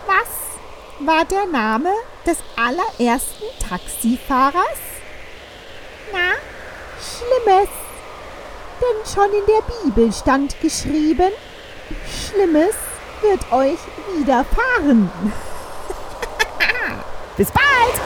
Was 0.06 1.06
war 1.08 1.26
der 1.26 1.46
Name 1.46 1.90
des 2.26 2.38
allerersten 2.56 3.46
Taxifahrers? 3.68 4.80
Na, 6.12 6.34
Schlimmes. 7.00 7.70
Denn 8.82 9.14
schon 9.14 9.32
in 9.34 9.46
der 9.46 9.64
Bibel 9.84 10.12
stand 10.12 10.60
geschrieben, 10.62 11.32
Schlimmes 12.08 12.76
wird 13.22 13.52
euch 13.52 13.78
widerfahren. 14.18 15.10
Bis 17.38 17.52
bald! 17.52 18.02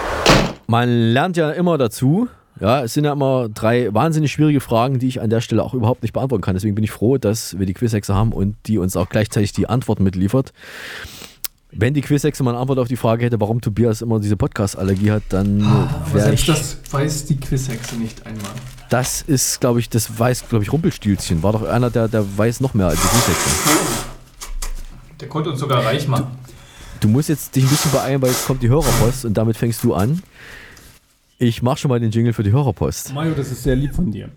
Man 0.67 0.89
lernt 0.89 1.37
ja 1.37 1.51
immer 1.51 1.77
dazu. 1.77 2.27
Ja, 2.59 2.83
es 2.83 2.93
sind 2.93 3.05
ja 3.05 3.13
immer 3.13 3.49
drei 3.49 3.93
wahnsinnig 3.93 4.31
schwierige 4.31 4.59
Fragen, 4.59 4.99
die 4.99 5.07
ich 5.07 5.19
an 5.19 5.29
der 5.29 5.41
Stelle 5.41 5.63
auch 5.63 5.73
überhaupt 5.73 6.03
nicht 6.03 6.13
beantworten 6.13 6.43
kann. 6.43 6.53
Deswegen 6.53 6.75
bin 6.75 6.83
ich 6.83 6.91
froh, 6.91 7.17
dass 7.17 7.57
wir 7.57 7.65
die 7.65 7.73
Quizhexe 7.73 8.13
haben 8.13 8.33
und 8.33 8.55
die 8.67 8.77
uns 8.77 8.95
auch 8.95 9.09
gleichzeitig 9.09 9.53
die 9.53 9.67
Antworten 9.67 10.03
mitliefert. 10.03 10.53
Wenn 11.73 11.93
die 11.93 12.01
Quizhexe 12.01 12.43
mal 12.43 12.51
eine 12.51 12.59
Antwort 12.59 12.79
auf 12.79 12.87
die 12.89 12.97
Frage 12.97 13.25
hätte, 13.25 13.39
warum 13.39 13.61
Tobias 13.61 14.01
immer 14.01 14.19
diese 14.19 14.35
Podcast-Allergie 14.35 15.11
hat, 15.11 15.23
dann 15.29 15.61
Aber 15.63 16.13
wäre 16.13 16.25
selbst 16.25 16.41
ich. 16.41 16.47
das 16.47 16.77
weiß 16.91 17.25
die 17.25 17.37
Quizhexe 17.39 17.95
nicht 17.95 18.25
einmal. 18.25 18.51
Das 18.89 19.21
ist, 19.21 19.61
glaube 19.61 19.79
ich, 19.79 19.89
das 19.89 20.19
weiß, 20.19 20.49
glaube 20.49 20.63
ich, 20.65 20.73
Rumpelstilzchen. 20.73 21.41
War 21.43 21.53
doch 21.53 21.63
einer, 21.63 21.89
der, 21.89 22.09
der 22.09 22.25
weiß 22.37 22.59
noch 22.59 22.73
mehr 22.73 22.87
als 22.87 23.01
die 23.01 23.07
Quizhexe. 23.07 23.49
Der 25.21 25.29
konnte 25.29 25.49
uns 25.51 25.59
sogar 25.59 25.85
reich 25.85 26.07
machen. 26.09 26.27
Du 26.99 27.07
musst 27.07 27.29
jetzt 27.29 27.55
dich 27.55 27.63
ein 27.63 27.69
bisschen 27.69 27.91
beeilen, 27.91 28.21
weil 28.21 28.29
jetzt 28.29 28.45
kommt 28.45 28.61
die 28.61 28.69
Hörerpost 28.69 29.23
und 29.25 29.35
damit 29.35 29.55
fängst 29.55 29.83
du 29.83 29.93
an. 29.93 30.21
Ich 31.39 31.63
mach 31.63 31.77
schon 31.77 31.89
mal 31.89 31.99
den 31.99 32.11
Jingle 32.11 32.33
für 32.33 32.43
die 32.43 32.51
Hörerpost. 32.51 33.13
Mario, 33.13 33.33
das 33.33 33.49
ist 33.51 33.63
sehr 33.63 33.75
lieb 33.75 33.95
von 33.95 34.11
dir. 34.11 34.29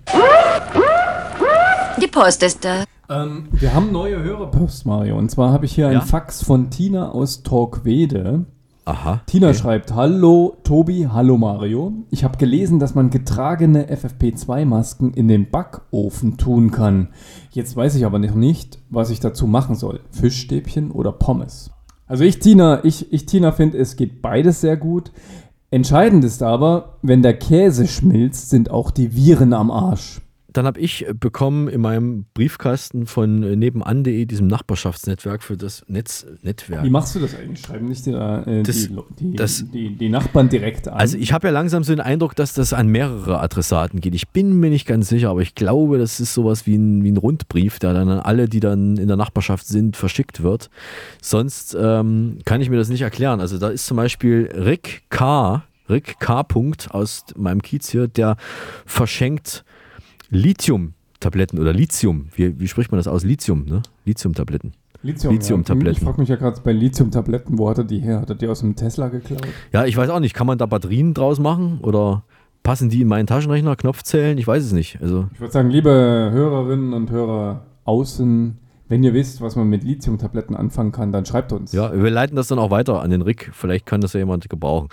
Die 2.01 2.07
Post 2.09 2.43
ist 2.43 2.65
da. 2.65 2.85
Ähm, 3.09 3.49
wir 3.53 3.75
haben 3.75 3.93
neue 3.93 4.23
Hörerpost, 4.23 4.87
Mario. 4.87 5.17
Und 5.19 5.31
zwar 5.31 5.53
habe 5.53 5.65
ich 5.67 5.75
hier 5.75 5.91
Ja? 5.93 6.01
ein 6.01 6.07
Fax 6.07 6.43
von 6.43 6.71
Tina 6.71 7.11
aus 7.11 7.43
Torquede. 7.43 8.47
Aha. 8.87 9.23
Tina 9.27 9.55
schreibt, 9.55 9.95
hallo 9.95 10.59
Tobi, 10.63 11.09
hallo 11.11 11.39
Mario. 11.39 11.93
Ich 12.11 12.23
habe 12.23 12.37
gelesen, 12.37 12.79
dass 12.79 12.95
man 12.95 13.09
getragene 13.11 13.87
FFP2-Masken 13.89 15.15
in 15.15 15.29
den 15.29 15.51
Backofen 15.51 16.37
tun 16.37 16.71
kann. 16.71 17.09
Jetzt 17.51 17.77
weiß 17.77 17.95
ich 17.95 18.05
aber 18.05 18.19
noch 18.19 18.35
nicht, 18.35 18.79
was 18.91 19.09
ich 19.11 19.21
dazu 19.21 19.47
machen 19.47 19.75
soll. 19.75 20.01
Fischstäbchen 20.11 20.91
oder 20.91 21.13
Pommes? 21.13 21.71
Also 22.07 22.25
ich, 22.25 22.41
Tina, 22.41 22.85
ich, 22.85 23.11
ich 23.13 23.25
Tina 23.25 23.53
finde, 23.53 23.79
es 23.79 23.97
geht 23.97 24.21
beides 24.21 24.61
sehr 24.61 24.77
gut. 24.77 25.13
Entscheidend 25.71 26.23
ist 26.25 26.43
aber, 26.43 26.97
wenn 27.01 27.23
der 27.23 27.39
Käse 27.39 27.87
schmilzt, 27.89 28.51
sind 28.51 28.71
auch 28.71 28.91
die 28.91 29.17
Viren 29.17 29.55
am 29.55 29.71
Arsch. 29.71 30.21
Dann 30.55 30.67
habe 30.67 30.81
ich 30.81 31.05
bekommen 31.21 31.69
in 31.69 31.81
meinem 31.83 32.25
Briefkasten 32.33 33.07
von 33.07 33.43
äh, 33.43 33.57
nebenan.de, 33.57 34.25
diesem 34.25 34.47
Nachbarschaftsnetzwerk 34.47 35.43
für 35.43 35.57
das 35.57 35.85
Netz, 35.89 36.25
Netzwerk. 36.43 36.83
Wie 36.85 36.91
machst 36.91 37.15
du 37.15 37.19
das 37.21 37.35
eigentlich? 37.35 37.61
Schreiben 37.67 37.87
nicht 37.87 38.07
die, 38.07 38.13
äh, 38.13 38.63
Das- 38.63 38.89
die, 38.89 38.97
die, 39.19 39.37
das- 39.37 39.65
die, 39.73 39.97
die 39.97 40.09
Nachbarn 40.09 40.49
direkt 40.49 40.89
an? 40.89 40.95
Also 40.95 41.19
ich 41.19 41.33
habe 41.33 41.49
ja 41.49 41.53
langsam 41.53 41.85
so 41.85 41.93
den 41.93 42.01
Eindruck, 42.01 42.35
dass 42.37 42.55
das 42.55 42.73
an 42.73 42.87
mehrere 42.89 43.41
Adressaten 43.41 44.01
geht. 44.01 44.15
Ich 44.15 44.29
bin 44.29 44.59
mir 44.61 44.71
nicht 44.71 44.87
ganz 44.87 45.09
sicher, 45.09 45.29
aber 45.31 45.43
ich 45.43 45.55
glaube, 45.55 45.99
das 45.99 46.21
ist 46.21 46.33
sowas 46.33 46.67
wie 46.67 46.77
ein, 46.77 47.05
wie 47.05 47.11
ein 47.13 47.17
Rundbrief, 47.19 47.79
der 47.81 47.93
dann 47.93 48.09
an 48.09 48.21
alle, 48.21 48.49
die 48.49 48.61
dann 48.61 48.97
in 48.97 49.09
der 49.09 49.17
Nachbarschaft 49.17 49.67
sind, 49.67 49.97
verschickt 49.97 50.43
wird. 50.43 50.71
Sonst 51.21 51.77
ähm, 51.79 52.39
kann 52.45 52.61
ich 52.61 52.71
mir 52.71 52.77
das 52.77 52.89
nicht 52.89 53.03
erklären. 53.03 53.41
Also 53.41 53.59
da 53.59 53.69
ist 53.71 53.87
zum 53.87 53.97
Beispiel 53.97 54.49
Rick 54.55 55.03
K., 55.11 55.65
Rick 55.91 56.19
K. 56.21 56.43
Punkt 56.45 56.89
aus 56.93 57.25
meinem 57.37 57.61
Kiez 57.61 57.91
hier, 57.91 58.09
der 58.09 58.37
verschenkt 58.87 59.65
Lithium-Tabletten 60.35 61.59
oder 61.59 61.73
Lithium. 61.73 62.27
Wie, 62.35 62.59
wie 62.59 62.69
spricht 62.69 62.91
man 62.93 62.99
das 62.99 63.07
aus? 63.09 63.25
Lithium, 63.25 63.65
ne? 63.67 63.83
Lithium-Tabletten. 64.05 64.73
Lithium, 65.03 65.33
Ja. 65.33 65.37
Ich 65.39 65.43
Lithium-Tabletten. 65.45 66.05
frage 66.05 66.21
mich 66.21 66.29
ja 66.29 66.37
gerade 66.37 66.61
bei 66.63 66.73
Lithium-Tabletten, 66.73 67.59
wo 67.59 67.69
hat 67.69 67.79
er 67.79 67.85
die 67.85 68.01
her? 68.01 68.21
Hat 68.21 68.31
er 68.31 68.37
die 68.37 68.49
aus 68.49 68.61
dem 68.61 68.75
Tesla 68.77 69.09
geklaut? 69.09 69.47
Ja, 69.73 69.85
ich 69.85 69.97
weiß 69.97 70.09
auch 70.11 70.21
nicht. 70.21 70.35
Kann 70.35 70.47
man 70.47 70.59
da 70.59 70.67
Batterien 70.67 71.13
draus 71.15 71.39
machen? 71.39 71.81
Oder 71.83 72.25
passen 72.63 72.89
die 72.89 73.03
in 73.03 73.09
meinen 73.09 73.27
Taschenrechner, 73.27 73.77
Knopfzellen? 73.77 74.39
Ich 74.39 74.47
weiß 74.47 74.65
es 74.65 74.73
nicht. 74.73 74.99
Also, 75.03 75.27
Ich 75.35 75.41
würde 75.41 75.53
sagen, 75.53 75.69
liebe 75.71 75.91
Hörerinnen 75.91 76.95
und 76.95 77.11
Hörer 77.11 77.67
außen, 77.85 78.57
wenn 78.89 79.03
ihr 79.03 79.13
wisst, 79.13 79.41
was 79.43 79.57
man 79.57 79.69
mit 79.69 79.85
Lithium-Tabletten 79.85 80.57
anfangen 80.57 80.93
kann, 80.93 81.13
dann 81.13 81.27
schreibt 81.27 81.53
uns. 81.53 81.73
ja, 81.73 81.93
wir 82.03 82.11
leiten 82.11 82.37
das 82.37 82.49
dann 82.49 82.59
auch 82.59 82.71
weiter 82.71 83.03
an 83.03 83.11
den 83.11 83.23
Rick. 83.23 83.51
Vielleicht 83.53 83.85
kann 83.87 84.01
das 84.01 84.15
ja 84.15 84.21
jemand 84.21 84.49
gebrauchen. 84.49 84.89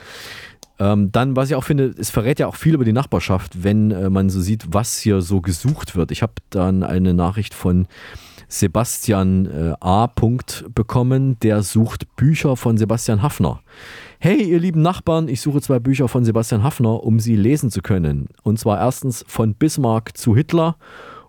Ähm, 0.81 1.11
dann, 1.11 1.35
was 1.35 1.51
ich 1.51 1.55
auch 1.55 1.63
finde, 1.63 1.93
es 1.95 2.09
verrät 2.09 2.39
ja 2.39 2.47
auch 2.47 2.55
viel 2.55 2.73
über 2.73 2.85
die 2.85 2.91
Nachbarschaft, 2.91 3.63
wenn 3.63 3.91
äh, 3.91 4.09
man 4.09 4.31
so 4.31 4.41
sieht, 4.41 4.65
was 4.71 4.97
hier 4.97 5.21
so 5.21 5.39
gesucht 5.39 5.95
wird. 5.95 6.09
Ich 6.09 6.23
habe 6.23 6.33
dann 6.49 6.81
eine 6.81 7.13
Nachricht 7.13 7.53
von 7.53 7.85
Sebastian 8.47 9.45
äh, 9.45 9.73
A. 9.79 10.07
Bekommen, 10.73 11.37
der 11.41 11.61
sucht 11.61 12.15
Bücher 12.15 12.57
von 12.57 12.79
Sebastian 12.79 13.21
Hafner. 13.21 13.61
Hey, 14.17 14.41
ihr 14.41 14.59
lieben 14.59 14.81
Nachbarn, 14.81 15.27
ich 15.27 15.41
suche 15.41 15.61
zwei 15.61 15.77
Bücher 15.77 16.07
von 16.07 16.25
Sebastian 16.25 16.63
Hafner, 16.63 17.03
um 17.03 17.19
sie 17.19 17.35
lesen 17.35 17.69
zu 17.69 17.83
können. 17.83 18.29
Und 18.41 18.57
zwar 18.57 18.79
erstens 18.79 19.23
von 19.27 19.53
Bismarck 19.53 20.17
zu 20.17 20.35
Hitler 20.35 20.77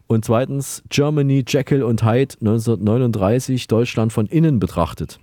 und 0.07 0.25
zweitens 0.25 0.83
Germany, 0.89 1.45
Jekyll 1.47 1.83
und 1.83 2.03
Hyde 2.03 2.37
1939, 2.41 3.67
Deutschland 3.67 4.15
von 4.15 4.25
innen 4.29 4.59
betrachtet. 4.61 5.21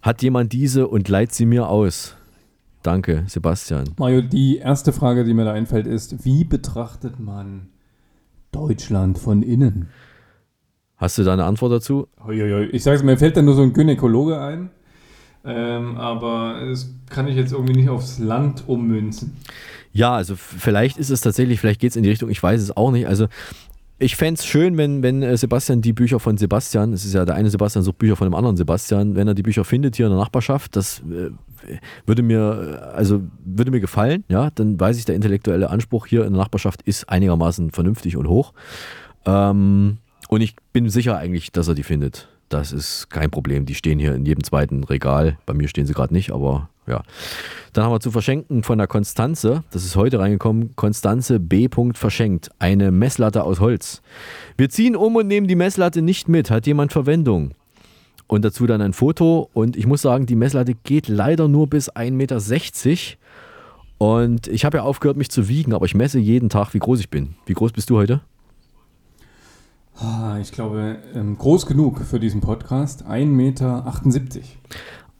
Hat 0.00 0.22
jemand 0.22 0.52
diese 0.52 0.86
und 0.86 1.08
leiht 1.08 1.32
sie 1.32 1.46
mir 1.46 1.68
aus? 1.68 2.16
Danke, 2.82 3.24
Sebastian. 3.26 3.84
Mario, 3.98 4.22
die 4.22 4.58
erste 4.58 4.92
Frage, 4.92 5.24
die 5.24 5.34
mir 5.34 5.44
da 5.44 5.52
einfällt, 5.52 5.86
ist, 5.86 6.24
wie 6.24 6.44
betrachtet 6.44 7.20
man 7.20 7.68
Deutschland 8.50 9.18
von 9.18 9.42
innen? 9.42 9.88
Hast 10.96 11.18
du 11.18 11.24
da 11.24 11.32
eine 11.32 11.44
Antwort 11.44 11.72
dazu? 11.72 12.08
Ich 12.72 12.82
sage 12.82 12.96
es, 12.96 13.02
mir 13.02 13.16
fällt 13.16 13.36
da 13.36 13.42
nur 13.42 13.54
so 13.54 13.62
ein 13.62 13.72
Gynäkologe 13.72 14.40
ein, 14.40 14.70
ähm, 15.44 15.96
aber 15.96 16.60
das 16.68 16.94
kann 17.10 17.26
ich 17.28 17.36
jetzt 17.36 17.52
irgendwie 17.52 17.74
nicht 17.74 17.88
aufs 17.88 18.18
Land 18.18 18.64
ummünzen. 18.68 19.36
Ja, 19.92 20.14
also 20.14 20.36
vielleicht 20.36 20.98
ist 20.98 21.10
es 21.10 21.20
tatsächlich, 21.20 21.60
vielleicht 21.60 21.80
geht 21.80 21.90
es 21.90 21.96
in 21.96 22.02
die 22.02 22.08
Richtung, 22.08 22.30
ich 22.30 22.42
weiß 22.42 22.60
es 22.60 22.76
auch 22.76 22.90
nicht. 22.90 23.06
Also 23.06 23.26
ich 24.02 24.16
fände 24.16 24.38
es 24.38 24.44
schön, 24.44 24.76
wenn, 24.76 25.02
wenn 25.02 25.22
äh, 25.22 25.36
Sebastian 25.36 25.80
die 25.80 25.92
Bücher 25.92 26.18
von 26.18 26.36
Sebastian, 26.36 26.92
es 26.92 27.04
ist 27.04 27.14
ja 27.14 27.24
der 27.24 27.36
eine 27.36 27.50
Sebastian 27.50 27.84
sucht 27.84 27.98
Bücher 27.98 28.16
von 28.16 28.26
dem 28.26 28.34
anderen 28.34 28.56
Sebastian, 28.56 29.14
wenn 29.14 29.28
er 29.28 29.34
die 29.34 29.42
Bücher 29.42 29.64
findet 29.64 29.96
hier 29.96 30.06
in 30.06 30.12
der 30.12 30.18
Nachbarschaft, 30.18 30.74
das 30.76 31.00
äh, 31.00 31.30
würde 32.04 32.22
mir, 32.22 32.80
äh, 32.82 32.96
also 32.96 33.22
würde 33.44 33.70
mir 33.70 33.80
gefallen, 33.80 34.24
ja, 34.28 34.50
dann 34.50 34.78
weiß 34.78 34.98
ich, 34.98 35.04
der 35.04 35.14
intellektuelle 35.14 35.70
Anspruch 35.70 36.06
hier 36.06 36.24
in 36.24 36.32
der 36.32 36.42
Nachbarschaft 36.42 36.82
ist 36.82 37.08
einigermaßen 37.08 37.70
vernünftig 37.70 38.16
und 38.16 38.28
hoch. 38.28 38.52
Ähm, 39.24 39.98
und 40.28 40.40
ich 40.40 40.56
bin 40.72 40.88
sicher 40.88 41.16
eigentlich, 41.16 41.52
dass 41.52 41.68
er 41.68 41.74
die 41.74 41.82
findet. 41.82 42.28
Das 42.48 42.72
ist 42.72 43.08
kein 43.08 43.30
Problem. 43.30 43.66
Die 43.66 43.74
stehen 43.74 43.98
hier 43.98 44.14
in 44.14 44.26
jedem 44.26 44.44
zweiten 44.44 44.84
Regal. 44.84 45.38
Bei 45.46 45.54
mir 45.54 45.68
stehen 45.68 45.86
sie 45.86 45.94
gerade 45.94 46.12
nicht, 46.12 46.32
aber 46.32 46.68
ja. 46.86 47.02
Dann 47.72 47.84
haben 47.84 47.92
wir 47.92 48.00
zu 48.00 48.10
verschenken 48.10 48.62
von 48.62 48.78
der 48.78 48.86
Konstanze, 48.86 49.64
das 49.70 49.84
ist 49.84 49.96
heute 49.96 50.18
reingekommen, 50.18 50.76
Konstanze 50.76 51.40
B. 51.40 51.68
verschenkt, 51.94 52.50
eine 52.58 52.90
Messlatte 52.90 53.44
aus 53.44 53.60
Holz. 53.60 54.02
Wir 54.56 54.68
ziehen 54.68 54.96
um 54.96 55.16
und 55.16 55.26
nehmen 55.26 55.46
die 55.46 55.54
Messlatte 55.54 56.02
nicht 56.02 56.28
mit. 56.28 56.50
Hat 56.50 56.66
jemand 56.66 56.92
Verwendung? 56.92 57.54
Und 58.26 58.44
dazu 58.44 58.66
dann 58.66 58.80
ein 58.80 58.92
Foto. 58.92 59.48
Und 59.52 59.76
ich 59.76 59.86
muss 59.86 60.02
sagen, 60.02 60.26
die 60.26 60.36
Messlatte 60.36 60.74
geht 60.74 61.08
leider 61.08 61.48
nur 61.48 61.68
bis 61.68 61.90
1,60 61.90 62.10
Meter. 62.12 62.38
Und 63.98 64.48
ich 64.48 64.64
habe 64.64 64.78
ja 64.78 64.82
aufgehört, 64.82 65.16
mich 65.16 65.30
zu 65.30 65.48
wiegen, 65.48 65.74
aber 65.74 65.86
ich 65.86 65.94
messe 65.94 66.18
jeden 66.18 66.48
Tag, 66.48 66.74
wie 66.74 66.78
groß 66.78 67.00
ich 67.00 67.08
bin. 67.08 67.36
Wie 67.46 67.54
groß 67.54 67.72
bist 67.72 67.88
du 67.88 67.98
heute? 67.98 68.20
Ah, 69.96 70.38
ich 70.40 70.50
glaube, 70.50 70.98
ähm, 71.14 71.38
groß 71.38 71.66
genug 71.66 72.00
für 72.00 72.18
diesen 72.18 72.40
Podcast. 72.40 73.04
1,78 73.06 73.26
Meter. 73.26 73.94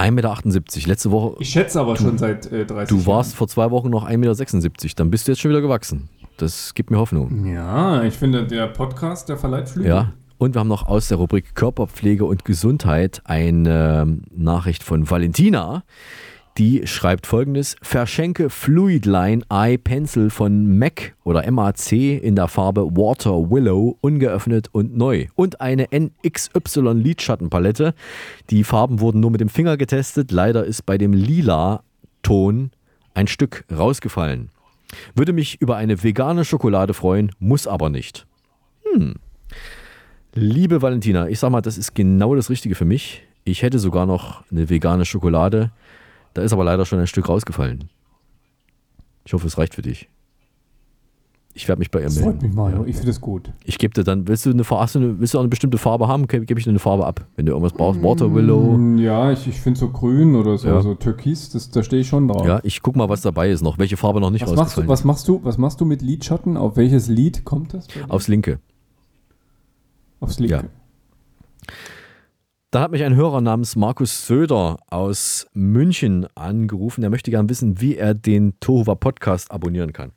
1,78 0.03 0.11
Meter. 0.13 0.89
Letzte 0.89 1.11
Woche. 1.11 1.37
Ich 1.41 1.51
schätze 1.51 1.81
aber 1.81 1.95
Du- 1.95 2.03
schon 2.03 2.19
seit 2.19 2.51
äh, 2.53 2.65
30 2.67 2.89
Du 2.97 3.07
warst 3.07 3.35
vor 3.35 3.49
zwei 3.49 3.71
Wochen 3.71 3.91
noch 3.91 4.07
1,76 4.09 4.17
Meter. 4.19 4.95
Dann 4.97 5.11
bist 5.11 5.27
du 5.29 5.33
jetzt 5.33 5.41
schon 5.41 5.51
wieder 5.51 5.61
gewachsen. 5.61 6.09
Das 6.39 6.75
gibt 6.75 6.91
mir 6.91 6.99
Hoffnung. 6.99 7.47
Ja, 7.53 8.03
ich 8.03 8.15
finde, 8.15 8.47
der 8.47 8.67
Podcast, 8.67 9.29
der 9.29 9.37
verleiht 9.37 9.69
Flügel. 9.69 9.89
Ja. 9.91 10.13
Und 10.39 10.55
wir 10.55 10.61
haben 10.61 10.69
noch 10.69 10.89
aus 10.89 11.07
der 11.09 11.19
Rubrik 11.19 11.55
Körperpflege 11.55 12.25
und 12.25 12.45
Gesundheit 12.45 13.23
eine 13.25 14.03
ähm, 14.03 14.23
Nachricht 14.35 14.83
von 14.83 15.09
Valentina. 15.09 15.85
Die 16.59 16.87
schreibt 16.87 17.27
folgendes: 17.27 17.77
Verschenke 17.81 18.51
Fluidline 18.51 19.43
Eye 19.51 19.79
Pencil 19.79 20.29
von 20.29 20.79
MAC 20.79 21.15
oder 21.25 21.51
MAC 21.51 21.93
in 21.93 22.37
der 22.37 22.49
Farbe 22.49 22.83
Water 22.97 23.51
Willow, 23.51 23.97
ungeöffnet 24.01 24.69
und 24.73 24.97
neu. 24.97 25.27
Und 25.35 25.61
eine 25.61 25.89
NXY 25.93 26.93
Lidschattenpalette. 26.93 27.95
Die 28.51 28.65
Farben 28.65 29.01
wurden 29.01 29.21
nur 29.21 29.31
mit 29.31 29.41
dem 29.41 29.49
Finger 29.49 29.77
getestet. 29.77 30.31
Leider 30.31 30.65
ist 30.65 30.85
bei 30.85 30.99
dem 30.99 31.13
lila 31.13 31.83
Ton 32.23 32.71
ein 33.15 33.27
Stück 33.27 33.65
rausgefallen. 33.75 34.51
Würde 35.15 35.33
mich 35.33 35.61
über 35.61 35.77
eine 35.77 36.03
vegane 36.03 36.45
Schokolade 36.45 36.93
freuen, 36.93 37.33
muss 37.39 37.67
aber 37.67 37.89
nicht. 37.89 38.27
Hm. 38.85 39.15
Liebe 40.35 40.83
Valentina, 40.83 41.29
ich 41.29 41.39
sag 41.39 41.51
mal, 41.51 41.61
das 41.61 41.79
ist 41.79 41.95
genau 41.95 42.35
das 42.35 42.51
Richtige 42.51 42.75
für 42.75 42.85
mich. 42.85 43.23
Ich 43.45 43.63
hätte 43.63 43.79
sogar 43.79 44.07
noch 44.07 44.45
eine 44.51 44.71
vegane 44.71 45.05
Schokolade. 45.05 45.73
Da 46.35 46.43
ist 46.43 46.53
aber 46.53 46.65
leider 46.65 46.85
schon 46.87 46.99
ein 46.99 47.07
Stück 47.07 47.29
rausgefallen. 47.29 47.89
Ich 49.25 49.33
hoffe, 49.33 49.47
es 49.47 49.59
reicht 49.59 49.75
für 49.75 49.83
dich. 49.83 50.09
Ich 51.55 51.69
werde 51.69 51.81
mich 51.81 51.91
bei 51.91 52.01
ihr 52.01 52.07
melden. 52.09 52.23
freut 52.23 52.43
mich, 52.43 52.55
Mario. 52.55 52.85
Ich 52.87 52.97
finde 52.97 53.11
es 53.11 53.21
gut. 53.21 53.53
Ich 53.65 53.77
gebe 53.77 53.93
dir 53.93 54.05
dann, 54.05 54.27
willst 54.27 54.47
du 54.47 54.51
eine, 54.51 54.65
hast 54.71 54.95
du 54.95 54.99
eine, 55.01 55.21
willst 55.21 55.35
du 55.35 55.39
eine 55.39 55.49
bestimmte 55.49 55.77
Farbe 55.77 56.09
haben, 56.09 56.27
gebe 56.27 56.47
geb 56.47 56.57
ich 56.57 56.65
dir 56.65 56.71
eine 56.71 56.79
Farbe 56.79 57.05
ab. 57.07 57.27
Wenn 57.37 57.45
du 57.45 57.53
irgendwas 57.53 57.75
brauchst, 57.75 58.03
Water 58.03 58.35
Willow. 58.35 58.79
Mm, 58.79 58.97
Ja, 58.99 59.31
ich, 59.33 59.47
ich 59.47 59.61
finde 59.61 59.79
so 59.79 59.91
grün 59.91 60.35
oder 60.35 60.57
so, 60.57 60.69
Ja. 60.69 60.81
so 60.81 60.95
Türkis, 60.95 61.51
das, 61.51 61.71
da 61.71 61.83
stehe 61.83 62.01
ich 62.01 62.09
schon 62.09 62.27
drauf. 62.29 62.47
Ja, 62.47 62.61
ich 62.63 62.81
guck 62.81 62.97
mal, 62.97 63.11
was 63.11 63.21
dabei 63.21 63.51
ist 63.51 63.61
noch, 63.61 63.77
welche 63.79 63.99
Farbe 63.99 64.19
noch 64.19 64.31
nicht 64.31 64.41
was, 64.43 64.49
machst 64.53 64.59
du, 64.59 64.63
rausgefallen 64.63 64.89
was, 64.89 65.05
machst 65.05 65.29
du, 65.29 65.41
was 65.45 65.59
machst 65.59 65.81
du 65.83 65.85
mit 65.85 66.01
Lidschatten? 66.01 66.57
Auf 66.57 66.77
welches 66.77 67.09
Lied 67.09 67.45
kommt 67.45 67.75
das? 67.75 67.87
Aufs 68.09 68.29
linke. 68.29 68.59
Aufs 70.21 70.39
linke. 70.39 70.55
Ja. 70.55 70.63
Da 72.73 72.81
hat 72.81 72.91
mich 72.91 73.05
ein 73.05 73.15
Hörer 73.15 73.43
namens 73.43 73.77
Markus 73.77 74.27
Söder 74.27 74.79
aus 74.89 75.47
München 75.53 76.27
angerufen. 76.35 77.03
Der 77.03 77.11
möchte 77.11 77.31
gerne 77.31 77.51
wissen, 77.51 77.83
wie 77.83 77.99
er 77.99 78.15
den 78.15 78.59
Tohuwa 78.61 78.95
Podcast 78.95 79.53
abonnieren 79.53 79.93
kann. 79.93 80.13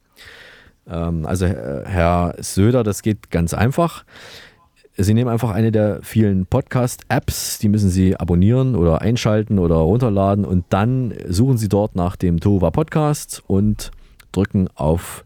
Ähm, 0.88 1.26
also 1.26 1.48
äh, 1.48 1.84
Herr 1.86 2.34
Söder, 2.40 2.84
das 2.84 3.02
geht 3.02 3.30
ganz 3.30 3.54
einfach. 3.54 4.06
Sie 4.96 5.14
nehmen 5.14 5.30
einfach 5.30 5.50
eine 5.50 5.74
der 5.74 6.00
vielen 6.02 6.46
Podcast-Apps, 6.46 7.60
die 7.60 7.68
müssen 7.68 7.90
Sie 7.90 8.16
abonnieren 8.16 8.76
oder 8.76 9.02
einschalten 9.02 9.60
oder 9.60 9.76
runterladen 9.76 10.46
und 10.46 10.64
dann 10.70 11.14
suchen 11.28 11.58
Sie 11.58 11.68
dort 11.68 11.98
nach 11.98 12.16
dem 12.16 12.40
Tohuwa 12.40 12.72
Podcast 12.72 13.44
und 13.48 13.92
drücken 14.32 14.70
auf 14.76 15.26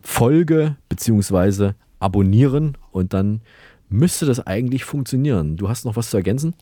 Folge 0.00 0.76
bzw. 0.88 1.72
abonnieren 1.98 2.78
und 2.90 3.12
dann 3.12 3.42
müsste 3.90 4.24
das 4.24 4.46
eigentlich 4.46 4.84
funktionieren. 4.84 5.56
Du 5.56 5.68
hast 5.68 5.84
noch 5.84 5.96
was 5.96 6.10
zu 6.10 6.16
ergänzen? 6.16 6.54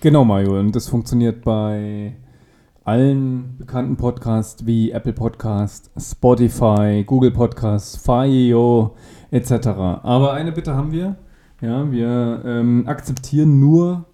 Genau, 0.00 0.24
Mario. 0.24 0.58
Und 0.58 0.76
das 0.76 0.88
funktioniert 0.88 1.42
bei 1.42 2.14
allen 2.84 3.56
bekannten 3.58 3.96
Podcasts 3.96 4.64
wie 4.64 4.92
Apple 4.92 5.12
Podcast, 5.12 5.90
Spotify, 5.98 7.02
Google 7.04 7.32
Podcast, 7.32 7.98
Fire 7.98 8.92
etc. 9.30 9.66
Aber 10.02 10.32
eine 10.34 10.52
Bitte 10.52 10.74
haben 10.74 10.92
wir. 10.92 11.16
Ja, 11.60 11.90
wir 11.90 12.42
ähm, 12.44 12.84
akzeptieren 12.86 13.58
nur 13.58 14.04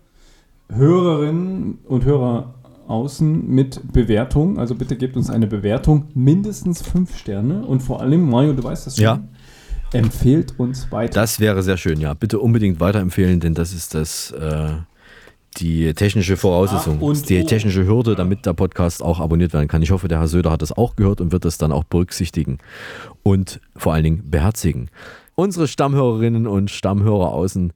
Hörerinnen 0.72 1.78
und 1.84 2.04
Hörer 2.04 2.54
außen 2.86 3.46
mit 3.48 3.92
Bewertung. 3.92 4.58
Also 4.58 4.74
bitte 4.74 4.96
gebt 4.96 5.16
uns 5.16 5.28
eine 5.28 5.46
Bewertung, 5.46 6.06
mindestens 6.14 6.82
fünf 6.82 7.16
Sterne. 7.16 7.66
Und 7.66 7.80
vor 7.80 8.00
allem, 8.00 8.30
Mario, 8.30 8.54
du 8.54 8.64
weißt 8.64 8.86
das 8.86 8.96
schon. 8.96 9.04
Ja. 9.04 9.20
Empfehlt 9.94 10.58
uns 10.58 10.90
weiter. 10.90 11.12
Das 11.14 11.38
wäre 11.38 11.62
sehr 11.62 11.76
schön, 11.76 12.00
ja. 12.00 12.14
Bitte 12.14 12.40
unbedingt 12.40 12.80
weiterempfehlen, 12.80 13.38
denn 13.38 13.54
das 13.54 13.72
ist 13.72 13.94
das 13.94 14.32
äh, 14.32 14.72
die 15.58 15.94
technische 15.94 16.36
Voraussetzung, 16.36 17.00
ist 17.12 17.30
die 17.30 17.42
oh. 17.42 17.46
technische 17.46 17.86
Hürde, 17.86 18.16
damit 18.16 18.44
der 18.44 18.54
Podcast 18.54 19.02
auch 19.02 19.20
abonniert 19.20 19.52
werden 19.52 19.68
kann. 19.68 19.82
Ich 19.82 19.92
hoffe, 19.92 20.08
der 20.08 20.18
Herr 20.18 20.26
Söder 20.26 20.50
hat 20.50 20.62
das 20.62 20.72
auch 20.72 20.96
gehört 20.96 21.20
und 21.20 21.30
wird 21.30 21.44
das 21.44 21.58
dann 21.58 21.70
auch 21.70 21.84
berücksichtigen 21.84 22.58
und 23.22 23.60
vor 23.76 23.94
allen 23.94 24.02
Dingen 24.04 24.30
beherzigen. 24.30 24.90
Unsere 25.36 25.68
Stammhörerinnen 25.68 26.48
und 26.48 26.72
Stammhörer 26.72 27.28
außen 27.32 27.72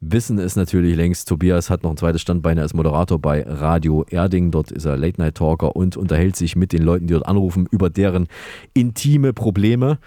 wissen 0.00 0.38
es 0.40 0.56
natürlich 0.56 0.96
längst. 0.96 1.28
Tobias 1.28 1.70
hat 1.70 1.84
noch 1.84 1.90
ein 1.90 1.96
zweites 1.96 2.22
Standbein 2.22 2.58
als 2.58 2.74
Moderator 2.74 3.20
bei 3.20 3.44
Radio 3.46 4.04
Erding. 4.10 4.50
Dort 4.50 4.72
ist 4.72 4.84
er 4.84 4.96
Late-Night-Talker 4.96 5.76
und 5.76 5.96
unterhält 5.96 6.34
sich 6.34 6.56
mit 6.56 6.72
den 6.72 6.82
Leuten, 6.82 7.06
die 7.06 7.14
dort 7.14 7.26
anrufen, 7.26 7.68
über 7.70 7.88
deren 7.88 8.26
intime 8.74 9.32
Probleme. 9.32 9.98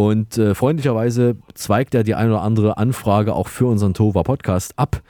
Und 0.00 0.38
äh, 0.38 0.54
freundlicherweise 0.54 1.34
zweigt 1.54 1.92
er 1.92 2.04
die 2.04 2.14
ein 2.14 2.28
oder 2.28 2.42
andere 2.42 2.78
Anfrage 2.78 3.34
auch 3.34 3.48
für 3.48 3.66
unseren 3.66 3.94
Tova 3.94 4.22
Podcast 4.22 4.74
ab. 4.76 5.02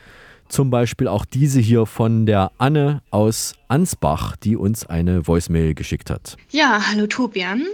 Zum 0.48 0.70
Beispiel 0.70 1.08
auch 1.08 1.26
diese 1.26 1.60
hier 1.60 1.84
von 1.84 2.24
der 2.24 2.52
Anne 2.56 3.02
aus 3.10 3.52
Ansbach, 3.68 4.34
die 4.36 4.56
uns 4.56 4.86
eine 4.86 5.26
Voicemail 5.26 5.74
geschickt 5.74 6.08
hat. 6.08 6.38
Ja, 6.48 6.80
hallo 6.90 7.06
Tobian. 7.06 7.66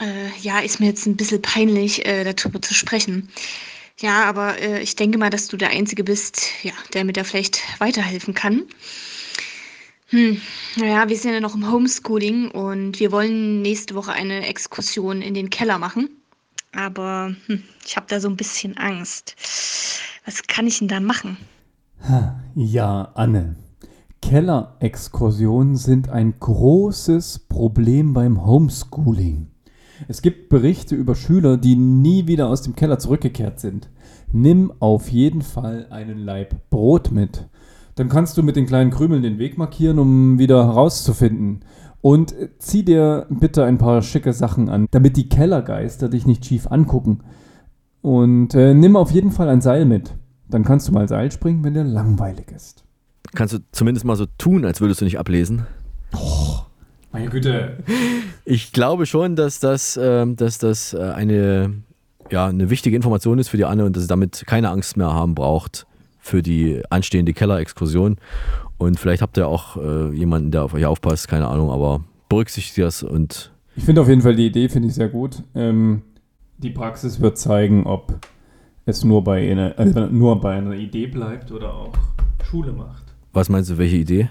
Äh, 0.00 0.30
ja, 0.40 0.60
ist 0.60 0.80
mir 0.80 0.86
jetzt 0.86 1.04
ein 1.04 1.14
bisschen 1.14 1.42
peinlich, 1.42 2.06
äh, 2.06 2.24
darüber 2.24 2.62
zu 2.62 2.72
sprechen. 2.72 3.28
Ja, 4.00 4.24
aber 4.24 4.58
äh, 4.58 4.80
ich 4.80 4.96
denke 4.96 5.18
mal, 5.18 5.28
dass 5.28 5.48
du 5.48 5.58
der 5.58 5.72
Einzige 5.72 6.04
bist, 6.04 6.40
ja, 6.62 6.72
der 6.94 7.04
mir 7.04 7.12
da 7.12 7.24
vielleicht 7.24 7.60
weiterhelfen 7.80 8.32
kann. 8.32 8.62
Hm, 10.06 10.40
naja, 10.76 11.06
wir 11.06 11.18
sind 11.18 11.34
ja 11.34 11.40
noch 11.40 11.54
im 11.54 11.70
Homeschooling 11.70 12.50
und 12.50 12.98
wir 12.98 13.12
wollen 13.12 13.60
nächste 13.60 13.94
Woche 13.94 14.12
eine 14.12 14.46
Exkursion 14.46 15.20
in 15.20 15.34
den 15.34 15.50
Keller 15.50 15.76
machen. 15.76 16.08
Aber 16.74 17.34
hm, 17.46 17.62
ich 17.84 17.96
habe 17.96 18.06
da 18.08 18.20
so 18.20 18.28
ein 18.28 18.36
bisschen 18.36 18.76
Angst. 18.76 19.36
Was 20.24 20.42
kann 20.46 20.66
ich 20.66 20.78
denn 20.78 20.88
da 20.88 21.00
machen? 21.00 21.36
Ja, 22.54 23.12
Anne. 23.14 23.56
Kellerexkursionen 24.20 25.76
sind 25.76 26.08
ein 26.08 26.34
großes 26.38 27.40
Problem 27.48 28.12
beim 28.12 28.44
Homeschooling. 28.46 29.48
Es 30.08 30.22
gibt 30.22 30.48
Berichte 30.48 30.94
über 30.94 31.14
Schüler, 31.14 31.56
die 31.56 31.76
nie 31.76 32.26
wieder 32.26 32.48
aus 32.48 32.62
dem 32.62 32.74
Keller 32.74 32.98
zurückgekehrt 32.98 33.60
sind. 33.60 33.90
Nimm 34.32 34.72
auf 34.80 35.08
jeden 35.08 35.42
Fall 35.42 35.86
einen 35.90 36.18
Laib 36.18 36.70
Brot 36.70 37.10
mit. 37.10 37.46
Dann 37.94 38.08
kannst 38.08 38.38
du 38.38 38.42
mit 38.42 38.56
den 38.56 38.66
kleinen 38.66 38.90
Krümeln 38.90 39.22
den 39.22 39.38
Weg 39.38 39.58
markieren, 39.58 39.98
um 39.98 40.38
wieder 40.38 40.64
herauszufinden. 40.64 41.60
Und 42.02 42.32
äh, 42.32 42.50
zieh 42.58 42.84
dir 42.84 43.26
bitte 43.30 43.64
ein 43.64 43.78
paar 43.78 44.02
schicke 44.02 44.34
Sachen 44.34 44.68
an, 44.68 44.86
damit 44.90 45.16
die 45.16 45.28
Kellergeister 45.28 46.10
dich 46.10 46.26
nicht 46.26 46.44
schief 46.44 46.66
angucken. 46.66 47.20
Und 48.02 48.54
äh, 48.54 48.74
nimm 48.74 48.96
auf 48.96 49.12
jeden 49.12 49.30
Fall 49.30 49.48
ein 49.48 49.62
Seil 49.62 49.86
mit. 49.86 50.12
Dann 50.50 50.64
kannst 50.64 50.88
du 50.88 50.92
mal 50.92 51.08
Seil 51.08 51.32
springen, 51.32 51.64
wenn 51.64 51.74
dir 51.74 51.84
langweilig 51.84 52.50
ist. 52.54 52.84
Kannst 53.34 53.54
du 53.54 53.58
zumindest 53.70 54.04
mal 54.04 54.16
so 54.16 54.26
tun, 54.36 54.66
als 54.66 54.80
würdest 54.80 55.00
du 55.00 55.04
nicht 55.04 55.18
ablesen? 55.18 55.66
Meine 57.12 57.28
Güte. 57.28 57.78
Ich 58.44 58.72
glaube 58.72 59.06
schon, 59.06 59.36
dass 59.36 59.60
das, 59.60 59.98
ähm, 60.02 60.36
dass 60.36 60.58
das 60.58 60.94
äh, 60.94 61.00
eine, 61.00 61.72
ja, 62.30 62.46
eine 62.46 62.70
wichtige 62.70 62.96
Information 62.96 63.38
ist 63.38 63.48
für 63.48 63.56
die 63.56 63.64
Anne 63.64 63.84
und 63.84 63.94
dass 63.94 64.02
sie 64.02 64.08
damit 64.08 64.44
keine 64.46 64.70
Angst 64.70 64.96
mehr 64.96 65.12
haben 65.12 65.34
braucht 65.34 65.86
für 66.18 66.42
die 66.42 66.82
anstehende 66.90 67.32
Kellerexkursion. 67.32 68.16
Und 68.82 68.98
vielleicht 68.98 69.22
habt 69.22 69.36
ihr 69.36 69.46
auch 69.46 69.76
äh, 69.76 70.10
jemanden, 70.14 70.50
der 70.50 70.64
auf 70.64 70.74
euch 70.74 70.84
aufpasst, 70.84 71.28
keine 71.28 71.46
Ahnung, 71.46 71.70
aber 71.70 72.00
berücksichtigt 72.28 72.78
das 72.78 73.02
und 73.02 73.52
Ich 73.76 73.84
finde 73.84 74.00
auf 74.00 74.08
jeden 74.08 74.22
Fall 74.22 74.34
die 74.34 74.46
Idee 74.46 74.68
finde 74.68 74.88
ich 74.88 74.94
sehr 74.94 75.08
gut. 75.08 75.42
Ähm, 75.54 76.02
die 76.58 76.70
Praxis 76.70 77.20
wird 77.20 77.38
zeigen, 77.38 77.86
ob 77.86 78.18
es 78.84 79.04
nur 79.04 79.22
bei, 79.22 79.48
einer, 79.50 79.78
äh, 79.78 80.08
nur 80.10 80.40
bei 80.40 80.54
einer 80.54 80.74
Idee 80.74 81.06
bleibt 81.06 81.52
oder 81.52 81.74
auch 81.74 81.92
Schule 82.44 82.72
macht. 82.72 83.04
was 83.32 83.48
meinst 83.48 83.70
du, 83.70 83.78
welche 83.78 83.96
Idee? 83.96 84.30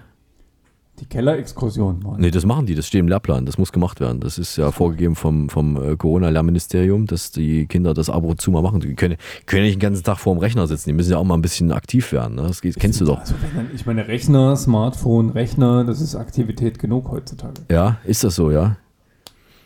Die 1.01 1.07
Kellerexkursion, 1.07 1.99
Mann. 2.03 2.21
Nee, 2.21 2.29
das 2.29 2.45
machen 2.45 2.67
die, 2.67 2.75
das 2.75 2.85
steht 2.85 2.99
im 2.99 3.07
Lehrplan, 3.07 3.47
das 3.47 3.57
muss 3.57 3.71
gemacht 3.71 3.99
werden. 3.99 4.19
Das 4.19 4.37
ist 4.37 4.55
ja 4.55 4.71
vorgegeben 4.71 5.15
vom, 5.15 5.49
vom 5.49 5.75
äh, 5.75 5.97
Corona-Lehrministerium, 5.97 7.07
dass 7.07 7.31
die 7.31 7.65
Kinder 7.65 7.95
das 7.95 8.11
ab 8.11 8.23
und 8.23 8.39
zu 8.39 8.51
mal 8.51 8.61
machen. 8.61 8.81
Die 8.81 8.93
können, 8.93 9.17
können 9.47 9.63
nicht 9.63 9.75
den 9.75 9.79
ganzen 9.79 10.03
Tag 10.03 10.19
vor 10.19 10.35
dem 10.35 10.39
Rechner 10.39 10.67
sitzen, 10.67 10.89
die 10.89 10.93
müssen 10.93 11.11
ja 11.11 11.17
auch 11.17 11.23
mal 11.23 11.33
ein 11.33 11.41
bisschen 11.41 11.71
aktiv 11.71 12.11
werden. 12.11 12.35
Ne? 12.35 12.43
Das 12.43 12.61
kennst 12.61 13.01
du 13.01 13.05
doch. 13.05 13.19
Also 13.19 13.33
ich 13.73 13.87
meine, 13.87 14.07
Rechner, 14.07 14.55
Smartphone, 14.55 15.31
Rechner, 15.31 15.83
das 15.85 16.01
ist 16.01 16.15
Aktivität 16.15 16.77
genug 16.77 17.09
heutzutage. 17.09 17.61
Ja, 17.71 17.97
ist 18.05 18.23
das 18.23 18.35
so, 18.35 18.51
ja? 18.51 18.77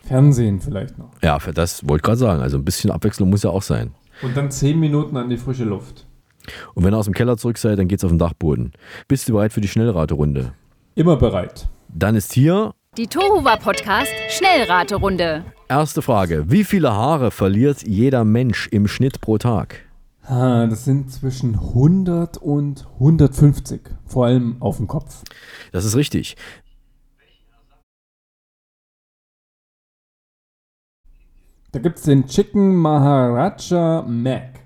Fernsehen 0.04 0.60
vielleicht 0.60 0.98
noch. 0.98 1.10
Ja, 1.22 1.38
für 1.38 1.52
das 1.52 1.86
wollte 1.86 2.00
ich 2.00 2.02
gerade 2.04 2.18
sagen. 2.18 2.40
Also 2.40 2.56
ein 2.56 2.64
bisschen 2.64 2.90
Abwechslung 2.90 3.28
muss 3.28 3.42
ja 3.42 3.50
auch 3.50 3.62
sein. 3.62 3.90
Und 4.22 4.34
dann 4.36 4.50
zehn 4.50 4.80
Minuten 4.80 5.18
an 5.18 5.28
die 5.28 5.36
frische 5.36 5.64
Luft. 5.64 6.06
Und 6.74 6.84
wenn 6.84 6.94
ihr 6.94 6.96
aus 6.96 7.06
dem 7.06 7.14
Keller 7.14 7.36
zurück 7.36 7.58
seid, 7.58 7.78
dann 7.78 7.88
geht's 7.88 8.04
auf 8.04 8.10
den 8.10 8.18
Dachboden. 8.18 8.72
Bist 9.08 9.28
du 9.28 9.34
bereit 9.34 9.52
für 9.52 9.60
die 9.60 9.68
Schnellraterunde? 9.68 10.52
Immer 10.98 11.16
bereit. 11.16 11.68
Dann 11.90 12.16
ist 12.16 12.32
hier 12.32 12.72
Die 12.96 13.06
Tohuwa 13.06 13.56
Podcast 13.56 14.10
Schnellraterunde. 14.30 15.44
erste 15.68 16.00
Frage. 16.00 16.50
Wie 16.50 16.64
viele 16.64 16.90
Haare 16.90 17.30
verliert 17.30 17.82
jeder 17.86 18.24
Mensch 18.24 18.66
im 18.68 18.88
Schnitt 18.88 19.20
pro 19.20 19.36
Tag? 19.36 19.84
Ah, 20.22 20.66
das 20.66 20.86
sind 20.86 21.12
zwischen 21.12 21.54
100 21.54 22.38
und 22.38 22.86
150. 22.94 23.82
Vor 24.06 24.24
allem 24.24 24.56
auf 24.60 24.78
dem 24.78 24.86
Kopf. 24.86 25.22
Das 25.70 25.84
ist 25.84 25.96
richtig. 25.96 26.34
Da 31.72 31.78
gibt 31.80 31.98
es 31.98 32.04
den 32.04 32.26
Chicken 32.26 32.74
Maharaja 32.76 34.02
Mac. 34.08 34.60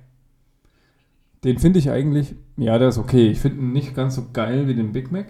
Den 1.42 1.58
finde 1.58 1.78
ich 1.78 1.90
eigentlich, 1.90 2.34
ja, 2.56 2.78
der 2.78 2.88
ist 2.88 2.98
okay. 2.98 3.28
Ich 3.30 3.40
finde 3.40 3.58
ihn 3.62 3.72
nicht 3.72 3.94
ganz 3.94 4.14
so 4.14 4.26
geil 4.32 4.68
wie 4.68 4.74
den 4.74 4.92
Big 4.92 5.10
Mac. 5.10 5.26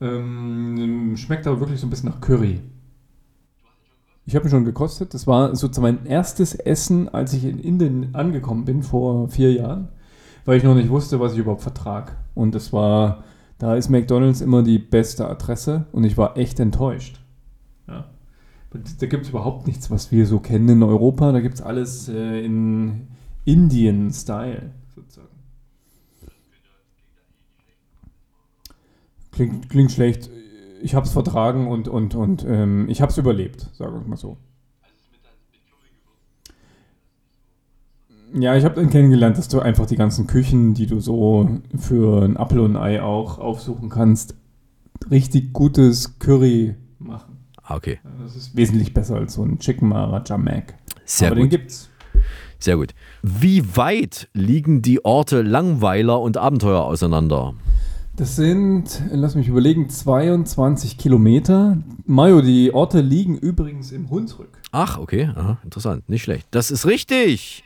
Ähm, 0.00 1.14
schmeckt 1.16 1.46
aber 1.46 1.60
wirklich 1.60 1.80
so 1.80 1.86
ein 1.86 1.90
bisschen 1.90 2.08
nach 2.08 2.20
Curry. 2.20 2.60
Ich 4.26 4.36
habe 4.36 4.46
ihn 4.46 4.50
schon 4.50 4.64
gekostet. 4.64 5.12
Das 5.12 5.26
war 5.26 5.54
sozusagen 5.56 5.96
mein 5.96 6.06
erstes 6.06 6.54
Essen, 6.54 7.08
als 7.08 7.32
ich 7.32 7.44
in 7.44 7.58
Indien 7.58 8.14
angekommen 8.14 8.64
bin 8.64 8.82
vor 8.82 9.28
vier 9.28 9.52
Jahren, 9.52 9.88
weil 10.44 10.56
ich 10.56 10.64
noch 10.64 10.74
nicht 10.74 10.88
wusste, 10.88 11.20
was 11.20 11.32
ich 11.32 11.38
überhaupt 11.38 11.62
vertrag. 11.62 12.16
Und 12.34 12.54
das 12.54 12.72
war, 12.72 13.24
da 13.58 13.74
ist 13.74 13.90
McDonald's 13.90 14.40
immer 14.40 14.62
die 14.62 14.78
beste 14.78 15.28
Adresse 15.28 15.86
und 15.92 16.04
ich 16.04 16.16
war 16.16 16.36
echt 16.36 16.60
enttäuscht. 16.60 17.20
Ja. 17.88 18.06
Da 18.70 19.06
gibt 19.06 19.24
es 19.24 19.30
überhaupt 19.30 19.66
nichts, 19.66 19.90
was 19.90 20.12
wir 20.12 20.26
so 20.26 20.38
kennen 20.38 20.68
in 20.68 20.82
Europa. 20.82 21.32
Da 21.32 21.40
gibt 21.40 21.56
es 21.56 21.62
alles 21.62 22.08
äh, 22.08 22.44
in 22.44 23.08
Indien-Style 23.44 24.70
sozusagen. 24.94 25.29
Klingt, 29.40 29.70
klingt 29.70 29.90
schlecht. 29.90 30.28
ich 30.82 30.94
habe 30.94 31.06
es 31.06 31.12
vertragen 31.12 31.66
und, 31.66 31.88
und, 31.88 32.14
und 32.14 32.44
ähm, 32.46 32.90
ich 32.90 33.00
habe 33.00 33.10
es 33.10 33.16
überlebt, 33.16 33.70
sagen 33.72 33.94
wir 33.94 34.02
es 34.02 34.06
mal 34.06 34.16
so. 34.18 34.36
Ja, 38.34 38.54
ich 38.54 38.66
habe 38.66 38.74
dann 38.74 38.90
kennengelernt, 38.90 39.38
dass 39.38 39.48
du 39.48 39.60
einfach 39.60 39.86
die 39.86 39.96
ganzen 39.96 40.26
Küchen, 40.26 40.74
die 40.74 40.86
du 40.86 41.00
so 41.00 41.48
für 41.78 42.22
ein 42.22 42.36
Apfel 42.36 42.60
und 42.60 42.76
ein 42.76 42.82
Ei 42.82 43.02
auch 43.02 43.38
aufsuchen 43.38 43.88
kannst, 43.88 44.34
richtig 45.10 45.54
gutes 45.54 46.18
Curry 46.18 46.74
machen. 46.98 47.38
Ah, 47.62 47.76
okay. 47.76 47.98
Das 48.20 48.36
ist 48.36 48.54
wesentlich 48.54 48.92
besser 48.92 49.16
als 49.16 49.32
so 49.32 49.42
ein 49.42 49.58
Chicken 49.58 49.88
Maharaja 49.88 50.36
Mac. 50.36 50.74
Sehr 51.06 51.28
Aber 51.28 51.36
gut. 51.36 51.44
den 51.44 51.50
gibt's. 51.60 51.88
Sehr 52.58 52.76
gut. 52.76 52.92
Wie 53.22 53.74
weit 53.74 54.28
liegen 54.34 54.82
die 54.82 55.02
Orte 55.02 55.40
Langweiler 55.40 56.20
und 56.20 56.36
Abenteuer 56.36 56.84
auseinander? 56.84 57.54
Das 58.20 58.36
sind, 58.36 59.02
lass 59.12 59.34
mich 59.34 59.48
überlegen, 59.48 59.88
22 59.88 60.98
Kilometer. 60.98 61.78
Mario, 62.04 62.42
die 62.42 62.70
Orte 62.74 63.00
liegen 63.00 63.38
übrigens 63.38 63.92
im 63.92 64.10
Hunsrück. 64.10 64.58
Ach, 64.72 64.98
okay, 64.98 65.30
Aha, 65.34 65.56
interessant, 65.64 66.06
nicht 66.06 66.24
schlecht. 66.24 66.46
Das 66.50 66.70
ist 66.70 66.84
richtig. 66.84 67.64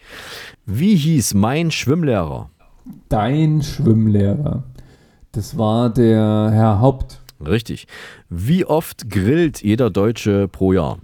Wie 0.65 0.95
hieß 0.95 1.35
mein 1.35 1.73
Schwimmlehrer? 1.73 2.51
Dein 3.09 3.63
Schwimmlehrer. 3.63 4.63
Das 5.33 5.59
war 5.59 5.91
der 5.91 6.51
Herr 6.53 6.81
Haupt. 6.81 7.21
Richtig. 7.45 7.89
Wie 8.31 8.65
oft 8.65 9.11
grillt 9.11 9.61
jeder 9.61 9.91
Deutsche 9.91 10.47
pro 10.47 10.73
Jahr? 10.73 10.99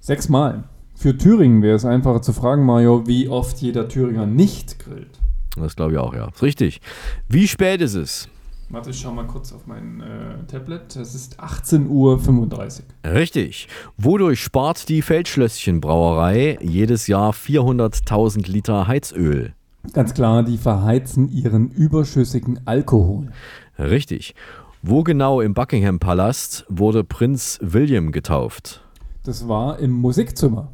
Sechsmal. 0.00 0.64
Für 0.96 1.16
Thüringen 1.16 1.62
wäre 1.62 1.76
es 1.76 1.84
einfacher 1.84 2.20
zu 2.20 2.32
fragen, 2.32 2.66
Mario, 2.66 3.06
wie 3.06 3.28
oft 3.28 3.58
jeder 3.58 3.88
Thüringer 3.88 4.26
nicht 4.26 4.80
grillt. 4.80 5.20
Das 5.54 5.76
glaube 5.76 5.92
ich 5.92 5.98
auch, 5.98 6.14
ja. 6.14 6.30
Ist 6.34 6.42
richtig. 6.42 6.80
Wie 7.28 7.46
spät 7.46 7.80
ist 7.80 7.94
es? 7.94 8.28
Warte, 8.70 8.90
ich 8.90 9.00
schau 9.00 9.12
mal 9.12 9.26
kurz 9.26 9.52
auf 9.54 9.66
mein 9.66 10.02
äh, 10.02 10.44
Tablet. 10.46 10.94
Es 10.96 11.14
ist 11.14 11.40
18.35 11.40 11.88
Uhr. 11.88 13.12
Richtig. 13.14 13.66
Wodurch 13.96 14.42
spart 14.42 14.90
die 14.90 15.00
Feldschlösschen-Brauerei 15.00 16.58
jedes 16.60 17.06
Jahr 17.06 17.32
400.000 17.32 18.46
Liter 18.46 18.86
Heizöl? 18.86 19.54
Ganz 19.94 20.12
klar, 20.12 20.42
die 20.42 20.58
verheizen 20.58 21.30
ihren 21.30 21.70
überschüssigen 21.70 22.60
Alkohol. 22.66 23.32
Richtig. 23.78 24.34
Wo 24.82 25.02
genau 25.02 25.40
im 25.40 25.54
Buckingham 25.54 25.98
Palast 25.98 26.66
wurde 26.68 27.04
Prinz 27.04 27.58
William 27.62 28.12
getauft? 28.12 28.82
Das 29.24 29.48
war 29.48 29.78
im 29.78 29.92
Musikzimmer. 29.92 30.70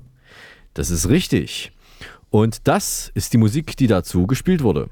Das 0.74 0.90
ist 0.90 1.09
richtig. 1.09 1.70
Und 2.30 2.66
das 2.66 3.12
ist 3.14 3.32
die 3.32 3.38
Musik, 3.38 3.76
die 3.76 3.86
dazu 3.86 4.26
gespielt 4.26 4.64
wurde. 4.64 4.90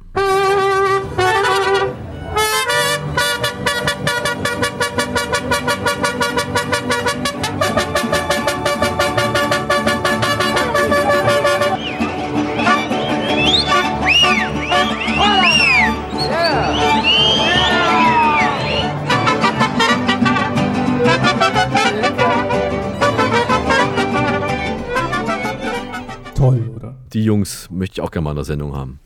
Jungs 27.43 27.69
möchte 27.73 27.95
ich 27.95 28.01
auch 28.01 28.13
gerne 28.13 28.25
mal 28.25 28.31
in 28.31 28.37
der 28.37 28.45
Sendung 28.45 28.77
haben. 28.77 29.01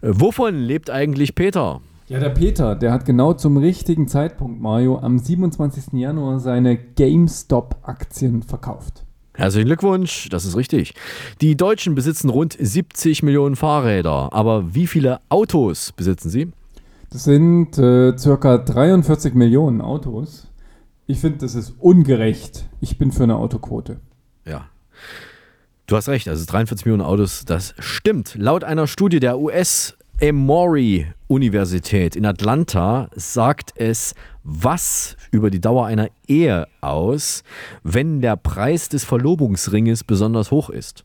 Äh, 0.00 0.08
wovon 0.12 0.56
lebt 0.56 0.88
eigentlich 0.88 1.34
Peter? 1.34 1.82
Ja, 2.08 2.18
der 2.18 2.30
Peter, 2.30 2.74
der 2.74 2.90
hat 2.90 3.04
genau 3.04 3.34
zum 3.34 3.58
richtigen 3.58 4.08
Zeitpunkt, 4.08 4.60
Mario, 4.60 4.98
am 4.98 5.18
27. 5.18 5.92
Januar 5.92 6.40
seine 6.40 6.76
GameStop-Aktien 6.76 8.42
verkauft. 8.42 9.04
Herzlichen 9.34 9.66
Glückwunsch, 9.66 10.28
das 10.30 10.44
ist 10.44 10.56
richtig. 10.56 10.94
Die 11.40 11.56
Deutschen 11.56 11.94
besitzen 11.94 12.28
rund 12.30 12.56
70 12.58 13.22
Millionen 13.22 13.56
Fahrräder, 13.56 14.32
aber 14.32 14.74
wie 14.74 14.86
viele 14.86 15.20
Autos 15.28 15.92
besitzen 15.92 16.30
sie? 16.30 16.50
Das 17.10 17.24
sind 17.24 17.78
äh, 17.78 18.16
circa 18.16 18.58
43 18.58 19.34
Millionen 19.34 19.82
Autos. 19.82 20.48
Ich 21.06 21.18
finde, 21.18 21.38
das 21.38 21.54
ist 21.54 21.74
ungerecht. 21.78 22.68
Ich 22.80 22.98
bin 22.98 23.12
für 23.12 23.24
eine 23.24 23.36
Autoquote. 23.36 24.00
Ja. 24.46 24.66
Du 25.92 25.96
hast 25.98 26.08
recht, 26.08 26.26
also 26.26 26.46
43 26.46 26.86
Millionen 26.86 27.02
Autos, 27.02 27.44
das 27.44 27.74
stimmt. 27.78 28.34
Laut 28.38 28.64
einer 28.64 28.86
Studie 28.86 29.20
der 29.20 29.38
US 29.38 29.94
Emory 30.20 31.06
Universität 31.28 32.16
in 32.16 32.24
Atlanta 32.24 33.10
sagt 33.14 33.74
es 33.76 34.14
was 34.42 35.18
über 35.32 35.50
die 35.50 35.60
Dauer 35.60 35.84
einer 35.84 36.08
Ehe 36.26 36.66
aus, 36.80 37.42
wenn 37.82 38.22
der 38.22 38.36
Preis 38.36 38.88
des 38.88 39.04
Verlobungsringes 39.04 40.02
besonders 40.02 40.50
hoch 40.50 40.70
ist. 40.70 41.04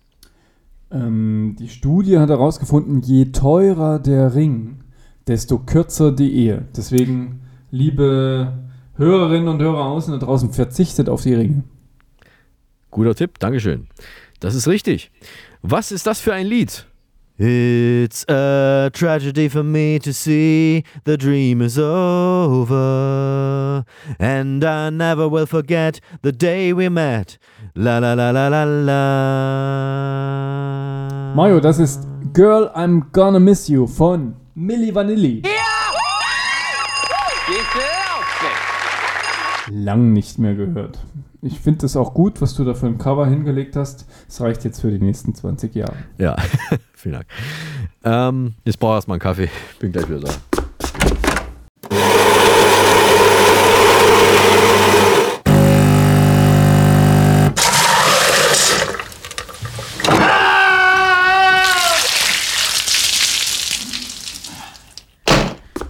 Ähm, 0.89 1.57
die 1.59 1.67
Studie 1.67 2.17
hat 2.17 2.29
herausgefunden, 2.29 3.01
je 3.01 3.33
teurer 3.33 3.99
der 3.99 4.35
Ring, 4.35 4.85
desto 5.27 5.59
kürzer 5.59 6.13
die 6.13 6.33
Ehe. 6.33 6.63
Deswegen, 6.77 7.41
liebe 7.71 8.53
Hörerinnen 8.95 9.49
und 9.49 9.61
Hörer 9.61 9.83
außen 9.83 10.17
da 10.17 10.25
draußen, 10.25 10.53
verzichtet 10.53 11.09
auf 11.09 11.23
die 11.23 11.33
Ringe. 11.33 11.63
Guter 12.89 13.15
Tipp, 13.15 13.37
Dankeschön. 13.39 13.87
Das 14.39 14.53
ist 14.53 14.67
richtig. 14.67 15.11
Was 15.63 15.91
ist 15.91 16.05
das 16.05 16.19
für 16.19 16.33
ein 16.33 16.45
Lied? 16.45 16.85
It's 17.39 18.27
a 18.29 18.89
tragedy 18.91 19.49
for 19.49 19.63
me 19.63 19.99
to 19.99 20.11
see 20.11 20.83
the 21.05 21.17
dream 21.17 21.61
is 21.61 21.77
over 21.77 23.85
and 24.19 24.63
I 24.63 24.89
never 24.91 25.29
will 25.29 25.45
forget 25.45 25.99
the 26.23 26.31
day 26.31 26.73
we 26.73 26.89
met. 26.89 27.37
La 27.75 27.99
la 27.99 28.13
la 28.13 28.31
la 28.31 28.47
la 28.47 28.63
la. 28.63 28.93
Mario, 31.35 31.59
das 31.59 31.77
ist 31.79 32.07
Girl, 32.33 32.71
I'm 32.75 33.03
Gonna 33.13 33.39
Miss 33.39 33.67
You 33.67 33.87
von 33.87 34.35
Milli 34.55 34.93
Vanilli. 34.93 35.43
Lang 39.69 40.13
nicht 40.13 40.39
mehr 40.39 40.55
gehört. 40.55 40.97
Ich 41.41 41.59
finde 41.59 41.85
es 41.85 41.95
auch 41.95 42.15
gut, 42.15 42.41
was 42.41 42.55
du 42.55 42.63
da 42.63 42.73
für 42.73 42.87
ein 42.87 42.97
Cover 42.97 43.27
hingelegt 43.27 43.75
hast. 43.75 44.07
Es 44.27 44.41
reicht 44.41 44.63
jetzt 44.63 44.81
für 44.81 44.89
die 44.89 44.99
nächsten 44.99 45.35
20 45.35 45.75
Jahre. 45.75 45.95
Ja, 46.17 46.35
vielen 46.93 47.13
Dank. 47.13 47.27
Ähm, 48.03 48.55
jetzt 48.65 48.79
brauche 48.79 48.93
ich 48.93 48.97
erstmal 48.97 49.15
einen 49.15 49.21
Kaffee. 49.21 49.49
Bin 49.79 49.91
gleich 49.91 50.09
wieder 50.09 50.21
da. 50.21 50.31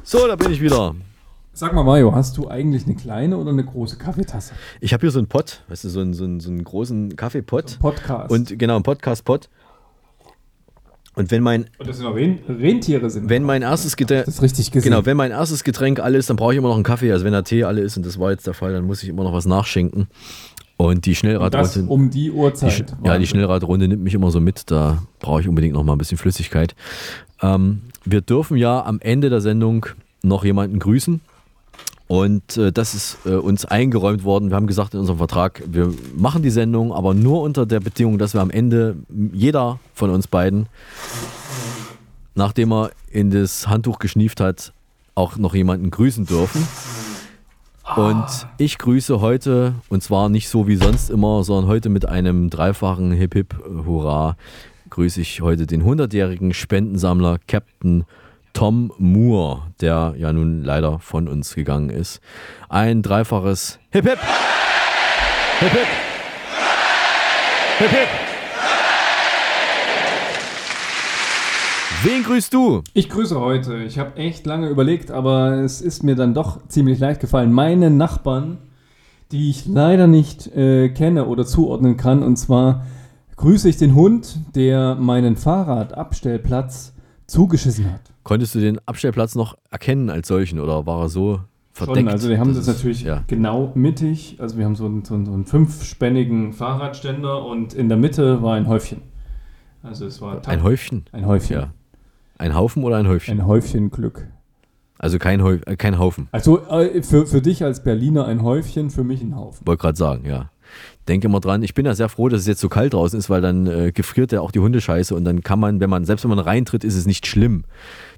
So, 0.03 0.27
da 0.27 0.35
bin 0.35 0.51
ich 0.51 0.61
wieder. 0.61 0.95
Sag 1.57 1.73
mal, 1.73 1.83
Mario, 1.83 2.13
hast 2.13 2.37
du 2.37 2.47
eigentlich 2.49 2.85
eine 2.85 2.93
kleine 2.93 3.35
oder 3.35 3.49
eine 3.49 3.65
große 3.65 3.97
Kaffeetasse? 3.97 4.53
Ich 4.79 4.93
habe 4.93 5.01
hier 5.01 5.09
so 5.09 5.17
einen 5.17 5.27
Pott, 5.27 5.63
weißt 5.69 5.85
du, 5.85 5.89
so 5.89 6.01
einen, 6.01 6.13
so 6.13 6.23
einen, 6.23 6.39
so 6.39 6.51
einen 6.51 6.63
großen 6.63 7.15
Kaffeepott. 7.15 7.71
So 7.71 7.79
Podcast. 7.79 8.29
Und 8.29 8.59
genau, 8.59 8.75
einen 8.75 8.83
Podcast-Pott. 8.83 9.49
Und 11.15 11.31
wenn 11.31 11.41
mein, 11.41 11.65
Und 11.79 11.89
das 11.89 11.97
sind 11.97 12.05
auch 12.05 12.13
Ren 12.13 12.37
Rentiere 12.47 13.09
sind. 13.09 13.27
wenn 13.31 13.41
mein 13.41 13.63
erstes 13.63 13.95
Getränk, 13.97 14.25
Das 14.25 14.35
ist 14.35 14.41
richtig 14.43 14.69
gesehen. 14.69 14.91
genau, 14.91 15.03
wenn 15.07 15.17
mein 15.17 15.31
erstes 15.31 15.63
Getränk 15.63 15.99
alle 15.99 16.19
ist, 16.19 16.29
dann 16.29 16.37
brauche 16.37 16.51
ich 16.53 16.59
immer 16.59 16.67
noch 16.67 16.75
einen 16.75 16.83
Kaffee. 16.83 17.11
Also 17.11 17.25
wenn 17.25 17.31
der 17.33 17.43
Tee 17.43 17.63
alle 17.63 17.81
ist 17.81 17.97
und 17.97 18.05
das 18.05 18.19
war 18.19 18.29
jetzt 18.29 18.45
der 18.45 18.53
Fall, 18.53 18.73
dann 18.73 18.85
muss 18.85 19.01
ich 19.01 19.09
immer 19.09 19.23
noch 19.23 19.33
was 19.33 19.47
nachschenken. 19.47 20.09
Und 20.77 21.07
die 21.07 21.09
Und 21.09 21.15
Schnellradrunde, 21.15 21.57
das 21.57 21.77
um 21.77 22.11
die 22.11 22.25
die, 22.25 22.31
Uhrzeit. 22.33 22.71
Sch- 22.71 22.85
ja, 23.03 23.17
die. 23.17 23.25
Schnellradrunde 23.25 23.87
nimmt 23.87 24.03
mich 24.03 24.13
immer 24.13 24.29
so 24.29 24.39
mit. 24.39 24.69
Da 24.69 25.01
brauche 25.19 25.41
ich 25.41 25.47
unbedingt 25.47 25.73
noch 25.73 25.83
mal 25.83 25.93
ein 25.93 25.97
bisschen 25.97 26.19
Flüssigkeit. 26.19 26.75
Ähm, 27.41 27.81
wir 28.05 28.21
dürfen 28.21 28.57
ja 28.57 28.85
am 28.85 28.99
Ende 28.99 29.31
der 29.31 29.41
Sendung 29.41 29.87
noch 30.21 30.45
jemanden 30.45 30.77
grüßen. 30.77 31.19
Und 32.07 32.55
äh, 32.55 32.71
das 32.71 32.93
ist 32.93 33.17
äh, 33.25 33.31
uns 33.31 33.65
eingeräumt 33.65 34.23
worden. 34.23 34.49
Wir 34.49 34.55
haben 34.55 34.67
gesagt 34.67 34.93
in 34.93 34.99
unserem 35.01 35.17
Vertrag, 35.17 35.61
wir 35.67 35.93
machen 36.15 36.41
die 36.41 36.49
Sendung, 36.49 36.93
aber 36.93 37.13
nur 37.13 37.41
unter 37.41 37.65
der 37.65 37.81
Bedingung, 37.81 38.17
dass 38.17 38.33
wir 38.33 38.41
am 38.41 38.49
Ende 38.49 38.95
jeder 39.33 39.79
von 39.93 40.09
uns 40.09 40.27
beiden, 40.27 40.67
nachdem 42.33 42.71
er 42.71 42.91
in 43.11 43.29
das 43.29 43.67
Handtuch 43.67 43.99
geschnieft 43.99 44.39
hat, 44.39 44.73
auch 45.15 45.35
noch 45.37 45.53
jemanden 45.53 45.91
grüßen 45.91 46.25
dürfen. 46.25 46.65
Und 47.95 48.25
ich 48.57 48.77
grüße 48.77 49.21
heute, 49.21 49.75
und 49.89 50.03
zwar 50.03 50.29
nicht 50.29 50.49
so 50.49 50.67
wie 50.67 50.75
sonst 50.75 51.09
immer, 51.09 51.43
sondern 51.43 51.67
heute 51.67 51.89
mit 51.89 52.07
einem 52.07 52.49
dreifachen 52.49 53.11
Hip 53.11 53.33
Hip 53.33 53.53
äh, 53.53 53.85
Hurra, 53.85 54.37
grüße 54.89 55.21
ich 55.21 55.41
heute 55.41 55.67
den 55.67 55.83
100-jährigen 55.83 56.53
Spendensammler 56.53 57.39
Captain 57.47 58.05
Tom 58.57 58.91
Moore, 58.97 59.61
der 59.81 60.15
ja 60.17 60.33
nun 60.33 60.63
leider 60.63 60.97
von 60.97 61.27
uns 61.27 61.53
gegangen 61.53 61.91
ist. 61.91 62.21
Ein 62.69 63.03
dreifaches 63.03 63.77
Hip 63.91 64.05
Hip! 64.05 64.17
Hip 65.59 65.71
Hip! 65.73 65.87
Hip 67.77 67.89
Hip! 67.91 68.07
Wen 72.01 72.23
grüßt 72.23 72.51
du? 72.51 72.81
Ich 72.95 73.09
grüße 73.09 73.39
heute. 73.39 73.77
Ich 73.83 73.99
habe 73.99 74.15
echt 74.15 74.47
lange 74.47 74.69
überlegt, 74.69 75.11
aber 75.11 75.51
es 75.51 75.79
ist 75.79 76.01
mir 76.01 76.15
dann 76.15 76.33
doch 76.33 76.67
ziemlich 76.67 76.97
leicht 76.97 77.21
gefallen. 77.21 77.51
Meine 77.51 77.91
Nachbarn, 77.91 78.57
die 79.31 79.51
ich 79.51 79.67
leider 79.67 80.07
nicht 80.07 80.47
äh, 80.55 80.89
kenne 80.89 81.25
oder 81.25 81.45
zuordnen 81.45 81.95
kann. 81.95 82.23
Und 82.23 82.37
zwar 82.37 82.87
grüße 83.35 83.69
ich 83.69 83.77
den 83.77 83.93
Hund, 83.93 84.39
der 84.55 84.95
meinen 84.95 85.35
Fahrradabstellplatz 85.35 86.93
zugeschissen 87.27 87.93
hat. 87.93 88.01
Konntest 88.27 88.55
du 88.55 88.59
den 88.59 88.79
Abstellplatz 88.85 89.35
noch 89.35 89.57
erkennen 89.71 90.09
als 90.09 90.27
solchen 90.27 90.59
oder 90.59 90.85
war 90.85 91.03
er 91.03 91.09
so 91.09 91.39
verdeckt? 91.71 91.99
Schon, 91.99 92.07
also 92.09 92.29
wir 92.29 92.39
haben 92.39 92.49
das 92.53 92.59
es- 92.59 92.67
natürlich 92.67 93.01
Ja. 93.03 93.23
genau 93.27 93.71
mittig. 93.75 94.35
Also 94.39 94.57
wir 94.57 94.65
haben 94.65 94.75
so 94.75 94.85
einen, 94.85 95.05
so 95.05 95.13
einen, 95.13 95.25
so 95.25 95.33
einen 95.33 95.45
fünfspännigen 95.45 96.51
Fahrradständer 96.53 97.45
und 97.45 97.73
in 97.73 97.87
der 97.89 97.97
Mitte 97.97 98.41
war 98.41 98.55
ein 98.55 98.67
Häufchen. 98.67 99.01
Also 99.83 100.05
es 100.05 100.19
war 100.21 100.45
Ein 100.47 100.63
Häufchen? 100.63 101.05
Ein 101.11 101.25
Häufchen. 101.25 101.55
Ja. 101.61 101.73
Ein 102.37 102.53
Haufen 102.55 102.83
oder 102.83 102.97
ein 102.97 103.07
Häufchen? 103.07 103.39
Ein 103.39 103.47
Häufchen 103.47 103.89
Glück. 103.91 104.27
Also 104.99 105.19
kein, 105.19 105.41
Häuf 105.43 105.61
äh, 105.67 105.75
kein 105.77 105.97
Haufen. 105.99 106.27
Also 106.31 106.59
äh, 106.67 107.01
für, 107.03 107.25
für 107.27 107.41
dich 107.41 107.63
als 107.63 107.83
Berliner 107.83 108.25
ein 108.25 108.41
Häufchen, 108.41 108.89
für 108.89 109.03
mich 109.03 109.21
ein 109.21 109.35
Haufen. 109.35 109.65
Wollte 109.65 109.81
gerade 109.81 109.97
sagen, 109.97 110.25
ja. 110.25 110.49
Denke 111.07 111.29
mal 111.29 111.39
dran. 111.39 111.63
Ich 111.63 111.73
bin 111.73 111.85
ja 111.85 111.93
sehr 111.93 112.09
froh, 112.09 112.27
dass 112.27 112.41
es 112.41 112.47
jetzt 112.47 112.59
so 112.59 112.67
kalt 112.67 112.93
draußen 112.93 113.17
ist, 113.17 113.29
weil 113.29 113.39
dann 113.41 113.67
äh, 113.67 113.91
gefriert 113.93 114.31
ja 114.33 114.41
auch 114.41 114.51
die 114.51 114.59
Hundescheiße 114.59 115.15
und 115.15 115.23
dann 115.23 115.41
kann 115.41 115.59
man, 115.59 115.79
wenn 115.79 115.89
man, 115.89 116.03
selbst 116.03 116.23
wenn 116.25 116.29
man 116.29 116.39
reintritt, 116.39 116.83
ist 116.83 116.95
es 116.95 117.05
nicht 117.05 117.25
schlimm. 117.27 117.63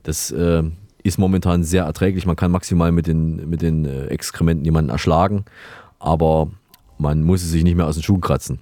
Das 0.04 0.32
äh, 0.32 0.64
ist 1.04 1.18
momentan 1.18 1.64
sehr 1.64 1.84
erträglich. 1.84 2.26
Man 2.26 2.36
kann 2.36 2.52
maximal 2.52 2.92
mit 2.92 3.08
den, 3.08 3.50
mit 3.50 3.62
den 3.62 3.86
äh, 3.86 4.08
Exkrementen 4.08 4.66
jemanden 4.66 4.90
erschlagen, 4.90 5.46
aber 6.00 6.50
man 6.98 7.24
muss 7.24 7.44
es 7.44 7.52
sich 7.52 7.64
nicht 7.64 7.76
mehr 7.76 7.88
aus 7.88 7.96
den 7.96 8.04
Schuhen 8.04 8.22
kratzen. 8.22 8.60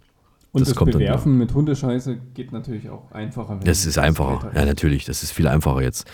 Und 0.59 0.67
das, 0.67 0.75
kommt 0.75 0.93
dann 0.93 1.01
wieder. 1.01 1.11
Bewerfen 1.11 1.37
mit 1.37 1.53
Hundescheiße 1.53 2.17
geht 2.33 2.51
natürlich 2.51 2.89
auch 2.89 3.11
einfacher. 3.11 3.59
Das 3.63 3.85
ist 3.85 3.97
einfacher. 3.97 4.51
Ja, 4.55 4.65
natürlich. 4.65 5.05
Das 5.05 5.23
ist 5.23 5.31
viel 5.31 5.47
einfacher 5.47 5.81
jetzt. 5.81 6.09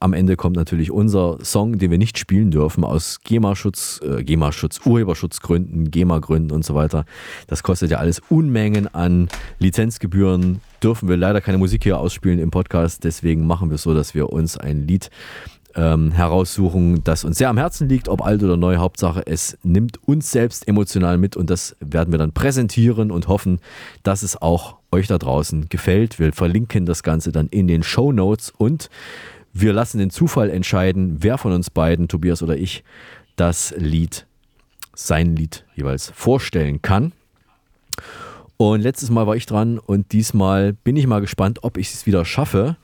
Am 0.00 0.12
Ende 0.12 0.36
kommt 0.36 0.56
natürlich 0.56 0.90
unser 0.90 1.38
Song, 1.44 1.78
den 1.78 1.90
wir 1.90 1.98
nicht 1.98 2.18
spielen 2.18 2.50
dürfen, 2.50 2.84
aus 2.84 3.20
GEMA-Schutz, 3.24 4.00
äh, 4.04 4.22
GEMA-Schutz, 4.22 4.80
Urheberschutzgründen, 4.84 5.90
GEMA-Gründen 5.90 6.52
und 6.52 6.64
so 6.64 6.74
weiter. 6.74 7.04
Das 7.48 7.62
kostet 7.62 7.90
ja 7.90 7.98
alles 7.98 8.20
Unmengen 8.28 8.92
an 8.94 9.28
Lizenzgebühren. 9.58 10.60
Dürfen 10.82 11.08
wir 11.08 11.16
leider 11.16 11.40
keine 11.40 11.58
Musik 11.58 11.82
hier 11.82 11.98
ausspielen 11.98 12.38
im 12.38 12.50
Podcast. 12.50 13.02
Deswegen 13.02 13.46
machen 13.46 13.70
wir 13.70 13.74
es 13.74 13.82
so, 13.82 13.94
dass 13.94 14.14
wir 14.14 14.30
uns 14.30 14.56
ein 14.56 14.86
Lied 14.86 15.10
ähm, 15.74 16.12
heraussuchen, 16.12 17.04
das 17.04 17.24
uns 17.24 17.38
sehr 17.38 17.48
am 17.48 17.58
Herzen 17.58 17.88
liegt, 17.88 18.08
ob 18.08 18.24
alt 18.24 18.42
oder 18.42 18.56
neu. 18.56 18.76
Hauptsache, 18.76 19.26
es 19.26 19.58
nimmt 19.62 19.98
uns 20.06 20.30
selbst 20.30 20.66
emotional 20.66 21.18
mit 21.18 21.36
und 21.36 21.50
das 21.50 21.76
werden 21.80 22.12
wir 22.12 22.18
dann 22.18 22.32
präsentieren 22.32 23.10
und 23.10 23.28
hoffen, 23.28 23.60
dass 24.02 24.22
es 24.22 24.40
auch 24.40 24.76
euch 24.90 25.06
da 25.06 25.18
draußen 25.18 25.68
gefällt. 25.68 26.18
Wir 26.18 26.32
verlinken 26.32 26.86
das 26.86 27.02
Ganze 27.02 27.32
dann 27.32 27.48
in 27.48 27.68
den 27.68 27.82
Show 27.82 28.12
Notes 28.12 28.52
und 28.56 28.90
wir 29.52 29.72
lassen 29.72 29.98
den 29.98 30.10
Zufall 30.10 30.50
entscheiden, 30.50 31.16
wer 31.20 31.38
von 31.38 31.52
uns 31.52 31.70
beiden, 31.70 32.08
Tobias 32.08 32.42
oder 32.42 32.56
ich, 32.56 32.84
das 33.36 33.74
Lied, 33.76 34.26
sein 34.94 35.36
Lied 35.36 35.64
jeweils 35.74 36.10
vorstellen 36.14 36.82
kann. 36.82 37.12
Und 38.56 38.80
letztes 38.80 39.10
Mal 39.10 39.26
war 39.26 39.36
ich 39.36 39.46
dran 39.46 39.78
und 39.78 40.12
diesmal 40.12 40.72
bin 40.72 40.96
ich 40.96 41.06
mal 41.06 41.20
gespannt, 41.20 41.60
ob 41.62 41.76
ich 41.76 41.94
es 41.94 42.06
wieder 42.06 42.24
schaffe. 42.24 42.76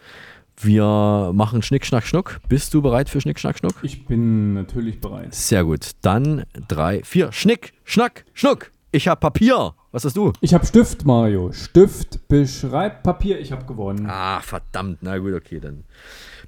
Wir 0.60 1.32
machen 1.34 1.62
Schnick, 1.62 1.84
Schnack, 1.84 2.06
Schnuck. 2.06 2.40
Bist 2.48 2.72
du 2.74 2.80
bereit 2.80 3.08
für 3.08 3.20
Schnick, 3.20 3.38
Schnack, 3.38 3.58
Schnuck? 3.58 3.74
Ich 3.82 4.06
bin 4.06 4.54
natürlich 4.54 5.00
bereit. 5.00 5.34
Sehr 5.34 5.64
gut. 5.64 5.90
Dann 6.02 6.44
drei, 6.68 7.02
vier. 7.02 7.32
Schnick, 7.32 7.72
Schnack, 7.84 8.24
Schnuck. 8.34 8.70
Ich 8.92 9.08
habe 9.08 9.18
Papier. 9.18 9.74
Was 9.90 10.04
hast 10.04 10.16
du? 10.16 10.32
Ich 10.40 10.54
habe 10.54 10.64
Stift, 10.64 11.04
Mario. 11.04 11.50
Stift, 11.50 12.28
beschreib 12.28 13.02
Papier. 13.02 13.40
Ich 13.40 13.50
habe 13.50 13.64
gewonnen. 13.64 14.06
Ah, 14.08 14.40
verdammt. 14.40 14.98
Na 15.02 15.18
gut, 15.18 15.34
okay, 15.34 15.58
dann 15.58 15.84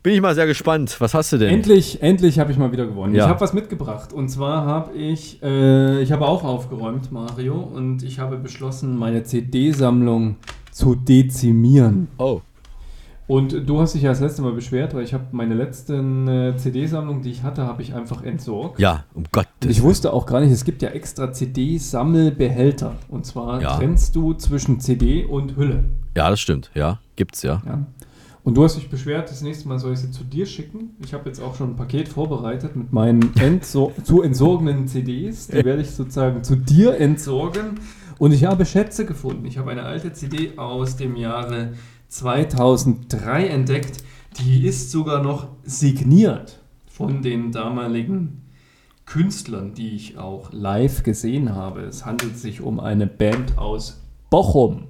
bin 0.05 0.15
ich 0.15 0.21
mal 0.21 0.37
sehr 0.37 0.47
gespannt. 0.47 0.95
Was 1.01 1.13
hast 1.15 1.33
du 1.33 1.39
denn? 1.39 1.51
Endlich, 1.51 2.01
endlich 2.01 2.39
habe 2.39 2.53
ich 2.53 2.59
mal 2.59 2.71
wieder 2.71 2.87
gewonnen. 2.87 3.15
Ja. 3.17 3.25
Ich 3.25 3.29
habe 3.29 3.41
was 3.41 3.53
mitgebracht. 3.53 4.13
Und 4.13 4.29
zwar 4.29 4.65
habe 4.65 4.95
ich, 4.95 5.43
äh, 5.43 6.01
ich 6.01 6.13
habe 6.13 6.27
auch 6.27 6.45
aufgeräumt, 6.45 7.11
Mario, 7.11 7.59
und 7.59 8.05
ich 8.05 8.21
habe 8.21 8.37
beschlossen, 8.37 8.97
meine 8.97 9.25
CD-Sammlung 9.25 10.37
zu 10.71 10.95
dezimieren. 10.95 12.07
Oh. 12.19 12.43
Und 13.29 13.69
du 13.69 13.81
hast 13.81 13.95
dich 13.95 14.03
ja 14.03 14.11
das 14.11 14.21
letzte 14.21 14.43
Mal 14.43 14.53
beschwert, 14.53 14.95
weil 14.95 15.03
ich 15.03 15.13
habe 15.13 15.25
meine 15.33 15.55
letzten 15.55 16.29
äh, 16.29 16.57
CD-Sammlung, 16.57 17.23
die 17.23 17.31
ich 17.31 17.43
hatte, 17.43 17.67
habe 17.67 17.83
ich 17.83 17.93
einfach 17.93 18.23
entsorgt. 18.23 18.79
Ja, 18.79 19.05
um 19.15 19.25
Gottes 19.33 19.51
Und 19.65 19.71
ich 19.71 19.83
wusste 19.83 20.13
auch 20.13 20.27
gar 20.27 20.41
nicht, 20.41 20.53
es 20.53 20.65
gibt 20.65 20.81
ja 20.81 20.91
extra 20.91 21.33
CD-Sammelbehälter. 21.33 22.95
Und 23.09 23.27
zwar 23.27 23.61
Ja. 23.61 23.77
trennst 23.77 24.15
du 24.15 24.35
zwischen 24.35 24.79
CD 24.81 25.25
und 25.25 25.57
Hülle. 25.57 25.85
Ja, 26.17 26.31
das 26.31 26.41
stimmt. 26.41 26.71
Ja, 26.75 27.01
gibt's 27.17 27.43
ja. 27.43 27.63
Ja. 27.67 27.85
Und 28.45 28.57
du 28.57 28.63
hast 28.63 28.77
dich 28.77 28.89
beschwert, 28.89 29.29
das 29.29 29.43
nächste 29.43 29.67
Mal 29.67 29.81
soll 29.81 29.95
ich 29.95 29.99
sie 29.99 30.13
zu 30.13 30.23
dir 30.23 30.47
schicken. 30.47 30.91
Ich 31.05 31.13
habe 31.13 31.25
jetzt 31.29 31.41
auch 31.43 31.57
schon 31.57 31.71
ein 31.71 31.77
Paket 31.77 32.09
vorbereitet 32.09 32.77
mit 32.77 32.93
meinen 32.93 33.35
entsor 33.41 33.91
zu 34.05 34.23
entsorgenen 34.23 34.87
CDs. 34.87 35.49
Die 35.49 35.65
werde 35.65 35.83
ich 35.83 35.91
sozusagen 35.91 36.45
zu 36.45 36.55
dir 36.55 37.01
entsorgen. 37.01 37.81
Und 38.19 38.31
ich 38.33 38.45
habe 38.45 38.65
Schätze 38.65 39.05
gefunden. 39.05 39.45
Ich 39.47 39.59
habe 39.59 39.73
eine 39.73 39.83
alte 39.83 40.13
CD 40.13 40.57
aus 40.57 40.97
dem 40.97 41.17
Jahre 41.17 41.73
2003 42.09 43.47
entdeckt. 43.49 44.03
Die 44.39 44.67
ist 44.67 44.91
sogar 44.91 45.23
noch 45.23 45.49
signiert 45.65 46.61
von 46.87 47.23
den 47.23 47.53
damaligen 47.53 48.43
Künstlern, 49.07 49.73
die 49.75 49.95
ich 49.95 50.19
auch 50.19 50.53
live 50.53 51.03
gesehen 51.03 51.55
habe. 51.55 51.83
Es 51.83 52.05
handelt 52.05 52.37
sich 52.37 52.61
um 52.61 52.81
eine 52.81 53.07
Band 53.07 53.57
aus 53.57 54.03
Bochum. 54.31 54.89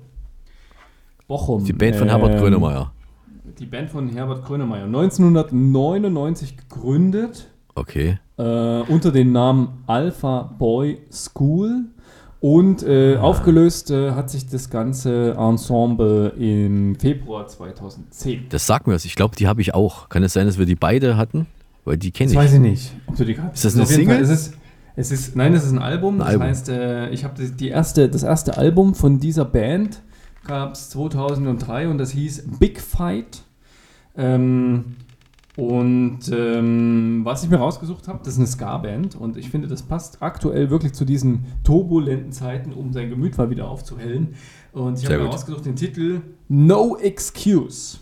Bochum. 1.28 1.64
Die 1.64 1.72
Band 1.72 1.96
von 1.96 2.08
Herbert 2.08 2.32
Ähm, 2.32 2.38
Grönemeyer. 2.38 2.92
Die 3.58 3.66
Band 3.66 3.90
von 3.90 4.08
Herbert 4.08 4.44
Grönemeyer. 4.44 4.84
1999 4.84 6.56
gegründet. 6.56 7.48
Okay. 7.74 8.18
Äh, 8.38 8.42
unter 8.42 9.12
dem 9.12 9.32
Namen 9.32 9.82
Alpha 9.86 10.42
Boy 10.58 11.00
School. 11.10 11.86
Und 12.48 12.84
äh, 12.84 13.16
aufgelöst 13.16 13.90
äh, 13.90 14.12
hat 14.12 14.30
sich 14.30 14.46
das 14.46 14.70
ganze 14.70 15.32
Ensemble 15.36 16.28
im 16.38 16.94
Februar 16.94 17.48
2010. 17.48 18.46
Das 18.50 18.66
sagt 18.68 18.86
mir 18.86 18.94
was. 18.94 19.04
Ich 19.04 19.16
glaube, 19.16 19.34
die 19.34 19.48
habe 19.48 19.60
ich 19.60 19.74
auch. 19.74 20.08
Kann 20.08 20.22
es 20.22 20.34
sein, 20.34 20.46
dass 20.46 20.56
wir 20.56 20.64
die 20.64 20.76
beide 20.76 21.16
hatten? 21.16 21.46
Weil 21.84 21.96
die 21.96 22.12
kenne 22.12 22.26
Das 22.28 22.32
ich. 22.34 22.38
weiß 22.38 22.52
ich 22.54 22.60
nicht. 22.60 22.92
Ob 23.08 23.16
du 23.16 23.24
die 23.24 23.32
Ist 23.52 23.64
das 23.64 23.74
eine 23.74 23.82
jeden 23.82 23.94
Single? 23.96 24.14
Fall, 24.14 24.22
Es 24.22 24.30
ist, 24.30 24.54
es 24.94 25.10
ist, 25.10 25.34
nein, 25.34 25.54
es 25.54 25.64
ist 25.64 25.72
ein 25.72 25.80
Album. 25.80 26.14
Ein 26.14 26.18
das 26.20 26.28
Album. 26.28 26.42
heißt, 26.46 26.68
äh, 26.68 27.08
ich 27.10 27.24
habe 27.24 27.42
die 27.44 27.68
erste, 27.68 28.08
das 28.08 28.22
erste 28.22 28.56
Album 28.56 28.94
von 28.94 29.18
dieser 29.18 29.44
Band 29.44 30.02
gab 30.46 30.74
es 30.74 30.90
2003 30.90 31.88
und 31.88 31.98
das 31.98 32.12
hieß 32.12 32.44
Big 32.60 32.80
Fight. 32.80 33.42
Ähm, 34.16 34.94
und 35.56 36.20
ähm, 36.32 37.22
was 37.24 37.42
ich 37.42 37.48
mir 37.48 37.56
rausgesucht 37.56 38.08
habe, 38.08 38.18
das 38.18 38.34
ist 38.34 38.38
eine 38.38 38.46
Ska-Band 38.46 39.16
und 39.16 39.38
ich 39.38 39.48
finde, 39.48 39.68
das 39.68 39.82
passt 39.82 40.22
aktuell 40.22 40.68
wirklich 40.68 40.92
zu 40.92 41.06
diesen 41.06 41.46
turbulenten 41.64 42.30
Zeiten, 42.30 42.74
um 42.74 42.92
sein 42.92 43.08
Gemüt 43.08 43.38
mal 43.38 43.48
wieder 43.48 43.66
aufzuhellen. 43.68 44.34
Und 44.72 44.98
ich 44.98 45.06
habe 45.06 45.16
mir 45.18 45.30
rausgesucht 45.30 45.64
den 45.64 45.76
Titel 45.76 46.20
No 46.48 46.98
Excuse. 46.98 47.96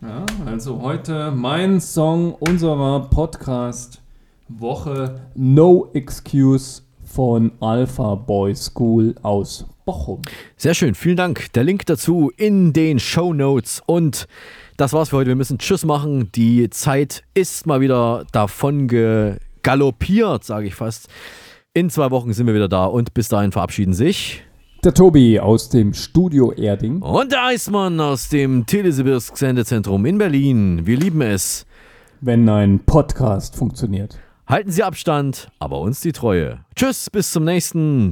Ja, 0.00 0.24
also 0.46 0.80
heute 0.80 1.32
mein 1.32 1.80
Song 1.80 2.34
unserer 2.34 3.08
Podcast-Woche 3.08 5.22
No 5.34 5.90
Excuse 5.94 6.82
von 7.04 7.50
Alpha 7.60 8.14
Boy 8.14 8.54
School 8.54 9.16
aus 9.22 9.66
Bochum. 9.84 10.22
Sehr 10.56 10.74
schön, 10.74 10.94
vielen 10.94 11.16
Dank. 11.16 11.52
Der 11.54 11.64
Link 11.64 11.86
dazu 11.86 12.30
in 12.36 12.72
den 12.72 13.00
Show 13.00 13.34
Notes. 13.34 13.82
Und 13.84 14.28
das 14.76 14.92
war's 14.92 15.10
für 15.10 15.16
heute. 15.16 15.28
Wir 15.28 15.36
müssen 15.36 15.58
Tschüss 15.58 15.84
machen. 15.84 16.30
Die 16.32 16.68
Zeit 16.70 17.22
ist 17.34 17.66
mal 17.66 17.80
wieder 17.80 18.24
davon 18.32 18.88
galoppiert, 19.62 20.44
sage 20.44 20.66
ich 20.66 20.74
fast. 20.74 21.08
In 21.74 21.90
zwei 21.90 22.10
Wochen 22.10 22.32
sind 22.32 22.46
wir 22.46 22.54
wieder 22.54 22.68
da 22.68 22.84
und 22.86 23.14
bis 23.14 23.28
dahin 23.28 23.52
verabschieden 23.52 23.94
sich 23.94 24.42
Der 24.84 24.92
Tobi 24.92 25.40
aus 25.40 25.68
dem 25.70 25.94
Studio 25.94 26.52
Erding. 26.52 27.00
und 27.00 27.32
der 27.32 27.44
Eismann 27.46 27.98
aus 28.00 28.28
dem 28.28 28.66
Telesibirsk 28.66 29.36
Sendezentrum 29.36 30.04
in 30.04 30.18
Berlin. 30.18 30.84
Wir 30.86 30.96
lieben 30.98 31.22
es. 31.22 31.64
Wenn 32.20 32.48
ein 32.48 32.80
Podcast 32.84 33.56
funktioniert. 33.56 34.18
Halten 34.46 34.70
Sie 34.70 34.82
Abstand, 34.82 35.48
aber 35.60 35.80
uns 35.80 36.00
die 36.00 36.12
Treue. 36.12 36.60
Tschüss, 36.76 37.08
bis 37.10 37.30
zum 37.30 37.44
nächsten. 37.44 38.10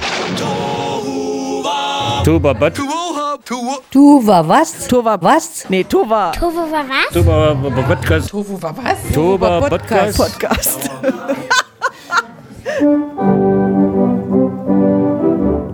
Tuba, 2.25 2.55
but. 3.51 3.90
Tuva 3.90 4.42
was? 4.46 4.86
Tova 4.88 5.18
Was? 5.20 5.68
Nee, 5.68 5.84
Tova. 5.84 6.32
Tova 6.32 6.70
war 6.70 6.88
was? 6.88 7.12
Tuba, 7.12 7.55
Podcast. 7.82 8.30
Tofu 8.30 8.62
war 8.62 8.76
was? 8.76 8.98
Tuba, 9.12 9.68
Podcast. 9.68 10.16
Podcast. 10.16 10.90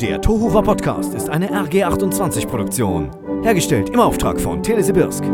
Der 0.01 0.21
Tohuwa 0.21 0.63
Podcast 0.63 1.15
ist 1.15 1.29
eine 1.29 1.49
RG28-Produktion. 1.51 3.11
Hergestellt 3.43 3.91
im 3.91 4.01
Auftrag 4.01 4.41
von 4.41 4.63
Telesibirsk. 4.63 5.25